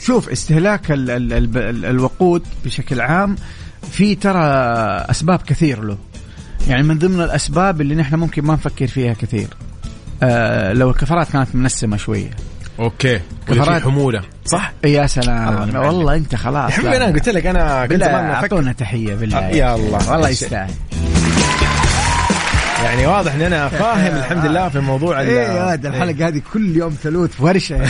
شوف 0.00 0.28
استهلاك 0.28 0.92
ال 0.92 1.10
ال 1.10 1.32
ال 1.32 1.58
ال 1.58 1.84
الوقود 1.84 2.42
بشكل 2.64 3.00
عام 3.00 3.36
في 3.90 4.14
ترى 4.14 4.44
أسباب 5.10 5.42
كثير 5.42 5.84
له. 5.84 5.98
يعني 6.68 6.82
من 6.82 6.98
ضمن 6.98 7.20
الأسباب 7.20 7.80
اللي 7.80 7.94
نحن 7.94 8.14
ممكن 8.14 8.44
ما 8.44 8.54
نفكر 8.54 8.86
فيها 8.86 9.12
كثير. 9.12 9.48
آه 10.22 10.72
لو 10.72 10.90
الكفرات 10.90 11.30
كانت 11.30 11.54
منسمة 11.54 11.96
شوية. 11.96 12.30
أوكي. 12.78 13.20
كفرات. 13.48 13.82
حمولة. 13.82 14.22
صح؟ 14.44 14.72
يا 14.84 14.88
الله 14.90 15.06
سلام 15.06 15.54
يعلم. 15.56 15.76
والله 15.76 16.14
أنت 16.14 16.34
خلاص. 16.34 16.70
يا 16.70 16.76
حبيبي 16.76 16.96
أنا 16.96 17.06
قلت 17.06 17.28
لك 17.28 17.46
أنا 17.46 17.86
كنت 17.86 18.02
أعطونا 18.02 18.72
تحية 18.72 19.14
بالله. 19.14 19.38
آه، 19.38 19.48
يا 19.50 19.74
الله. 19.74 20.10
والله 20.12 20.28
يستاهل. 20.28 20.70
يعني 22.84 23.06
واضح 23.06 23.34
إن 23.34 23.42
أنا 23.42 23.68
فاهم 23.68 24.16
الحمد 24.16 24.44
لله 24.46 24.68
في 24.68 24.80
موضوع 24.80 25.20
ال- 25.22 25.28
إيه 25.28 25.38
يا 25.48 25.66
ولد 25.66 25.86
الحلقة 25.86 26.28
هذه 26.28 26.42
كل 26.52 26.76
يوم 26.76 26.94
ثلوث 27.02 27.40
ورشة. 27.40 27.80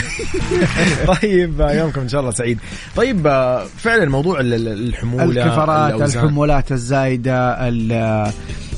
طيب 1.21 1.59
يومكم 1.59 2.01
إن 2.01 2.09
شاء 2.09 2.21
الله 2.21 2.31
سعيد. 2.31 2.59
طيب 2.95 3.27
آه، 3.27 3.63
فعلا 3.77 4.09
موضوع 4.09 4.39
ال- 4.39 4.53
ال- 4.53 4.87
الحمولة 4.89 5.23
الكفرات. 5.45 6.15
الحمولات 6.15 6.71
الزايدة 6.71 7.67
ال- 7.67 8.31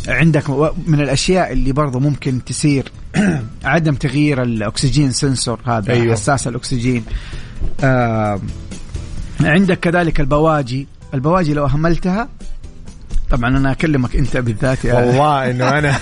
عندك 0.07 0.49
من 0.87 1.01
الأشياء 1.01 1.51
اللي 1.51 1.71
برضو 1.71 1.99
ممكن 1.99 2.43
تسير 2.43 2.91
عدم 3.63 3.95
تغيير 3.95 4.43
الأكسجين 4.43 5.11
سنسور 5.11 5.59
هذا 5.65 5.91
أيوه. 5.91 6.03
أيوه. 6.03 6.15
حساس 6.15 6.47
الأكسجين 6.47 7.03
آه 7.83 8.41
عندك 9.41 9.79
كذلك 9.79 10.19
البواجي 10.19 10.87
البواجي 11.13 11.53
لو 11.53 11.65
أهملتها 11.65 12.29
طبعا 13.29 13.57
أنا 13.57 13.71
أكلمك 13.71 14.15
أنت 14.15 14.37
بالذات 14.37 14.85
يا 14.85 14.93
والله 14.93 15.45
إنه 15.51 15.77
أنا 15.77 15.95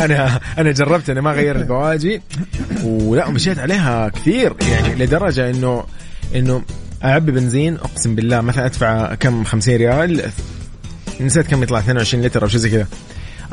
أنا 0.00 0.40
أنا 0.58 0.72
جربت 0.72 1.10
أنا 1.10 1.20
ما 1.20 1.32
غير 1.32 1.56
البواجي 1.56 2.22
ولا 2.84 3.30
مشيت 3.30 3.58
عليها 3.58 4.08
كثير 4.08 4.54
يعني 4.70 4.94
لدرجة 4.94 5.50
انه 5.50 5.84
إنه 6.34 6.62
أعبي 7.04 7.32
بنزين 7.32 7.74
أقسم 7.74 8.14
بالله 8.14 8.40
مثلا 8.40 8.66
أدفع 8.66 9.14
كم 9.14 9.44
50 9.44 9.76
ريال 9.76 10.30
نسيت 11.20 11.46
كم 11.46 11.62
يطلع 11.62 11.78
22 11.78 12.24
لتر 12.24 12.42
أو 12.42 12.48
شيء 12.48 12.60
زي 12.60 12.70
كذا. 12.70 12.86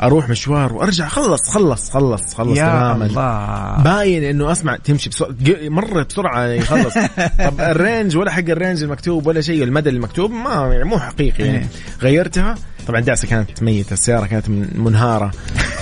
أروح 0.02 0.28
مشوار 0.28 0.72
وأرجع 0.72 1.08
خلص 1.08 1.50
خلص 1.50 1.90
خلص 1.90 2.34
خلص 2.34 2.58
يا 2.58 2.64
تماما 2.64 3.06
الله. 3.06 3.82
باين 3.82 4.24
إنه 4.24 4.52
أسمع 4.52 4.76
تمشي 4.76 5.08
بسرعة 5.10 5.34
مرة 5.62 6.02
بسرعة 6.02 6.46
يخلص 6.46 6.94
طب 7.46 7.60
ال 7.60 7.69
range 7.69 8.16
ولا 8.16 8.30
حق 8.30 8.38
ال 8.48 8.54
range 8.54 8.82
المكتوب 8.82 9.26
ولا 9.26 9.40
شيء 9.40 9.62
المدى 9.64 9.90
المكتوب 9.90 10.30
ما 10.30 10.68
يعني 10.72 10.84
مو 10.84 10.98
حقيقي 10.98 11.44
يعني. 11.44 11.58
إيه. 11.58 11.66
غيرتها 12.02 12.54
طبعا 12.86 13.00
دعسة 13.00 13.28
كانت 13.28 13.62
ميتة 13.62 13.92
السيارة 13.92 14.26
كانت 14.26 14.48
من- 14.48 14.70
منهارة. 14.74 15.30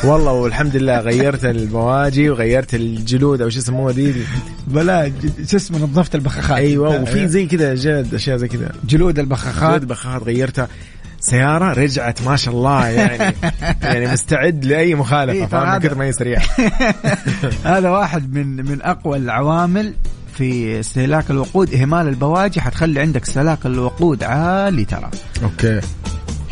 والله 0.05 0.33
والحمد 0.33 0.77
لله 0.77 0.99
غيرت 1.01 1.45
البواجي 1.45 2.31
وغيرت 2.31 2.75
الجلود 2.75 3.43
أو 3.43 3.49
شو 3.49 3.59
يسموها 3.59 3.93
دي. 3.93 4.15
بلا 4.67 5.13
شو 5.51 5.57
اسمه 5.57 5.79
نظفت 5.79 6.15
البخاخات. 6.15 6.57
أيوه 6.57 7.03
وفي 7.03 7.29
زي 7.29 7.47
كذا 7.47 7.75
جد 7.75 8.15
أشياء 8.15 8.37
زي 8.37 8.49
كذا. 8.49 8.73
جلود 8.89 9.19
البخاخات. 9.19 9.71
جلود 9.71 9.89
بخاخات 9.89 10.23
غيرتها. 10.23 10.69
سيارة 11.23 11.73
رجعت 11.73 12.23
ما 12.23 12.37
شاء 12.37 12.55
الله 12.55 12.87
يعني 12.89 13.35
يعني 13.83 14.07
مستعد 14.13 14.65
لأي 14.65 14.95
مخالفة 14.95 15.33
إيه، 15.33 15.47
فاهم؟ 15.47 15.63
من 15.63 15.69
فهذا- 15.69 15.79
كثر 15.89 15.95
ما 15.95 16.05
هي 16.05 16.13
سريعة. 16.13 16.43
هذا 17.65 17.91
واحد 17.91 18.35
من 18.35 18.47
من 18.71 18.83
أقوى 18.83 19.17
العوامل 19.19 19.95
في 20.39 20.81
استهلاك 20.81 21.31
الوقود 21.31 21.75
إهمال 21.75 22.09
البواجي 22.09 22.61
حتخلي 22.61 23.01
عندك 23.01 23.23
استهلاك 23.23 23.67
الوقود 23.67 24.25
عالي 24.25 24.85
ترى. 24.85 25.11
okay. 25.43 25.81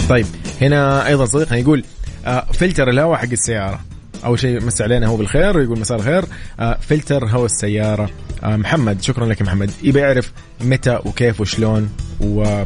طيب 0.09 0.27
هنا 0.63 1.07
أيضا 1.07 1.25
صديقنا 1.25 1.59
يقول 1.59 1.85
آه 2.27 2.47
فلتر 2.53 2.91
الهواء 2.91 3.19
حق 3.19 3.31
السيارة. 3.33 3.81
أول 4.25 4.39
شيء 4.39 4.65
مسي 4.65 4.83
علينا 4.83 5.07
هو 5.07 5.17
بالخير 5.17 5.57
ويقول 5.57 5.81
مساء 5.81 5.99
الخير. 5.99 6.25
آه 6.61 6.79
فلتر 6.81 7.25
هواء 7.27 7.45
السيارة. 7.45 8.11
آه 8.45 8.57
محمد 8.57 9.03
شكرا 9.03 9.27
لك 9.27 9.43
محمد. 9.43 9.71
يبي 9.83 10.01
يعرف 10.01 10.33
متى 10.61 10.99
وكيف 11.05 11.41
وشلون 11.41 11.89
و 12.21 12.63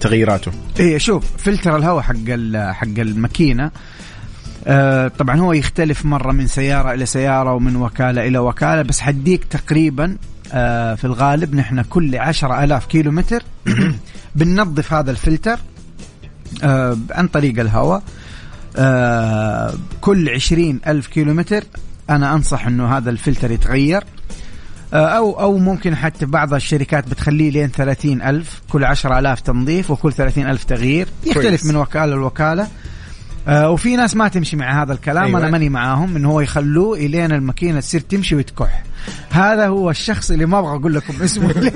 تغييراته. 0.00 0.52
إيه 0.80 0.98
شوف 0.98 1.24
فلتر 1.38 1.76
الهواء 1.76 2.02
حق 2.02 2.16
حق 2.72 2.98
الماكينة 2.98 3.70
آه 4.66 5.08
طبعا 5.08 5.40
هو 5.40 5.52
يختلف 5.52 6.04
مرة 6.04 6.32
من 6.32 6.46
سيارة 6.46 6.92
إلى 6.92 7.06
سيارة 7.06 7.54
ومن 7.54 7.76
وكالة 7.76 8.26
إلى 8.26 8.38
وكالة 8.38 8.82
بس 8.82 9.00
حديك 9.00 9.44
تقريبا 9.44 10.16
آه 10.52 10.94
في 10.94 11.04
الغالب 11.04 11.54
نحن 11.54 11.82
كل 11.82 12.16
عشرة 12.16 12.64
ألاف 12.64 12.86
كيلو 12.86 13.10
متر 13.10 13.42
بننظف 14.36 14.92
هذا 14.92 15.10
الفلتر 15.10 15.58
آه 16.62 16.96
عن 17.10 17.28
طريق 17.28 17.60
الهواء. 17.60 18.02
آه 18.76 19.74
كل 20.00 20.28
عشرين 20.28 20.80
ألف 20.86 21.06
كيلو 21.06 21.34
متر 21.34 21.64
أنا 22.10 22.34
أنصح 22.34 22.66
أنه 22.66 22.96
هذا 22.96 23.10
الفلتر 23.10 23.50
يتغير. 23.50 24.04
آه، 24.92 25.06
أو 25.06 25.40
أو 25.40 25.58
ممكن 25.58 25.96
حتى 25.96 26.26
بعض 26.26 26.54
الشركات 26.54 27.08
بتخليه 27.08 27.50
لين 27.50 27.68
30 27.68 28.22
ألف 28.22 28.60
كل 28.70 28.84
10 28.84 29.18
ألاف 29.18 29.40
تنظيف 29.40 29.90
وكل 29.90 30.12
30 30.12 30.46
ألف 30.46 30.64
تغيير 30.64 31.08
يختلف. 31.26 31.64
من 31.64 31.76
وكالة 31.76 32.16
لوكالة 32.16 32.68
آه، 33.48 33.70
وفي 33.70 33.96
ناس 33.96 34.16
ما 34.16 34.28
تمشي 34.28 34.56
مع 34.56 34.82
هذا 34.82 34.92
الكلام 34.92 35.24
أيوة. 35.24 35.38
أنا 35.38 35.50
ماني 35.50 35.68
معاهم 35.68 36.16
إنه 36.16 36.30
هو 36.30 36.40
يخلوه 36.40 36.96
إلين 36.96 37.32
الماكينة 37.32 37.80
تصير 37.80 38.00
تمشي 38.00 38.34
وتكح 38.34 38.82
هذا 39.30 39.66
هو 39.66 39.90
الشخص 39.90 40.30
اللي 40.30 40.46
ما 40.46 40.58
أبغى 40.58 40.76
أقول 40.76 40.94
لكم 40.94 41.22
اسمه 41.22 41.54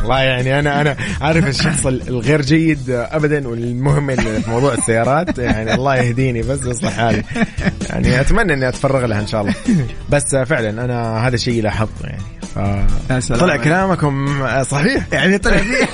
والله 0.00 0.20
يعني 0.20 0.58
أنا 0.58 0.80
أنا 0.80 0.96
عارف 1.20 1.46
الشخص 1.48 1.86
الغير 1.86 2.42
جيد 2.42 2.90
ابدا 2.90 3.48
والمهم 3.48 4.16
في 4.16 4.50
موضوع 4.50 4.74
السيارات 4.74 5.38
يعني 5.38 5.74
الله 5.74 5.96
يهديني 5.96 6.42
بس 6.42 6.66
يصلح 6.66 6.92
حالي. 6.92 7.22
يعني 7.90 8.20
أتمنى 8.20 8.52
إني 8.52 8.68
أتفرغ 8.68 9.06
لها 9.06 9.20
إن 9.20 9.26
شاء 9.26 9.40
الله. 9.40 9.54
بس 10.10 10.36
فعلا 10.36 10.84
أنا 10.84 11.26
هذا 11.26 11.34
الشيء 11.34 11.62
لاحظته 11.62 12.06
يعني. 12.06 12.22
ف... 12.54 13.32
طلع. 13.32 13.56
كلامكم 13.56 14.44
صحيح؟ 14.62 15.06
يعني 15.12 15.38
طلع 15.38 15.56
فيه. 15.56 15.86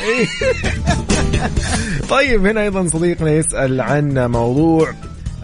طيب 2.11 2.47
هنا 2.47 2.63
أيضا 2.63 2.89
صديقنا 2.89 3.31
يسأل 3.31 3.81
عن 3.81 4.19
موضوع 4.31 4.93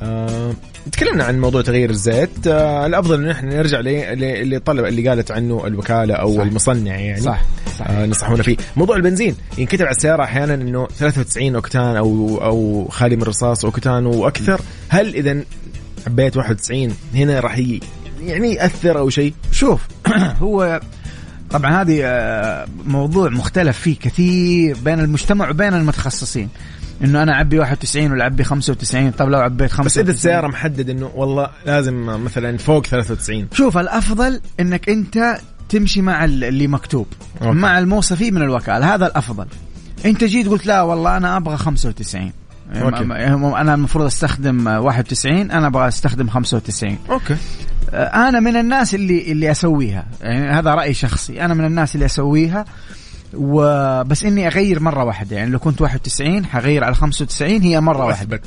آه 0.03 0.53
تكلمنا 0.93 1.25
عن 1.25 1.41
موضوع 1.41 1.63
تغيير 1.63 1.91
الزيت. 1.91 2.47
آه 2.47 2.87
الأفضل 2.87 3.23
إن 3.25 3.31
إحنا 3.31 3.55
نرجع 3.57 3.81
ل- 3.81 3.85
ل- 4.19 4.25
اللي 4.25 4.59
طلب 4.59 4.85
اللي 4.85 5.09
قالت 5.09 5.31
عنه 5.31 5.67
الوكالة 5.67 6.15
أو 6.15 6.37
صح. 6.37 6.43
المصنع 6.43 6.97
يعني. 6.97 7.21
صح 7.21 7.43
صح. 7.79 7.91
آه 7.91 8.07
نصحونا 8.07 8.43
فيه. 8.43 8.57
موضوع 8.77 8.97
البنزين 8.97 9.37
ينكتب 9.59 9.83
على 9.87 9.97
السيارة 9.97 10.23
أحيانا 10.25 10.55
إنه 10.55 10.87
93 10.87 11.55
أوكتان 11.55 11.97
أو 11.97 12.39
أو 12.45 12.89
خالي 12.91 13.17
من 13.17 13.23
الرصاص 13.23 13.65
أوكتان 13.65 14.07
وأكثر. 14.07 14.61
هل 14.89 15.15
إذا 15.15 15.45
عبيت 16.07 16.37
91 16.37 16.95
هنا 17.15 17.41
راح 17.41 17.59
يعني 18.23 18.55
يأثر 18.55 18.99
أو 18.99 19.11
شيء؟ 19.11 19.35
شوف 19.53 19.81
هو 20.43 20.81
طبعا 21.51 21.83
هذه 21.83 22.01
آه، 22.05 22.67
موضوع 22.87 23.29
مختلف 23.29 23.79
فيه 23.79 23.97
كثير 23.99 24.77
بين 24.85 25.01
المجتمع 25.01 25.51
وبين 25.51 25.75
المتخصصين. 25.75 26.49
إنه 27.05 27.23
أنا 27.23 27.33
أعبي 27.33 27.59
91 27.59 28.13
ولا 28.13 28.23
اعبي 28.23 28.45
95 28.45 29.11
طب 29.11 29.29
لو 29.29 29.39
عبيت 29.41 29.71
95 29.71 29.85
بس 29.87 29.99
إذا 29.99 30.11
السياره 30.11 30.47
محدد 30.47 30.91
إنه 30.91 31.11
والله 31.15 31.51
لازم 31.67 32.25
مثلا 32.25 32.59
فوق 32.59 32.87
93 32.87 33.47
شوف 33.53 33.79
الأفضل 33.79 34.41
إنك 34.61 34.89
أنت 34.89 35.39
تمشي 35.69 36.03
مع 36.03 36.25
ال- 36.25 36.45
اللي 36.45 36.67
مكتوب 36.67 37.07
okay. 37.43 37.59
مع 37.59 37.79
الموصفي 37.79 38.31
من 38.31 38.43
الوكالة. 38.43 38.95
هذا 38.95 39.07
الأفضل. 39.07 39.47
أنت 40.05 40.25
جيت 40.25 40.49
قلت 40.49 40.67
لا 40.67 40.83
والله 40.83 41.17
أنا 41.17 41.37
أبغى 41.37 41.57
95 41.57 42.33
okay. 42.77 42.99
أنا 43.05 43.75
المفروض 43.75 44.05
أستخدم 44.05 44.67
91 44.67 45.51
أنا 45.51 45.67
أبغى 45.67 45.89
أستخدم 45.89 46.29
95 46.29 46.99
okay. 47.11 47.37
آه، 47.91 48.29
أنا 48.29 48.41
من 48.41 48.57
الناس 48.57 48.95
اللي 48.95 49.33
اللي 49.33 49.51
أسويها. 49.51 50.07
يعني 50.23 50.51
هذا 50.59 50.75
رأي 50.75 50.95
شخصي. 50.95 51.45
أنا 51.45 51.55
من 51.55 51.65
الناس 51.65 51.95
اللي 51.95 52.07
أسويها. 52.07 52.65
وبس 53.35 54.25
إني 54.25 54.47
أغير 54.47 54.81
مرة 54.81 55.05
واحدة. 55.05 55.37
يعني 55.37 55.51
لو 55.51 55.59
كنت 55.59 55.81
91 55.81 56.47
حغير 56.47 56.85
على 56.85 56.95
95 56.95 57.63
هي 57.63 57.81
مرة 57.81 58.05
واحدة. 58.07 58.41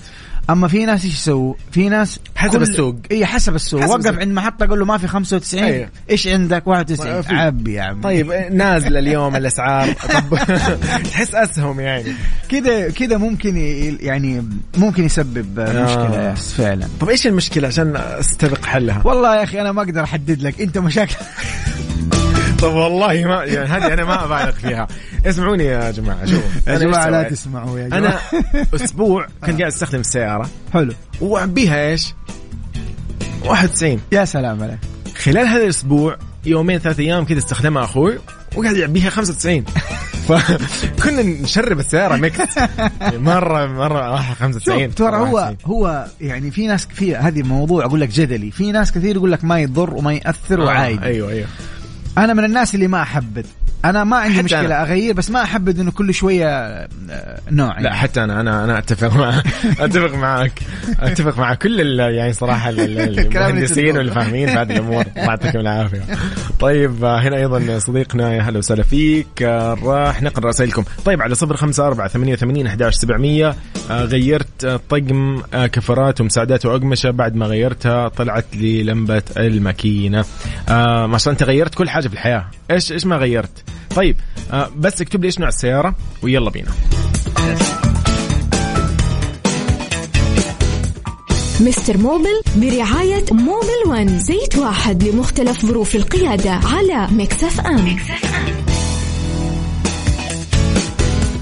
أما 0.50 0.68
في 0.68 0.86
ناس 0.86 1.06
إيش 1.06 1.14
يسووا؟ 1.14 1.54
في 1.72 1.90
ناس 1.90 2.20
حسب 2.36 2.62
السوق. 2.62 2.96
إي 3.12 3.26
حسب 3.26 3.56
السوق. 3.56 3.82
حسب 3.82 3.90
وقف 3.90 4.00
السوق. 4.00 4.22
عند 4.22 4.32
محطة 4.34 4.66
قول 4.66 4.80
له 4.80 4.86
ما 4.86 4.98
في 4.98 5.08
95 5.08 5.64
أيوه. 5.64 5.90
إيش 6.10 6.28
عندك؟ 6.28 6.68
91 6.68 7.16
ما 7.16 7.22
في. 7.22 7.34
عبي 7.36 7.74
يا 7.74 7.82
عم 7.82 8.02
طيب 8.02 8.32
نازلة 8.52 9.00
اليوم 9.00 9.36
الأسعار. 9.36 9.94
طب 10.14 10.38
تحس 11.12 11.36
أسهم 11.36 11.80
يعني. 11.80 12.14
كذا 12.50 12.90
كذا 12.90 13.18
ممكن 13.18 13.58
يعني 14.02 14.44
ممكن 14.78 15.06
يسبب 15.06 15.60
آه. 15.60 15.84
مشكله 15.84 16.32
يس 16.34 16.54
فعلا. 16.54 16.88
طب 17.00 17.10
إيش 17.10 17.28
المشكلة؟ 17.28 17.68
عشان 17.68 17.96
أستبق 17.96 18.66
حلها. 18.66 19.02
والله 19.06 19.36
يا 19.36 19.44
أخي 19.44 19.62
أنا 19.62 19.72
ما 19.72 19.82
أقدر 19.82 20.04
أحدد 20.04 20.42
لك. 20.42 20.62
أنت 20.62 20.78
مشاكل. 20.78 21.16
طب 22.62 22.74
والله 22.74 23.08
ما 23.26 23.44
يعني 23.44 23.68
هذه 23.68 23.94
أنا 23.94 24.04
ما 24.06 24.24
أبالغ 24.26 24.52
فيها. 24.52 24.88
اسمعوني 25.26 25.64
يا 25.64 25.92
جماعة 25.92 26.26
شوفوا. 26.26 26.72
يا 26.74 26.78
جماعة 26.78 27.10
لا؟ 27.10 27.24
تسمعوا 27.24 27.80
يا 27.80 27.88
جماعة. 27.88 28.00
أنا 28.00 28.20
أسبوع 28.76 29.26
كنت 29.46 29.60
قاعد 29.60 29.72
أستخدم 29.72 30.00
السيارة. 30.00 30.50
حلو. 30.74 30.94
واعبيها 31.22 31.90
إيش؟ 31.90 32.14
91 33.46 34.00
يا 34.12 34.26
سلام 34.26 34.64
عليك. 34.64 34.80
خلال 35.18 35.48
هذا 35.48 35.64
الأسبوع 35.64 36.18
يومين 36.46 36.80
ثلاث 36.80 37.00
أيام 37.00 37.26
كذا 37.26 37.38
أستخدمها 37.38 37.84
أخوي 37.84 38.20
وقاعد 38.56 38.76
يعبيها 38.78 39.10
95 39.10 39.64
فكنا 40.28 41.22
نشرب 41.22 41.80
السيارة 41.80 42.16
ميكس. 42.16 42.58
مره 43.14 43.66
مرة 43.66 44.12
واحد 44.12 44.36
95 44.36 44.86
شوف 44.86 44.94
ترى 44.96 45.18
هو 45.18 45.38
94. 45.40 45.58
هو 45.66 46.06
يعني 46.22 46.52
في 46.52 46.68
ناس 46.68 46.88
في 46.94 47.16
هذه 47.16 47.44
موضوع 47.44 47.86
أقول 47.86 48.02
لك 48.02 48.10
جدلي. 48.10 48.52
في 48.52 48.72
ناس 48.72 48.92
كثير 48.92 49.16
يقول 49.16 49.32
لك 49.32 49.44
ما 49.44 49.60
يضر 49.60 49.94
وما 49.94 50.14
يأثر 50.14 50.62
آه، 50.62 50.66
وعادي. 50.66 51.04
أيوه 51.04 51.30
أيوه. 51.30 51.48
أنا 52.18 52.34
من 52.34 52.44
الناس 52.44 52.76
اللي 52.76 52.88
ما 52.88 53.02
أحبذ. 53.02 53.46
أنا 53.90 54.04
ما 54.04 54.18
عندي 54.18 54.44
مشكلة 54.44 54.60
أنا. 54.66 54.82
أغير 54.84 55.14
بس 55.14 55.30
ما 55.32 55.44
أحبذ 55.44 55.80
إنه 55.80 55.92
كل 55.92 56.14
شوية 56.14 56.48
آه، 56.48 56.88
نوع 57.52 57.80
لا 57.80 57.94
حتى 57.94 58.24
أنا 58.24 58.42
أنا 58.42 58.64
أنا 58.64 58.78
أتفق 58.78 59.16
مع 59.18 59.42
أتفق 59.86 60.16
معك 60.16 60.60
أتفق 61.00 61.38
مع 61.40 61.54
كل 61.54 62.00
يعني 62.00 62.34
صراحة 62.34 62.70
المهندسين 62.70 63.84
تقوله. 63.84 63.98
واللي 63.98 64.12
فاهمين 64.12 64.48
في 64.48 64.54
هذه 64.54 64.72
الأمور. 64.78 65.02
الله 65.02 65.24
يعطيكم 65.26 65.60
العافية. 65.60 66.02
طيب 66.60 67.04
آه، 67.06 67.20
هنا 67.20 67.38
أيضا 67.38 67.80
صديقنا 67.80 68.34
يا 68.34 68.42
هلا 68.42 68.58
وسهلا 68.58 68.84
فيك. 68.84 69.44
آه، 69.44 69.78
راح 69.84 70.22
نقرأ 70.22 70.48
رسائلكم. 70.50 70.84
طيب 71.06 71.22
على 71.22 71.36
صفر 71.36 71.56
خمسة 71.56 71.88
أربعة 71.88 72.08
ثمانية 72.08 72.34
وثمانين 72.34 72.68
أحداش 72.68 72.94
سبعمية. 72.96 73.56
غيرت 73.90 74.66
طقم 74.90 75.42
كفرات 75.52 76.22
ومساعدات 76.22 76.66
وأقمشة. 76.66 77.12
بعد 77.12 77.36
ما 77.36 77.46
غيرتها 77.46 78.08
طلعت 78.08 78.46
لي 78.56 78.84
لمبة 78.84 79.24
الماكينة. 79.38 80.18
ما 80.18 80.24
شاء 80.68 81.06
الله 81.06 81.20
أنت 81.28 81.44
غيرت 81.44 81.76
كل 81.76 81.90
حاجة 81.90 82.08
في 82.08 82.14
الحياة. 82.14 82.46
إيش 82.72 82.92
إيش 82.92 83.06
ما 83.06 83.16
غيرت؟ 83.16 83.64
طيب 83.96 84.16
آه، 84.52 84.70
بس 84.78 85.02
اكتب 85.02 85.22
لي 85.22 85.26
إيش 85.26 85.40
نوع 85.40 85.48
السيارة 85.48 85.96
ويلا 86.24 86.50
بينا. 86.50 86.72
Mister 91.62 91.98
Mobil 91.98 92.42
برعاية 92.56 93.26
Mobil 93.32 93.84
One 93.88 94.20
زيت 94.20 94.58
واحد 94.58 95.04
لمختلف 95.04 95.66
ظروف 95.66 95.96
القيادة 95.96 96.52
على 96.52 97.08
Mix 97.12 97.60
FM. 97.60 97.98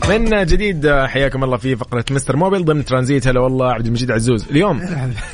من 0.09 0.45
جديد 0.45 0.89
حياكم 0.89 1.43
الله 1.43 1.57
في 1.57 1.75
فقرة 1.75 2.05
Mister 2.11 2.35
Mobil 2.35 2.65
ضمن 2.65 2.85
ترانزيت. 2.85 3.27
هلا 3.27 3.39
والله 3.39 3.73
عبد 3.73 3.85
المجيد 3.85 4.11
عزوز. 4.11 4.45
اليوم 4.49 4.81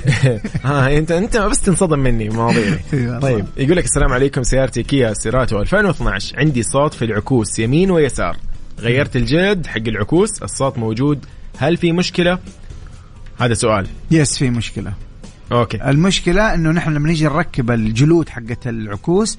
ها 0.63 0.97
انت 0.97 1.11
انت 1.11 1.38
بس 1.38 1.61
تنصدم 1.61 1.99
مني 1.99 2.30
مواضيعي 2.30 2.80
أيوة. 2.93 3.20
طيب 3.20 3.45
يقول 3.57 3.78
لك 3.78 3.84
السلام 3.86 4.13
عليكم 4.13 4.43
سيارتي 4.43 4.84
كيا 4.84 5.13
سيراتو 5.13 5.61
2012 5.61 6.39
عندي 6.39 6.63
صوت 6.63 6.93
في 6.93 7.05
العكوس 7.05 7.60
يمين 7.60 7.91
ويسار. 7.91 8.38
غيرت 8.80 9.15
الجلد 9.15 9.68
حق 9.68 9.88
العكوس 9.88 10.44
الصوت 10.44 10.77
موجود. 10.77 11.26
هل 11.57 11.77
في 11.77 11.91
مشكلة؟ 11.91 12.39
هذا 13.39 13.53
سؤال. 13.53 13.88
yes 14.11 14.38
في 14.38 14.49
مشكلة. 14.49 14.94
okay. 15.52 15.90
المشكلة 15.89 16.53
إنه 16.53 16.71
نحن 16.71 16.93
لما 16.93 17.07
نيجي 17.07 17.26
نركب 17.26 17.71
الجلود 17.71 18.30
حقت 18.30 18.67
العكوس 18.67 19.38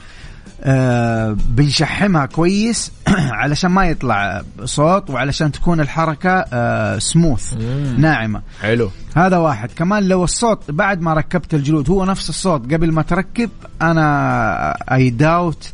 آه 0.62 1.36
بنشحمها 1.48 2.26
كويس 2.26 2.92
علشان 3.40 3.70
ما 3.70 3.86
يطلع 3.86 4.42
صوت 4.64 5.10
وعلشان 5.10 5.52
تكون 5.52 5.80
الحركة 5.80 6.44
آه 6.52 6.98
سموث 6.98 7.54
ناعمة. 7.98 8.42
حلو. 8.62 8.90
هذا 9.16 9.36
واحد. 9.36 9.70
كمان 9.76 10.08
لو 10.08 10.24
الصوت 10.24 10.70
بعد 10.70 11.00
ما 11.00 11.14
ركبت 11.14 11.54
الجلود 11.54 11.90
هو 11.90 12.04
نفس 12.04 12.28
الصوت 12.28 12.72
قبل 12.74 12.92
ما 12.92 13.02
تركب 13.02 13.50
أنا 13.82 14.94
اي 14.94 15.10
داوت 15.10 15.72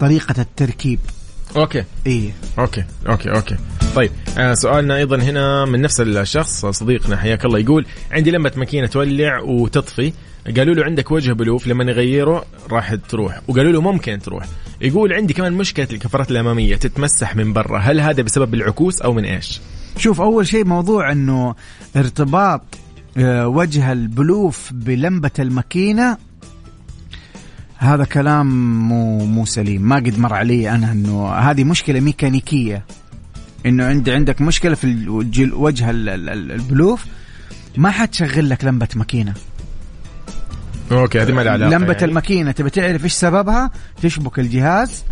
طريقة 0.00 0.34
التركيب. 0.40 1.00
okay. 1.56 1.84
إيه. 2.06 2.30
okay. 2.58 2.84
okay. 3.08 3.30
okay. 3.30 3.56
طيب 3.94 4.10
آه 4.38 4.54
سؤالنا 4.54 4.96
أيضا 4.96 5.16
هنا 5.16 5.64
من 5.64 5.80
نفس 5.80 6.00
الشخص 6.00 6.66
صديقنا 6.66 7.16
حياك 7.16 7.44
الله 7.44 7.58
يقول 7.58 7.86
عندي 8.10 8.30
لمبه 8.30 8.52
ماكينة 8.56 8.86
تولع 8.86 9.40
وتطفي. 9.40 10.12
قالوا 10.56 10.74
له 10.74 10.84
عندك 10.84 11.10
وجه 11.10 11.32
بلوف 11.32 11.66
لما 11.66 11.84
نغيره 11.84 12.44
راح 12.70 12.94
تروح. 12.94 13.40
وقالوا 13.48 13.72
له 13.72 13.80
ممكن 13.80 14.18
تروح. 14.18 14.46
يقول 14.80 15.12
عندي 15.12 15.34
كمان 15.34 15.52
مشكلة 15.52 15.88
الكفرات 15.92 16.30
الأمامية 16.30 16.76
تتمسح 16.76 17.36
من 17.36 17.52
برا. 17.52 17.78
هل 17.78 18.00
هذا 18.00 18.22
بسبب 18.22 18.54
العكوس 18.54 19.02
أو 19.02 19.12
من 19.12 19.24
إيش؟ 19.24 19.60
شوف 19.96 20.20
أول 20.20 20.46
شيء 20.46 20.64
موضوع 20.64 21.12
إنه 21.12 21.54
ارتباط 21.96 22.62
آه، 23.16 23.48
وجه 23.48 23.92
البلوف 23.92 24.70
بلمبة 24.72 25.30
الماكينة 25.38 26.16
هذا 27.76 28.04
كلام 28.04 28.46
مو 28.88 29.24
مو 29.24 29.46
سليم. 29.46 29.82
ما 29.82 29.96
قد 29.96 30.18
مر 30.18 30.34
علي 30.34 30.70
أنا 30.70 30.92
إنه 30.92 31.32
هذه 31.32 31.64
مشكلة 31.64 32.00
ميكانيكية. 32.00 32.84
إنه 33.66 33.84
عندي 33.86 34.12
عندك 34.12 34.40
مشكلة 34.40 34.74
في 34.74 35.08
وجه 35.52 35.90
ال- 35.90 36.08
ال- 36.08 36.28
ال- 36.28 36.52
البلوف 36.52 37.04
ما 37.76 37.90
حتشغل 37.90 38.50
لك 38.50 38.64
لمبة 38.64 38.88
ماكينة. 38.94 39.34
أوكي 40.92 41.22
هذه 41.22 41.32
ما 41.32 41.40
لها 41.42 41.52
علاقة 41.52 41.70
لمبة 41.70 41.92
يعني. 41.92 42.04
الماكينة 42.04 42.50
تبي 42.52 42.70
تعرف 42.70 43.04
إيش 43.04 43.12
سببها؟ 43.12 43.70
تشبك 44.02 44.38
الجهاز 44.38 45.04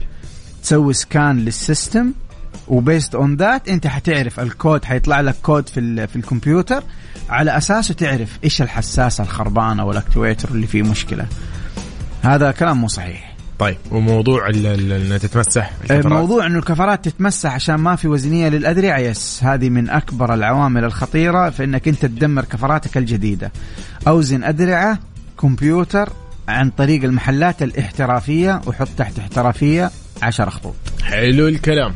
تسوي 0.63 0.93
scan 0.93 1.39
لل 1.39 1.57
system 1.57 2.13
و 2.69 2.77
based 2.77 3.15
on 3.15 3.37
that 3.37 3.69
أنت 3.69 3.87
حتعرف 3.87 4.41
الكود 4.41 4.85
حيطلع 4.85 5.21
لك 5.21 5.35
كود 5.43 5.69
في 5.69 6.07
في 6.07 6.17
الكمبيوتر 6.17 6.83
على 7.29 7.57
اساسه 7.57 7.95
تعرف 7.95 8.39
إيش 8.45 8.63
الحساسة 8.63 9.25
الخربانة 9.25 9.85
وال 9.85 9.98
actuator 9.98 10.49
اللي 10.51 10.67
فيه 10.67 10.83
مشكلة. 10.83 11.27
هذا 12.23 12.51
كلام 12.51 12.77
مو 12.81 12.89
صحيح. 12.89 13.28
طيب 13.59 13.77
وموضوع 13.91 14.49
إنها 14.49 15.19
تتمسح 15.19 15.71
الكفرات. 15.81 16.05
الموضوع 16.07 16.47
إنه 16.47 16.59
الكفرات 16.59 17.09
تتمسح 17.09 17.55
عشان 17.55 17.75
ما 17.75 17.97
في 17.97 18.09
وزنية 18.09 18.49
للادرعه 18.49 18.99
yes 18.99 19.41
هذه 19.43 19.69
من 19.71 19.91
أكبر 19.91 20.35
العوامل 20.35 20.85
الخطيرة 20.85 21.51
في 21.51 21.65
إنك 21.65 21.89
أنت 21.89 22.03
تدمر 22.07 22.45
كفراتك 22.45 22.97
الجديدة. 22.97 23.53
أوزن 24.09 24.45
أدرعة 24.45 24.99
كمبيوتر 25.41 26.09
عن 26.49 26.71
طريق 26.71 27.05
المحلات 27.05 27.63
الاحترافية 27.63 28.61
وحط 28.67 28.89
تحت 28.97 29.19
احترافية 29.19 29.91
10 30.23 30.51
خطوط. 30.51 30.75
حلو 31.03 31.49
الكلام. 31.49 31.95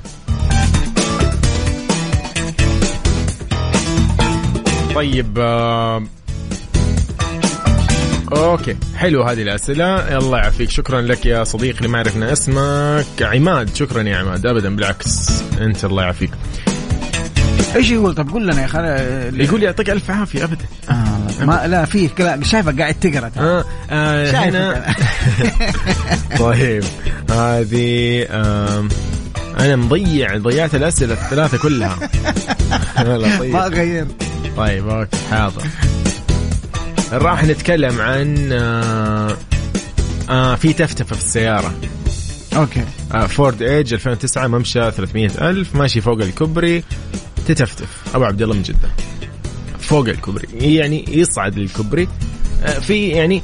طيب 4.95 5.39
آه، 5.39 6.03
أوكي. 8.37 8.77
حلو 8.97 9.23
هذه 9.23 9.43
الأسئلة. 9.43 10.19
الله 10.19 10.39
يعافيك. 10.39 10.71
شكرا 10.71 11.01
لك 11.01 11.27
يا 11.27 11.45
صديقي 11.45 11.79
اللي 11.79 11.89
ما 11.89 11.99
عرفنا 11.99 12.33
اسمك. 12.33 13.23
عماد. 13.23 13.75
شكرا 13.75 14.03
يا 14.03 14.17
عماد. 14.17 14.47
ابدا 14.47 14.77
بالعكس. 14.77 15.43
أنت 15.61 15.85
الله 15.85 16.03
يعافيك. 16.03 16.31
إيش 17.77 17.91
يقول؟ 17.91 18.15
طب 18.15 18.31
قول 18.31 18.47
لنا 18.47 18.61
يا 18.61 18.67
أخي. 18.67 18.79
يقول 19.45 19.63
يعطيك 19.63 19.91
ألف 19.91 20.11
عافية. 20.11 20.45
ابدا. 20.45 20.65
آه 20.91 21.45
ما 21.45 21.67
لا 21.67 21.85
في 21.85 22.09
كلام 22.09 22.45
شايفك 22.45 22.81
قاعد 22.81 22.95
تقرأ. 22.95 23.31
آه 23.39 23.65
آه 23.91 24.33
شايفك. 24.33 24.37
هنا 24.57 24.95
طيب. 26.39 26.85
هذه 27.31 28.27
آم، 28.31 28.89
أنا 29.61 29.77
مضيع 29.77 30.37
ضيعت 30.37 30.75
الأسئلة 30.75 31.13
الثلاثة 31.15 31.59
كلها. 31.59 31.97
طيب. 33.39 33.53
ما 33.53 33.67
غير. 33.67 34.07
طيب 34.57 34.89
okay 34.89 35.17
حاضر. 35.31 35.63
راح 37.13 37.45
نتكلم 37.45 38.01
عن 38.01 38.49
آه 38.53 39.37
آه 40.31 40.55
في 40.55 40.73
تفتفه 40.73 41.15
في 41.17 41.23
السيارة. 41.23 41.75
okay. 42.57 42.85
آه 43.15 43.27
Ford 43.27 43.63
Edge 43.63 43.93
2009 43.95 44.47
ممشى 44.47 44.91
300 44.91 45.51
ألف 45.51 45.75
ماشي 45.77 46.01
فوق 46.01 46.21
الكوبري 46.21 46.83
تتفتف. 47.47 48.03
أبو 48.15 48.25
عبد 48.25 48.43
الله 48.43 48.55
من 48.55 48.63
جدة. 48.63 48.89
فوق 49.79 50.09
الكوبري. 50.09 50.49
يعني 50.75 51.05
يصعد 51.09 51.59
للكوبري. 51.59 52.09
آه 52.65 52.79
في 52.79 53.09
يعني 53.09 53.43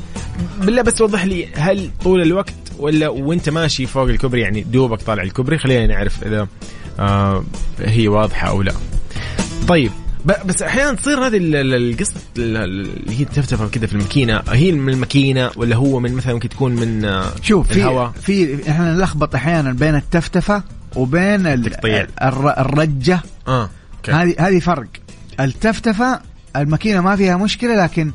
بالله 0.61 0.83
بس 0.83 0.95
توضح 0.95 1.25
لي 1.25 1.49
هل 1.55 1.91
طول 2.05 2.23
الوقت 2.23 2.55
ولا 2.79 3.09
وانت 3.09 3.49
ماشي 3.49 3.87
فوق 3.87 4.09
الكوبري 4.09 4.41
يعني 4.41 4.61
دوبك 4.61 5.03
طالع 5.03 5.23
الكوبري؟ 5.23 5.59
خلينا 5.59 5.87
نعرف 5.87 6.25
إذا 6.25 6.49
آه 6.99 7.45
هي 7.81 8.09
واضحة 8.09 8.49
أو 8.49 8.63
لا. 8.63 8.75
طيب 9.69 9.91
بس 10.25 10.63
أحيانا 10.63 10.93
تصير 10.97 11.27
هذه 11.27 11.37
ال- 11.37 11.57
ال- 11.57 11.75
القصة 11.93 12.15
ال- 12.39 12.57
اللي 12.57 13.21
هي 13.21 13.25
تفتفه 13.25 13.69
كذا 13.69 13.87
في 13.87 13.93
الماكينة. 13.93 14.43
هي 14.49 14.73
من 14.73 14.93
الماكينة 14.93 15.51
ولا 15.57 15.77
هو 15.77 16.01
من 16.01 16.13
مثلا 16.15 16.35
ممكن 16.35 16.49
تكون 16.49 16.75
من 16.75 17.21
شوف 17.43 17.67
في 17.69 17.77
الهواء؟ 17.77 18.11
في 18.23 18.59
إحنا 18.71 18.95
نلخبط 18.95 19.35
أحيانا 19.35 19.73
بين 19.73 19.95
التفتفة 19.95 20.63
وبين 20.97 21.47
ال- 21.47 21.71
تقطيع. 21.71 22.07
الر- 22.23 22.59
الرجة. 22.61 23.21
آه 23.49 23.71
هذه 24.09 24.35
هذه 24.39 24.59
فرق. 24.59 24.87
التفتفة 25.41 26.21
الماكينة 26.57 27.01
ما 27.01 27.17
فيها 27.17 27.37
مشكلة 27.37 27.83
لكن 27.85 28.13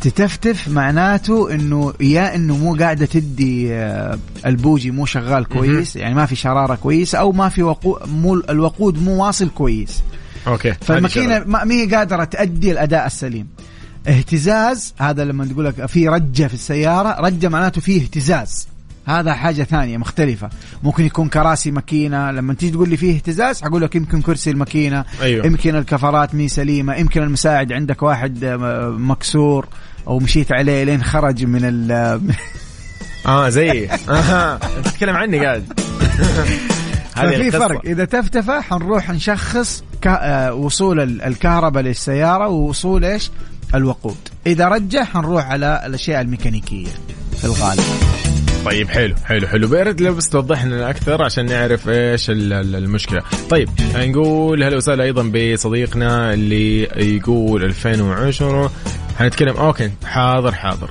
تتفتف 0.00 0.68
معناته 0.68 1.54
إنه 1.54 1.94
يا 2.00 2.34
إنه 2.34 2.56
مو 2.56 2.74
قاعدة 2.74 3.06
تدي 3.06 3.74
آه 3.74 4.18
البوجي 4.46 4.90
مو 4.90 5.06
شغال 5.06 5.44
كويس 5.48 5.96
يعني 5.96 6.14
ما 6.14 6.26
في 6.26 6.36
شرارة 6.36 6.74
كويسه 6.74 7.18
أو 7.18 7.32
ما 7.32 7.48
في 7.48 7.62
وقود 7.62 8.08
مو 8.08 8.34
الوقود 8.34 9.02
مو 9.02 9.26
واصل 9.26 9.48
كويس. 9.48 10.02
okay 10.46 10.72
فالماكينة. 10.80 11.44
ما 11.46 11.72
هي 11.74 11.86
قادرة 11.94 12.24
تأدي 12.24 12.72
الأداء 12.72 13.06
السليم. 13.06 13.48
اهتزاز 14.08 14.94
هذا 14.98 15.24
لما 15.24 15.46
تقول 15.46 15.64
لك 15.64 15.86
في 15.86 16.08
رجة 16.08 16.46
في 16.46 16.54
السيارة 16.54 17.20
رجة 17.20 17.48
معناته 17.48 17.80
فيه 17.80 18.02
اهتزاز. 18.02 18.68
هذا 19.06 19.34
حاجة 19.34 19.62
ثانية 19.62 19.96
مختلفة. 19.98 20.48
ممكن 20.82 21.04
يكون 21.04 21.28
كراسي 21.28 21.70
ماكينة 21.70 22.30
لما 22.30 22.54
تيجي 22.54 22.72
تقول 22.72 22.88
لي 22.88 22.96
فيه 22.96 23.14
اهتزاز 23.16 23.62
حقول 23.62 23.82
لك 23.82 23.94
يمكن 23.94 24.22
كرسي 24.22 24.50
الماكينة 24.50 25.04
أيوه. 25.22 25.46
يمكن 25.46 25.76
الكفرات 25.76 26.34
مي 26.34 26.48
سليمة 26.48 26.94
يمكن 26.94 27.22
المساعد 27.22 27.72
عندك 27.72 28.02
واحد 28.02 28.44
آه، 28.44 28.56
مكسور 28.98 29.66
أو 30.06 30.18
مشيت 30.18 30.52
عليه 30.52 30.84
لين 30.84 31.02
خرج 31.04 31.44
من 31.44 31.60
ال 31.64 31.92
آه 33.26 33.48
زي. 33.48 33.88
أها 34.08 34.58
انت 34.78 34.88
تتكلم 34.88 35.16
عني 35.16 35.38
قاعد. 35.46 35.64
القصة. 37.22 37.58
فرق. 37.58 37.80
إذا 37.86 38.04
تفتفه 38.04 38.60
حنروح 38.60 39.10
نشخص 39.10 39.84
ك... 40.02 40.06
آه، 40.06 40.54
وصول 40.54 41.00
ال- 41.00 41.22
الكهرباء 41.22 41.82
للسيارة 41.82 42.48
ووصول 42.48 43.04
إيش؟ 43.04 43.30
الوقود. 43.74 44.16
إذا 44.46 44.68
رجع 44.68 45.04
حنروح 45.04 45.46
على 45.46 45.82
الأشياء 45.86 46.20
الميكانيكية 46.20 46.88
في 47.38 47.44
الغالب. 47.44 47.82
طيب 48.64 48.88
حلو 48.88 49.14
حلو 49.24 49.46
حلو. 49.46 49.68
بيرد 49.68 50.00
لو 50.00 50.14
بس 50.14 50.28
توضح 50.28 50.64
لنا 50.64 50.90
أكثر 50.90 51.22
عشان 51.22 51.46
نعرف 51.46 51.88
إيش 51.88 52.30
ال- 52.30 52.52
ال- 52.52 52.76
المشكلة. 52.76 53.22
طيب 53.50 53.68
نقول 53.96 54.62
هلا 54.62 54.76
وسهلا 54.76 55.04
أيضا 55.04 55.22
بصديقنا 55.54 56.32
اللي 56.34 56.82
يقول 57.16 57.64
2010 57.64 58.72
حنتكلم 59.18 59.56
أوكي 59.56 59.90
حاضر 60.04 60.52
حاضر. 60.52 60.90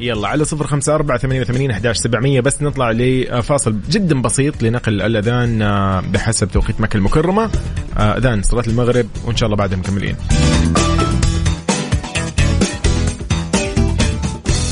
يلا 0.00 0.28
على 0.28 0.44
صفر 0.44 0.66
خمسة 0.66 0.94
أربعة 0.94 1.18
ثمانية 1.18 1.40
وثمانين 1.40 1.70
أحداش 1.70 1.96
سبعمية. 1.96 2.40
بس 2.40 2.62
نطلع 2.62 2.90
لفاصل 2.90 3.76
جدا 3.90 4.22
بسيط 4.22 4.62
لنقل 4.62 5.02
الأذان 5.02 5.62
آه، 5.62 6.00
بحسب 6.00 6.48
توقيت 6.50 6.80
مكة 6.80 6.96
المكرمة. 6.96 7.50
آه، 7.98 8.18
أذان 8.18 8.42
صلاة 8.42 8.64
المغرب 8.66 9.06
وإن 9.24 9.36
شاء 9.36 9.46
الله 9.46 9.56
بعدها 9.56 9.78
مكملين. 9.78 10.16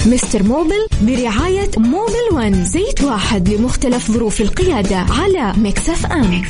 مستر 0.07 0.43
Mobil 0.43 0.87
برعاية 1.03 1.71
Mobil 1.77 2.27
One. 2.33 2.65
زيت 2.65 3.03
واحد 3.05 3.49
لمختلف 3.49 4.11
ظروف 4.11 4.41
القيادة 4.41 4.97
على 4.97 5.53
مكسف 5.57 6.07
أم. 6.07 6.43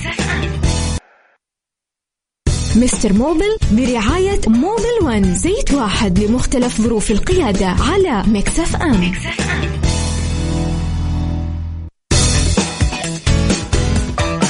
مستر 2.77 3.12
Mobil 3.12 3.57
برعاية 3.73 4.41
Mobil 4.47 4.97
One. 5.03 5.35
زيت 5.35 5.74
واحد 5.74 6.19
لمختلف 6.19 6.81
ظروف 6.81 7.11
القيادة 7.11 7.66
على 7.66 8.23
Mix 8.27 8.77
FM. 8.77 9.12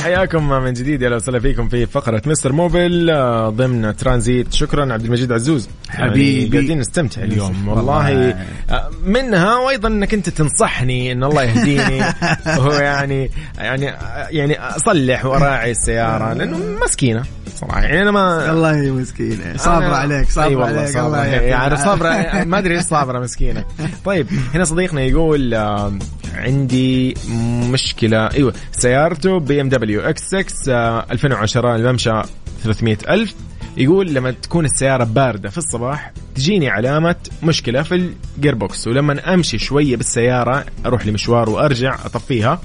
حياكم 0.07 0.49
من 0.49 0.73
جديد 0.73 1.03
يا 1.03 1.16
وسهلا 1.16 1.41
فيكم 1.41 1.69
في 1.69 1.87
فقرة 1.87 2.23
مستر 2.27 2.53
موبل 2.53 3.11
آه، 3.11 3.49
ضمن 3.51 3.97
ترانزيت 3.97 4.53
شكرا 4.53 4.93
عبد 4.93 5.05
المجيد 5.05 5.33
عزوز 5.33 5.69
حبيبي. 5.89 6.39
يعني 6.39 6.51
قاعدين 6.51 6.78
نستمتع 6.78 7.23
اليوم 7.23 7.69
والله. 7.69 8.31
آه، 8.70 8.91
منها 9.05 9.57
وأيضا 9.57 9.89
إنك 9.89 10.15
أنت 10.15 10.28
تنصحني 10.28 11.12
إن 11.12 11.24
الله 11.24 11.43
يهديني 11.43 12.01
وهو 12.59 12.73
يعني 12.73 13.31
يعني 13.59 13.85
يعني 14.31 14.61
أصلح 14.61 15.24
وأراعي 15.24 15.70
السيارة 15.70 16.33
لأنه 16.33 16.59
مسكينة 16.85 17.23
صراحة 17.57 17.81
يعني 17.81 18.03
أنا 18.03 18.11
ما 18.11 18.51
الله 18.51 19.05
صابرة 19.57 19.89
أنا- 19.91 19.97
عليك 19.97 20.31
صابرة 20.31 20.49
أي 20.49 20.55
والله 20.55 20.81
عليك 20.81 20.93
صابرة. 20.95 21.07
الله. 21.07 21.24
يعني 21.24 21.77
صابرة 21.77 22.45
ما 22.45 22.59
أدري 22.59 22.74
إيش 22.77 22.85
صابرة 22.85 23.19
مسكينة 23.19 23.65
طيب 24.05 24.27
هنا 24.55 24.65
صديقنا 24.65 25.01
يقول 25.01 25.55
عندي 26.37 27.15
مشكلة. 27.71 28.27
أيوه 28.27 28.53
سيارته 28.73 29.39
BMW 29.39 29.69
X6 29.69 30.73
آه، 30.73 31.07
2010 31.11 31.77
الممشى 31.77 32.23
300 32.65 32.99
ألف. 33.09 33.35
يقول 33.77 34.15
لما 34.15 34.31
تكون 34.31 34.65
السيارة 34.65 35.05
باردة 35.05 35.51
في 35.51 35.59
الصباح 35.59 36.13
تجيني 36.35 36.69
علامة 36.69 37.17
مشكلة 37.43 37.83
في 37.83 37.95
ال 38.37 38.55
gearbox 38.55 38.87
ولما 38.89 39.35
أمشي 39.35 39.59
شوية 39.59 39.97
بالسيارة 39.97 40.65
أروح 40.87 41.07
لمشوار 41.07 41.51
وأرجع 41.51 41.95
أطفيها. 42.05 42.61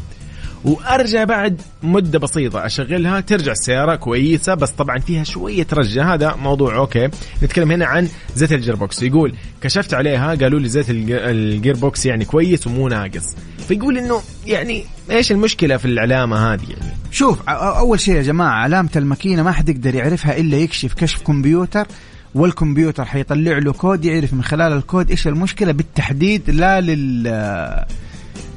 وأرجع 0.66 1.24
بعد 1.24 1.62
مدة 1.84 2.20
بسيطة 2.20 2.66
أشغلها. 2.66 3.20
ترجع 3.20 3.52
السيارة 3.52 3.96
كويسة 3.96 4.54
بس 4.54 4.70
طبعا 4.72 5.00
فيها 5.00 5.24
شوية 5.24 5.68
رجة. 5.74 6.14
هذا 6.14 6.36
موضوع 6.36 6.76
okay. 6.78 7.10
نتكلم 7.44 7.72
هنا 7.72 7.86
عن 7.86 8.08
زيت 8.36 8.52
ال 8.52 8.76
gearbox. 8.76 9.04
يقول 9.04 9.34
كشفت 9.62 9.94
عليها 9.94 10.36
قالوا 10.36 10.60
لي 10.60 10.70
زيت 10.70 10.90
الج- 10.90 11.12
ال 11.12 11.76
gearbox 11.76 12.06
يعني 12.06 12.26
كويس 12.26 12.68
ومو 12.68 12.88
ناقص. 12.88 13.36
فيقول 13.68 13.98
إنه 13.98 14.22
يعني 14.48 14.84
إيش 15.12 15.32
المشكلة 15.32 15.78
في 15.78 15.86
العلامة 15.86 16.54
هذه 16.54 16.62
يعني؟ 16.70 16.94
شوف 17.12 17.50
أول 17.50 18.00
شيء 18.00 18.16
يا 18.16 18.22
جماعة 18.22 18.52
علامة 18.52 18.90
الماكينة 18.96 19.44
ما 19.44 19.52
حد 19.52 19.70
يقدر 19.70 19.96
يعرفها 19.96 20.38
إلا 20.38 20.58
يكشف 20.58 20.94
كشف 20.94 21.22
كمبيوتر 21.22 21.88
والكمبيوتر 22.36 23.06
حيطلع 23.06 23.58
له 23.58 23.74
كود 23.74 24.06
يعرف 24.06 24.34
من 24.34 24.44
خلال 24.44 24.74
الكود 24.74 25.10
إيش 25.10 25.28
المشكلة. 25.28 25.72
بالتحديد 25.72 26.50
لا 26.50 26.82
لل 26.82 27.28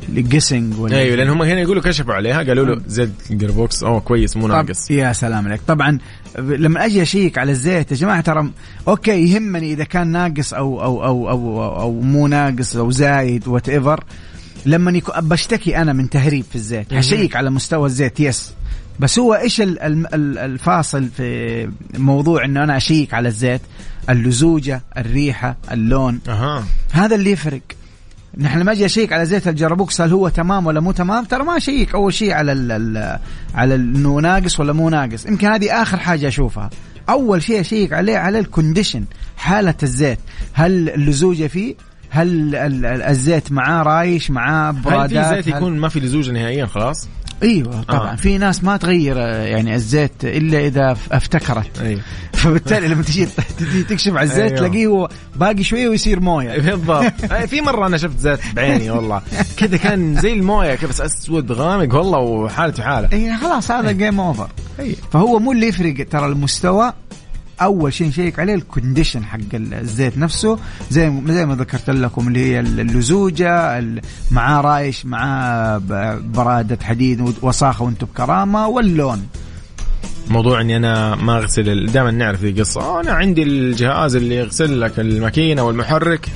ال 0.09 0.17
guessing 0.17 0.79
ولا 0.79 0.97
أيوه 0.99 1.17
لأن 1.17 1.29
هم 1.29 1.43
هنا 1.43 1.61
يقولوا 1.61 1.83
كشفوا 1.83 2.15
عليها 2.15 2.37
قالوا 2.43 2.67
له 2.67 2.83
زيت 2.87 3.15
ال 3.31 3.37
gearbox 3.37 3.83
أوه 3.83 4.01
كويس 4.01 4.37
مو 4.37 4.47
ناقص. 4.49 4.91
يا 4.91 5.13
سلام 5.13 5.47
عليك. 5.47 5.61
طبعا 5.67 5.99
لما 6.39 6.85
أجي 6.87 7.03
أشيك 7.03 7.39
على 7.39 7.53
الزيت 7.53 7.91
يا 7.91 7.97
جماعة 7.97 8.21
ترى 8.21 8.51
okay 8.89 9.33
يهمني 9.33 9.73
إذا 9.73 9.85
كان 9.85 10.07
ناقص 10.09 10.55
أو 10.55 10.83
أو 10.83 11.05
أو 11.05 11.31
أو, 11.31 11.63
أو, 11.65 11.81
أو 11.81 12.01
مو 12.01 12.27
ناقص 12.27 12.77
أو 12.77 12.91
زايد 12.91 13.49
whatever 13.49 14.05
لما 14.67 15.01
بشتكي 15.19 15.77
أنا 15.77 15.93
من 15.93 16.11
تهريب 16.11 16.45
في 16.51 16.57
الزيت. 16.57 16.95
حشيك 16.95 17.37
على 17.37 17.51
مستوى 17.51 17.87
الزيت 17.87 18.21
yes 18.21 18.53
بس 19.01 19.19
هو 19.19 19.35
إيش 19.35 19.61
ال- 19.61 19.81
ال- 19.81 20.15
ال- 20.15 20.39
الفاصل 20.39 21.09
في 21.17 21.69
موضوع 21.99 22.45
إنه 22.45 22.65
أنا 22.65 22.77
أشيك 22.77 23.15
على 23.15 23.29
الزيت؟ 23.29 23.61
اللزوجة 24.11 24.83
الريحة 24.99 25.57
اللون. 25.73 26.21
أها. 26.29 26.65
هذا 26.93 27.15
اللي 27.17 27.31
يفرق. 27.31 27.61
نحن 28.39 28.59
لما 28.59 28.73
أجي 28.73 28.85
اشيك 28.87 29.13
على 29.13 29.27
زيت 29.27 29.49
ال 29.49 29.55
gearbox 29.55 30.01
هل 30.01 30.13
هو 30.13 30.29
تمام 30.29 30.67
ولا 30.67 30.81
مو 30.81 30.93
تمام؟ 30.93 31.25
ترى 31.25 31.45
ما 31.45 31.57
اشيك 31.57 31.95
أول 31.95 32.15
شيء 32.15 32.33
على 32.33 32.53
ال 32.53 32.73
ال 32.73 33.19
على 33.55 33.75
إنه 33.75 34.17
ناقص 34.21 34.61
ولا 34.61 34.73
مو 34.73 34.91
ناقص. 34.91 35.27
يمكن 35.27 35.47
هذه 35.47 35.83
آخر 35.83 35.97
حاجة 35.99 36.29
أشوفها. 36.29 36.71
أول 37.09 37.43
شيء 37.43 37.61
أشيك 37.61 37.93
عليه 37.93 38.17
على 38.17 38.39
الكونديشن 38.39 39.05
حالة 39.37 39.75
الزيت. 39.83 40.19
هل 40.53 40.89
اللزوجة 40.91 41.47
فيه؟ 41.47 41.75
هل 42.11 42.29
ال- 42.55 42.85
ال- 42.87 43.03
الزيت 43.03 43.53
معاه 43.53 43.83
رايش 43.83 44.31
معاه 44.31 44.71
هل 44.73 44.81
برادات؟ 44.81 45.27
في 45.27 45.35
زيت 45.43 45.49
هل- 45.49 45.57
يكون 45.57 45.79
ما 45.79 45.89
في 45.89 46.01
لزوجة 46.01 46.33
نهائيا؟ 46.33 46.67
خلاص؟ 46.67 47.09
إيوه 47.43 47.83
طبعا. 47.83 48.13
آه. 48.13 48.17
في 48.17 48.39
ناس 48.39 48.65
ما 48.65 48.77
تغير 48.77 49.17
آه، 49.19 49.43
يعني 49.43 49.75
الزيت 49.75 50.25
إلا 50.25 50.67
إذا 50.67 50.97
افتكرت. 51.13 51.81
إيوه. 51.81 52.01
فبالتالي 52.33 52.89
لما 52.89 53.03
تجي 53.03 53.27
تكشف 53.89 54.13
على 54.13 54.23
الزيت 54.23 54.53
أيوه. 54.53 54.57
تلاقيه 54.57 55.09
باقي 55.37 55.63
شوية 55.63 55.89
ويصير 55.89 56.21
موية. 56.21 56.59
بالضبط. 56.61 57.13
أي، 57.33 57.47
في 57.47 57.61
مرة 57.61 57.87
أنا 57.87 57.97
شفت 57.97 58.19
زيت 58.19 58.41
بعيني 58.55 58.91
والله. 58.91 59.23
كذا 59.57 59.77
كان 59.77 60.17
زي 60.21 60.33
الموية 60.33 60.75
كذا 60.75 60.89
بس 60.89 61.01
أسود 61.01 61.53
غامق 61.53 61.95
والله 61.95 62.19
وحالته 62.19 62.83
حالة. 62.83 63.09
اي 63.13 63.37
خلاص 63.37 63.71
هذا 63.71 63.93
game 63.93 64.21
over 64.21 64.49
أي. 64.81 64.97
فهو 65.13 65.39
مو 65.39 65.53
اللي 65.53 65.69
يفرق 65.69 66.07
ترى 66.11 66.27
المستوى 66.27 66.93
أول 67.63 67.93
شيء 67.93 68.09
نشيك 68.09 68.39
عليه 68.39 68.55
ال 68.55 68.62
condition 68.62 69.25
حق 69.25 69.39
الزيت 69.55 70.19
نفسه. 70.19 70.59
زي 70.91 71.13
زي 71.27 71.47
ما 71.47 71.55
ذكرت 71.55 71.91
لكم 71.91 72.29
اللي 72.29 72.41
هي 72.53 72.61
اللزوجة 72.61 73.79
ال- 73.79 74.01
معاه 74.31 74.61
رايش 74.61 75.07
معاه 75.07 75.79
برادة 76.35 76.79
حديد 76.83 77.35
وساخة 77.43 77.85
وأنتم 77.85 78.07
بكرامة 78.07 78.69
واللون. 78.69 79.27
موضوع 80.29 80.61
إني 80.61 80.77
أنا 80.77 81.15
ما 81.17 81.39
أغسل 81.39 81.87
دائما 81.87 82.11
نعرف 82.11 82.43
ذي 82.45 82.63
آه، 82.77 83.01
أنا 83.01 83.13
عندي 83.13 83.43
الجهاز 83.43 84.17
اللي 84.17 84.37
يغسل 84.37 84.81
لك 84.81 85.01
الماكينة 85.01 85.63
والمحرك. 85.63 86.29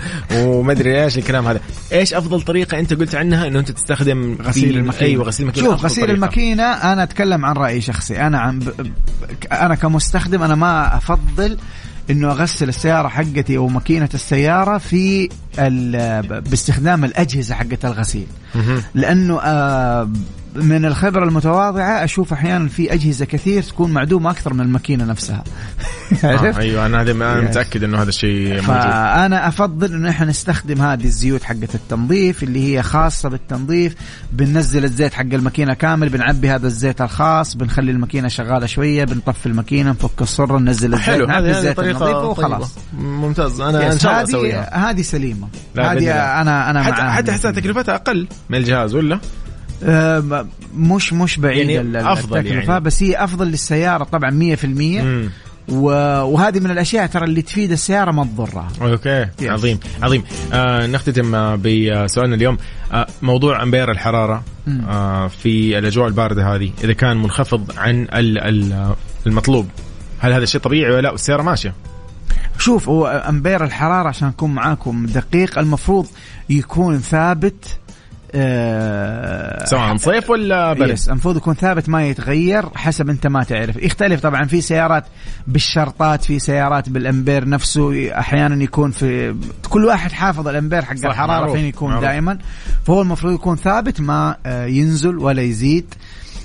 وما 0.36 0.72
ادري 0.72 1.04
إيش 1.04 1.18
الكلام 1.18 1.46
هذا. 1.46 1.60
إيش 1.92 2.14
أفضل 2.14 2.42
طريقة 2.42 2.78
أنت 2.78 2.94
قلت 2.94 3.14
عنها؟ 3.14 3.46
إنه 3.46 3.58
أنت 3.58 3.70
تستخدم 3.70 4.38
غسيل 4.42 4.76
الماكينة. 4.78 5.10
أيوه 5.10 5.24
غسيل 5.24 5.46
الماكينة. 5.46 5.66
شوف 5.66 5.84
غسيل 5.84 6.04
طريقة. 6.04 6.14
الماكينة 6.14 6.62
أنا 6.62 7.02
أتكلم 7.02 7.44
عن 7.44 7.56
رأيي 7.56 7.80
شخصي. 7.80 8.20
أنا 8.20 8.40
عن 8.40 8.58
ب... 8.58 8.92
أنا 9.52 9.74
كمستخدم 9.74 10.42
أنا 10.42 10.54
ما 10.54 10.96
أفضل 10.96 11.58
إنه 12.10 12.30
أغسل 12.30 12.68
السيارة 12.68 13.08
حقتي 13.08 13.56
أو 13.56 13.68
ماكينة 13.68 14.08
السيارة 14.14 14.78
في 14.78 15.28
ال... 15.58 16.22
باستخدام 16.40 17.04
الأجهزة 17.04 17.54
حقت 17.54 17.84
الغسيل. 17.84 18.26
لأنه 18.94 19.40
آه، 19.40 20.10
من 20.54 20.84
الخبره 20.84 21.24
المتواضعة 21.24 22.04
أشوف 22.04 22.32
أحيانا 22.32 22.68
في 22.68 22.92
أجهزة 22.92 23.24
كثير 23.24 23.62
تكون 23.62 23.90
معدومة 23.90 24.30
أكثر 24.30 24.54
من 24.54 24.60
الماكينة 24.60 25.04
نفسها 25.04 25.44
آه 26.24 26.38
عرفت؟ 26.38 26.58
أيوه 26.58 26.86
أنا 26.86 27.00
هذا 27.00 27.12
أنا. 27.12 27.40
متأكد 27.40 27.84
إنه 27.84 28.02
هذا 28.02 28.08
الشيء 28.08 28.48
موجود 28.48 28.66
فأنا 28.66 29.48
أفضل 29.48 29.94
انه 29.94 30.10
إحنا 30.10 30.26
نستخدم 30.26 30.82
هذه 30.82 31.04
الزيوت 31.04 31.42
حقت 31.42 31.74
التنظيف 31.74 32.42
اللي 32.42 32.74
هي 32.74 32.82
خاصة 32.82 33.28
بالتنظيف 33.28 33.94
بننزل 34.32 34.84
الزيت 34.84 35.14
حق 35.14 35.20
الماكينة 35.20 35.74
كامل 35.74 36.08
بنعبي 36.08 36.50
هذا 36.50 36.66
الزيت 36.66 37.00
الخاص 37.00 37.54
بنخلي 37.54 37.90
الماكينة 37.90 38.28
شغالة 38.28 38.66
شوية 38.66 39.04
بنطفي 39.04 39.46
المكينه 39.46 39.90
نفك 39.90 40.22
الصره 40.22 40.58
ننزل 40.58 40.94
الزيت 40.94 41.08
حلو 41.08 41.26
هذه 41.26 41.50
الزيت 41.50 41.78
النظيف 41.78 41.98
طريقه 41.98 42.24
وخلاص 42.24 42.74
طيبة. 42.74 43.02
ممتاز 43.02 43.60
أنا 43.60 43.92
إن 43.92 43.98
شاء 43.98 44.12
الله 44.12 44.22
هذه 44.22 44.28
أسويها 44.28 44.90
هذه 44.90 45.02
سليمة 45.02 45.48
هذه. 45.78 46.40
أنا 46.40 46.70
أنا 46.70 46.82
حتى 46.82 47.02
حتى 47.02 47.52
تكلفتها 47.52 47.94
أقل 47.94 48.28
من 48.50 48.58
الجهاز 48.58 48.94
ولا؟ 48.94 49.18
آه، 49.84 50.46
مش 50.76 51.12
مش 51.12 51.38
بعيد 51.38 51.68
يعني 51.70 52.12
أفضل 52.12 52.38
التكلفة 52.38 52.72
يعني. 52.72 52.84
بس 52.84 53.02
هي 53.02 53.24
أفضل 53.24 53.46
للسيارة 53.46 54.04
طبعا 54.04 54.30
100% 54.30 54.64
مم. 54.64 55.30
و- 55.68 56.22
وهذه 56.22 56.60
من 56.60 56.70
الأشياء 56.70 57.06
ترى 57.06 57.24
اللي 57.24 57.42
تفيد 57.42 57.72
السيارة 57.72 58.10
ما 58.10 58.24
تضرها 58.24 58.68
okay 58.82 59.24
Yes. 59.40 59.44
عظيم 59.44 59.78
عظيم 60.02 60.22
آه 60.52 60.86
نختتم 60.86 61.34
آه، 61.34 61.54
بسؤالنا 61.56 62.34
اليوم 62.36 62.58
آه 62.92 63.06
موضوع 63.22 63.62
أمبير 63.62 63.90
الحرارة. 63.90 64.42
آه 64.88 65.28
في 65.28 65.78
الأجواء 65.78 66.08
الباردة 66.08 66.54
هذه 66.54 66.70
إذا 66.84 66.92
كان 66.92 67.16
منخفض 67.16 67.70
عن 67.78 68.02
ال- 68.02 68.38
ال- 68.38 68.94
المطلوب 69.26 69.68
هل 70.18 70.32
هذا 70.32 70.42
الشيء 70.42 70.60
طبيعي 70.60 70.92
ولا 70.92 71.00
لا 71.00 71.10
والسيارة 71.10 71.42
ماشية؟ 71.42 71.74
شوف 72.58 72.88
هو 72.88 73.06
أمبير 73.28 73.64
الحرارة 73.64 74.08
عشان 74.08 74.28
أكون 74.28 74.54
معاكم 74.54 75.06
دقيق 75.06 75.58
المفروض 75.58 76.06
يكون 76.50 76.98
ثابت 76.98 77.78
آه 78.34 79.64
سواء 79.64 79.96
صيف 79.96 80.30
ولا 80.30 80.72
برد؟ 80.72 80.88
yes 80.90 81.08
المفروض 81.08 81.36
يكون 81.36 81.54
ثابت 81.54 81.88
ما 81.88 82.06
يتغير 82.06 82.64
حسب 82.74 83.10
انت 83.10 83.26
ما 83.26 83.44
تعرف 83.44 83.76
يختلف 83.76 84.20
طبعا 84.20 84.44
في 84.44 84.60
سيارات 84.60 85.04
بالشرطات 85.46 86.24
في 86.24 86.38
سيارات 86.38 86.88
بالامبير 86.88 87.48
نفسه 87.48 88.18
أحيانا 88.18 88.62
يكون 88.64 88.90
في 88.90 89.36
كل 89.70 89.84
واحد 89.84 90.12
حافظ 90.12 90.48
الامبير 90.48 90.82
حق 90.84 90.94
الحرارة 91.04 91.52
فين 91.52 91.64
يكون. 91.64 92.00
دائما 92.00 92.38
فهو 92.84 93.02
المفروض 93.02 93.34
يكون 93.34 93.56
ثابت 93.56 94.00
ما 94.00 94.36
آه، 94.46 94.66
ينزل 94.66 95.18
ولا 95.18 95.42
يزيد 95.42 95.94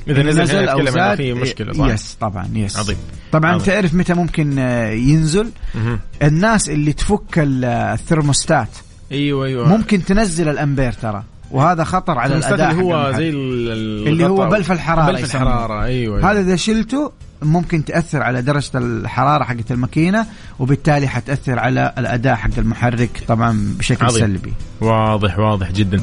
إذا 0.08 0.24
نزل 0.24 0.44
نتكلم 0.44 0.88
عن 0.88 0.92
زاد، 0.94 1.18
في 1.18 1.34
مشكلة 1.34 1.74
صح؟ 1.74 1.86
yes 1.88 2.18
طبعا 2.22 2.48
yes 2.54 2.78
عظيم. 2.78 2.98
طبعا 3.32 3.52
عظيم. 3.52 3.66
تعرف 3.66 3.94
متى 3.94 4.14
ممكن 4.14 4.60
آه، 4.60 4.90
ينزل 4.92 5.50
مهم. 5.76 6.00
الناس 6.24 6.70
اللي 6.70 6.94
تفك 6.94 7.40
ال- 7.40 7.66
الثرموستات 7.66 8.68
أيوه 9.12 9.46
أيوه 9.46 9.68
ممكن 9.68 10.06
تنزل 10.06 10.50
الامبير 10.50 10.92
ترى 10.92 11.24
وهذا 11.52 11.84
خطر 11.84 12.18
على 12.18 12.36
الأداء 12.38 12.72
اللي 12.72 12.84
هو. 12.84 13.12
زي 13.16 13.30
ال- 13.30 14.08
اللي 14.08 14.26
هو. 14.28 14.50
بلف 14.50 14.72
الحرارة 14.72 15.12
بلف. 15.12 15.36
الحرارة 15.36 15.84
أيوه, 15.84 16.18
أيوة. 16.18 16.32
هذا 16.32 16.40
إذا 16.40 16.56
شلته 16.56 17.12
ممكن 17.42 17.86
تأثر 17.86 18.24
على 18.24 18.42
درجة 18.42 18.72
الحرارة 18.76 19.44
حقت 19.44 19.72
الماكينة 19.72 20.26
وبالتالي 20.60 21.08
حتأثر 21.08 21.60
على 21.60 21.94
الأداء 21.98 22.36
حق 22.36 22.50
المحرك 22.58 23.24
طبعا 23.28 23.76
بشكل 23.80 24.06
عظيم. 24.06 24.26
سلبي 24.26 24.54
واضح 24.82 25.40
واضح 25.40 25.72
جدا 25.72 26.02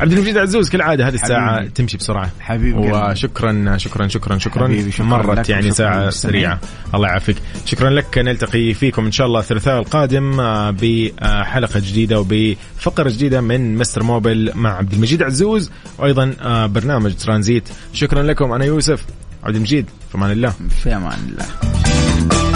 عبد 0.00 0.12
المجيد 0.12 0.38
عزوز 0.38 0.70
كالعادة 0.70 1.08
هذه 1.08 1.14
الساعة 1.14 1.56
حبيبي. 1.56 1.70
تمشي 1.70 1.96
بسرعة 1.96 2.30
حبيبي. 2.40 2.78
وشكرا 2.78 3.76
شكرا 3.76 4.08
شكرا 4.08 4.38
شكرا 4.38 4.64
حبيبي، 4.64 4.90
شكراً 4.90 5.06
مرت 5.06 5.48
يعني 5.48 5.70
ساعة. 5.70 6.10
سريعة 6.10 6.60
الله 6.94 7.08
يعافيك 7.08 7.36
شكرا 7.64 7.90
لك 7.90 8.18
نلتقي 8.18 8.74
فيكم 8.74 9.04
إن 9.04 9.12
شاء 9.12 9.26
الله 9.26 9.40
الثلاثاء 9.40 9.78
القادم 9.78 10.40
آه، 10.40 10.70
بحلقة 10.70 11.80
جديدة 11.80 12.20
وبفقرة 12.20 13.10
جديدة 13.10 13.40
من 13.40 13.78
مستر 13.78 14.02
موبل 14.02 14.52
مع 14.54 14.76
عبد 14.76 14.92
المجيد 14.92 15.22
عزوز 15.22 15.70
وأيضا 15.98 16.34
آه، 16.40 16.66
برنامج 16.66 17.14
ترانزيت 17.14 17.68
شكرا 17.92 18.22
لكم 18.22 18.52
أنا 18.52 18.64
يوسف 18.64 19.04
عبد 19.44 19.56
المجيد 19.56 19.86
في 20.10 20.18
أمان 20.18 20.30
الله. 20.30 20.54
في 20.82 20.96
أمان 20.96 21.18
الله. 21.28 22.55